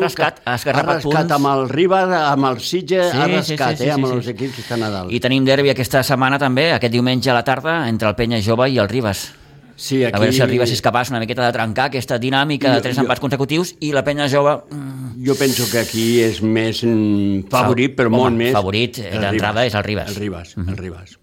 rascat 0.82 1.02
punts. 1.02 1.32
amb 1.32 1.46
el 1.52 1.68
Ribar, 1.68 2.10
amb 2.12 2.44
el 2.46 2.60
Sitges, 2.60 3.10
Sí, 3.12 3.18
ha 3.18 3.24
sí, 3.26 3.32
rascat, 3.34 3.76
sí, 3.76 3.82
sí, 3.84 3.88
eh, 3.88 3.92
amb 3.92 4.06
sí, 4.06 4.12
els 4.14 4.24
sí. 4.24 4.30
equips 4.30 4.54
que 4.54 4.60
estan 4.62 4.82
a 4.82 4.90
dalt. 4.90 5.12
I 5.12 5.20
tenim 5.20 5.44
derbi 5.44 5.70
aquesta 5.70 6.02
setmana 6.02 6.38
també, 6.38 6.72
aquest 6.72 6.92
diumenge 6.92 7.30
a 7.30 7.34
la 7.34 7.44
tarda, 7.44 7.88
entre 7.88 8.08
el 8.08 8.14
Penya 8.16 8.40
Jove 8.42 8.70
i 8.70 8.78
el 8.78 8.88
Ribas. 8.88 9.32
Sí, 9.78 10.02
A 10.04 10.10
veure 10.18 10.32
si 10.32 10.40
el 10.40 10.48
Ribas 10.48 10.70
és 10.72 10.80
capaç 10.80 11.10
una 11.10 11.20
miqueta 11.20 11.44
de 11.44 11.52
trencar 11.52 11.90
aquesta 11.90 12.16
dinàmica 12.18 12.70
de 12.70 12.76
Jo- 12.78 12.82
tres 12.82 12.96
jo- 12.96 13.02
empats 13.02 13.20
consecutius 13.20 13.74
i 13.80 13.92
la 13.92 14.02
Penya 14.02 14.26
Jove... 14.32 14.54
mm, 14.70 15.22
Jo 15.26 15.34
penso 15.36 15.68
que 15.70 15.78
aquí 15.80 16.20
és 16.22 16.40
més 16.40 16.80
mm, 16.82 17.50
favorit, 17.50 17.92
però 17.94 18.06
Home, 18.08 18.16
molt 18.16 18.36
més... 18.36 18.52
favorit, 18.56 18.98
eh, 19.04 19.18
d'entrada 19.20 19.66
és 19.66 19.74
el 19.74 19.84
Ribas. 19.84 20.08
El 20.08 20.16
Ribas, 20.16 20.54
el 20.56 20.76
Ribas. 20.78 21.18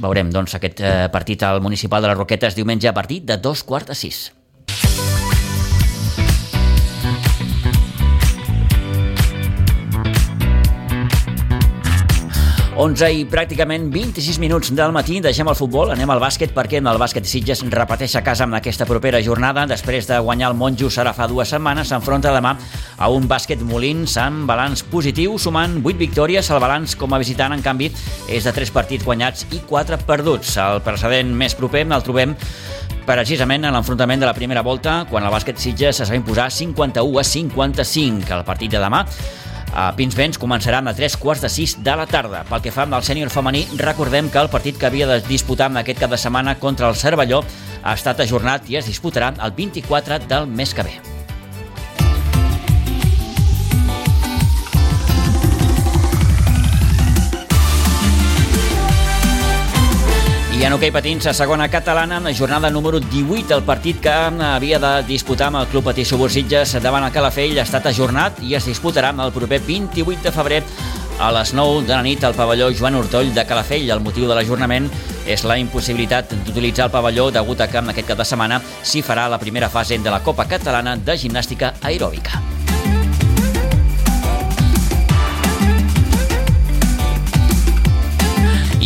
Veurem, 0.00 0.28
doncs, 0.34 0.56
aquest 0.58 0.80
eh, 0.82 1.08
partit 1.12 1.40
al 1.46 1.60
municipal 1.62 2.02
de 2.02 2.08
les 2.10 2.16
Roquetes 2.18 2.56
diumenge 2.56 2.88
a 2.88 2.94
partir 2.94 3.22
de 3.22 3.36
dos 3.38 3.62
quarts 3.62 3.86
de 3.86 3.94
sis. 3.94 4.32
11 12.74 13.06
i 13.14 13.20
pràcticament 13.30 13.84
26 13.94 14.40
minuts 14.42 14.72
del 14.74 14.90
matí, 14.90 15.20
deixem 15.22 15.46
el 15.46 15.54
futbol, 15.54 15.92
anem 15.94 16.10
al 16.10 16.18
bàsquet, 16.18 16.50
perquè 16.50 16.80
el 16.80 16.98
bàsquet 16.98 17.22
Sitges 17.22 17.60
repeteix 17.70 18.16
a 18.18 18.22
casa 18.26 18.48
amb 18.48 18.56
aquesta 18.58 18.82
propera 18.88 19.20
jornada. 19.22 19.62
Després 19.70 20.08
de 20.08 20.18
guanyar 20.18 20.48
el 20.50 20.56
Monjo 20.58 20.90
ara 20.98 21.12
fa 21.14 21.28
dues 21.30 21.52
setmanes, 21.54 21.86
s'enfronta 21.92 22.32
demà 22.34 22.56
a 22.98 23.10
un 23.14 23.28
bàsquet 23.30 23.62
Molins 23.62 24.16
amb 24.18 24.50
balanç 24.50 24.82
positiu, 24.90 25.38
sumant 25.38 25.78
8 25.84 26.02
victòries. 26.02 26.50
El 26.50 26.58
balanç 26.58 26.96
com 26.98 27.14
a 27.14 27.22
visitant, 27.22 27.54
en 27.54 27.62
canvi, 27.62 27.92
és 28.26 28.42
de 28.42 28.52
3 28.52 28.74
partits 28.74 29.06
guanyats 29.06 29.46
i 29.54 29.62
4 29.70 30.00
perduts. 30.08 30.56
El 30.58 30.82
precedent 30.82 31.30
més 31.30 31.54
proper 31.54 31.86
el 31.86 32.02
trobem 32.02 32.34
precisament 33.06 33.68
en 33.68 33.76
l'enfrontament 33.76 34.18
de 34.18 34.26
la 34.26 34.34
primera 34.34 34.66
volta, 34.66 35.04
quan 35.06 35.22
el 35.22 35.30
bàsquet 35.30 35.62
Sitges 35.62 36.02
es 36.02 36.10
va 36.10 36.18
imposar 36.18 36.50
51 36.50 37.22
a 37.22 37.24
55. 37.24 38.34
El 38.34 38.44
partit 38.44 38.74
de 38.74 38.82
demà 38.82 39.04
a 39.74 39.90
Pinsbens 39.96 40.38
començaran 40.38 40.86
a 40.86 40.94
3 40.94 41.16
quarts 41.18 41.42
de 41.42 41.50
6 41.50 41.78
de 41.84 41.96
la 41.98 42.06
tarda. 42.06 42.44
Pel 42.48 42.62
que 42.62 42.72
fa 42.74 42.86
al 42.86 43.06
sènior 43.06 43.32
femení, 43.34 43.64
recordem 43.80 44.30
que 44.30 44.38
el 44.38 44.52
partit 44.52 44.78
que 44.78 44.86
havia 44.86 45.08
de 45.10 45.20
disputar 45.26 45.70
en 45.70 45.82
aquest 45.82 46.00
cap 46.00 46.14
de 46.14 46.20
setmana 46.20 46.58
contra 46.62 46.88
el 46.88 46.96
Cervelló 46.96 47.42
ha 47.82 47.96
estat 47.98 48.22
ajornat 48.22 48.70
i 48.70 48.78
es 48.78 48.86
disputarà 48.86 49.34
el 49.34 49.52
24 49.58 50.22
del 50.30 50.46
mes 50.46 50.74
que 50.74 50.86
ve. 50.86 51.13
I 60.54 60.62
en 60.62 60.72
hoquei 60.72 60.92
patins, 60.94 61.26
a 61.26 61.32
segona 61.34 61.66
catalana, 61.68 62.18
en 62.18 62.24
la 62.24 62.32
jornada 62.32 62.70
número 62.70 63.00
18, 63.00 63.56
el 63.56 63.64
partit 63.66 63.98
que 64.00 64.10
havia 64.10 64.78
de 64.78 64.92
disputar 65.02 65.48
amb 65.48 65.58
el 65.58 65.66
Club 65.66 65.88
Patí 65.88 66.04
Subursitges 66.06 66.76
davant 66.82 67.02
el 67.02 67.10
Calafell 67.10 67.58
ha 67.58 67.64
estat 67.66 67.88
ajornat 67.90 68.38
i 68.46 68.54
es 68.54 68.68
disputarà 68.70 69.10
el 69.10 69.34
proper 69.34 69.58
28 69.66 70.22
de 70.22 70.32
febrer 70.32 70.62
a 71.18 71.32
les 71.34 71.54
9 71.58 71.82
de 71.88 71.94
la 71.94 72.02
nit 72.06 72.22
al 72.22 72.38
pavelló 72.38 72.70
Joan 72.70 72.94
Hortoll 72.94 73.34
de 73.34 73.44
Calafell. 73.44 73.90
El 73.90 74.00
motiu 74.00 74.28
de 74.30 74.34
l'ajornament 74.38 74.86
és 75.26 75.42
la 75.42 75.58
impossibilitat 75.58 76.36
d'utilitzar 76.46 76.86
el 76.86 76.94
pavelló 76.94 77.32
degut 77.34 77.60
a 77.60 77.68
que 77.68 77.82
en 77.82 77.90
aquest 77.90 78.12
cap 78.12 78.22
de 78.22 78.28
setmana 78.28 78.62
s'hi 78.82 79.02
farà 79.02 79.26
la 79.28 79.42
primera 79.42 79.68
fase 79.68 79.98
de 79.98 80.10
la 80.10 80.22
Copa 80.22 80.46
Catalana 80.46 80.94
de 80.96 81.18
Gimnàstica 81.18 81.74
Aeròbica. 81.82 82.63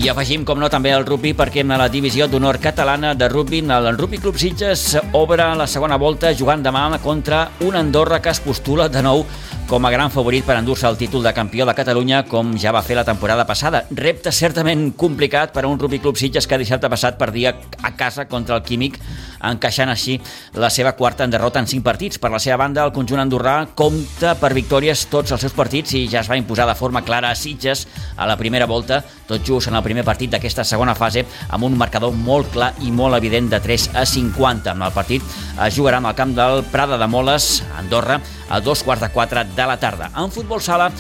Afegim, 0.09 0.45
com 0.49 0.59
no, 0.61 0.69
també 0.73 0.91
el 0.97 1.05
rugby, 1.07 1.35
perquè 1.37 1.61
en 1.61 1.75
la 1.77 1.89
divisió 1.93 2.29
d'honor 2.29 2.59
catalana 2.63 3.15
de 3.15 3.29
rugby, 3.29 3.61
el 3.61 3.99
Rugby 3.99 4.19
Club 4.19 4.39
Sitges 4.41 4.97
obre 5.13 5.45
la 5.59 5.67
segona 5.67 5.99
volta 6.01 6.33
jugant 6.35 6.63
demà 6.65 6.87
contra 7.03 7.51
un 7.61 7.77
Andorra 7.77 8.21
que 8.23 8.31
es 8.31 8.41
postula 8.41 8.89
de 8.89 9.03
nou 9.03 9.25
com 9.69 9.85
a 9.85 9.91
gran 9.93 10.09
favorit 10.09 10.47
per 10.49 10.55
endur-se 10.57 10.87
el 10.89 10.97
títol 10.97 11.21
de 11.23 11.35
campió 11.37 11.67
de 11.69 11.75
Catalunya, 11.77 12.23
com 12.25 12.55
ja 12.57 12.73
va 12.73 12.81
fer 12.81 12.97
la 12.97 13.05
temporada 13.05 13.45
passada. 13.45 13.83
Repte 13.93 14.33
certament 14.33 14.95
complicat 14.97 15.53
per 15.53 15.67
a 15.67 15.69
un 15.69 15.77
Rugby 15.79 15.99
Club 16.01 16.17
Sitges 16.17 16.49
que 16.49 16.57
dissabte 16.57 16.89
passat 16.89 17.19
perdia 17.21 17.53
a 17.85 17.91
casa 17.93 18.25
contra 18.33 18.57
el 18.57 18.65
Químic, 18.65 18.97
encaixant 19.45 19.93
així 19.93 20.17
la 20.57 20.71
seva 20.73 20.95
quarta 20.97 21.27
en 21.29 21.35
derrota 21.37 21.61
en 21.61 21.69
cinc 21.69 21.85
partits. 21.85 22.17
Per 22.17 22.31
la 22.33 22.41
seva 22.41 22.57
banda, 22.65 22.87
el 22.89 22.95
conjunt 22.97 23.21
andorrà 23.21 23.59
compta 23.77 24.33
per 24.41 24.55
victòries 24.57 25.05
tots 25.13 25.37
els 25.37 25.45
seus 25.45 25.53
partits 25.53 25.93
i 26.01 26.07
ja 26.09 26.25
es 26.25 26.33
va 26.33 26.41
imposar 26.41 26.65
de 26.67 26.79
forma 26.79 27.05
clara 27.05 27.29
a 27.29 27.37
Sitges 27.37 27.85
a 28.17 28.27
la 28.27 28.39
primera 28.41 28.67
volta, 28.67 29.03
tot 29.29 29.45
just 29.45 29.69
en 29.69 29.77
el 29.77 29.85
primer 29.85 30.07
partit 30.09 30.33
d'aquesta 30.33 30.65
segona 30.65 30.97
fase, 30.97 31.27
amb 31.53 31.69
un 31.69 31.77
marcador 31.77 32.17
molt 32.17 32.55
clar 32.57 32.73
i 32.81 32.91
molt 32.91 33.21
evident 33.21 33.53
de 33.53 33.61
3 33.61 33.91
a 34.01 34.09
50. 34.09 34.73
En 34.73 34.89
el 34.89 34.97
partit 34.97 35.23
es 35.67 35.77
jugarà 35.77 36.01
en 36.01 36.09
el 36.09 36.17
camp 36.17 36.33
del 36.33 36.65
Prada 36.73 36.97
de 36.97 37.07
Moles, 37.07 37.63
Andorra, 37.77 38.17
a 38.49 38.61
dos 38.65 38.83
quarts 38.83 39.05
de 39.05 39.13
quatre 39.13 39.45
de 39.59 39.67
la 39.67 39.77
tarda. 39.77 40.11
En 40.17 40.31
futbol 40.31 40.63
sala, 40.63 40.93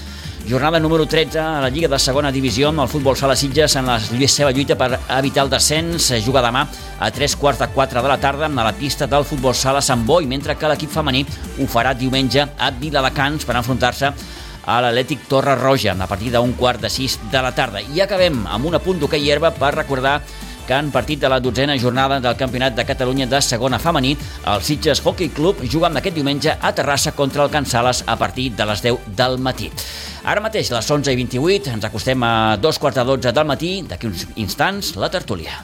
Jornada 0.49 0.81
número 0.81 1.05
13 1.07 1.39
a 1.39 1.61
la 1.61 1.69
Lliga 1.69 1.89
de 1.93 1.99
Segona 2.01 2.33
Divisió 2.33 2.71
amb 2.71 2.81
el 2.81 2.89
futbol 2.89 3.17
sala 3.21 3.37
Sitges 3.37 3.75
en 3.77 3.85
la 3.87 3.99
seva 4.01 4.51
lluita 4.51 4.79
per 4.81 4.97
evitar 5.19 5.45
el 5.45 5.51
descens. 5.53 6.09
Juga 6.25 6.41
demà 6.43 6.63
a 6.99 7.11
3 7.13 7.37
quarts 7.37 7.61
de 7.61 7.69
4 7.75 8.03
de 8.03 8.09
la 8.09 8.17
tarda 8.19 8.49
a 8.49 8.65
la 8.65 8.73
pista 8.73 9.07
del 9.07 9.27
futbol 9.29 9.55
sala 9.55 9.83
Sant 9.85 10.07
Boi, 10.07 10.27
mentre 10.27 10.57
que 10.57 10.71
l'equip 10.71 10.91
femení 10.91 11.27
ho 11.61 11.69
farà 11.69 11.93
diumenge 11.95 12.49
a 12.57 12.71
Viladecans 12.71 13.45
per 13.45 13.59
enfrontar-se 13.61 14.13
a 14.65 14.81
l'Atlètic 14.83 15.29
Torre 15.29 15.55
Roja 15.57 15.95
a 15.95 16.09
partir 16.09 16.33
d'un 16.33 16.57
quart 16.57 16.81
de 16.81 16.91
6 16.91 17.19
de 17.31 17.43
la 17.45 17.53
tarda. 17.55 17.85
I 17.85 18.01
acabem 18.01 18.47
amb 18.49 18.67
un 18.67 18.81
apunt 18.81 18.99
d'hoquei 18.99 19.31
herba 19.31 19.53
per 19.53 19.75
recordar 19.77 20.23
que 20.69 20.75
han 20.77 20.91
partit 20.93 21.23
de 21.23 21.29
la 21.33 21.41
dotzena 21.41 21.79
jornada 21.81 22.21
del 22.21 22.37
Campionat 22.37 22.75
de 22.77 22.85
Catalunya 22.85 23.27
de 23.27 23.41
segona 23.41 23.79
femení, 23.81 24.13
el 24.53 24.61
Sitges 24.63 25.01
Hockey 25.01 25.31
Club 25.33 25.63
juga 25.65 25.89
amb 25.89 25.97
aquest 25.97 26.19
diumenge 26.19 26.53
a 26.61 26.73
Terrassa 26.77 27.15
contra 27.17 27.47
el 27.47 27.51
Can 27.51 27.65
Sales 27.65 28.05
a 28.07 28.19
partir 28.21 28.51
de 28.53 28.67
les 28.69 28.85
10 28.85 29.09
del 29.17 29.39
matí. 29.41 29.71
Ara 30.29 30.45
mateix, 30.45 30.69
les 30.75 30.91
11 30.93 31.15
i 31.15 31.17
28, 31.25 31.73
ens 31.73 31.89
acostem 31.89 32.21
a 32.23 32.59
dos 32.61 32.77
quarts 32.79 33.01
de 33.01 33.07
12 33.15 33.33
del 33.33 33.49
matí, 33.49 33.73
d'aquí 33.89 34.13
uns 34.13 34.27
instants, 34.37 34.93
la 35.01 35.09
tertúlia. 35.09 35.57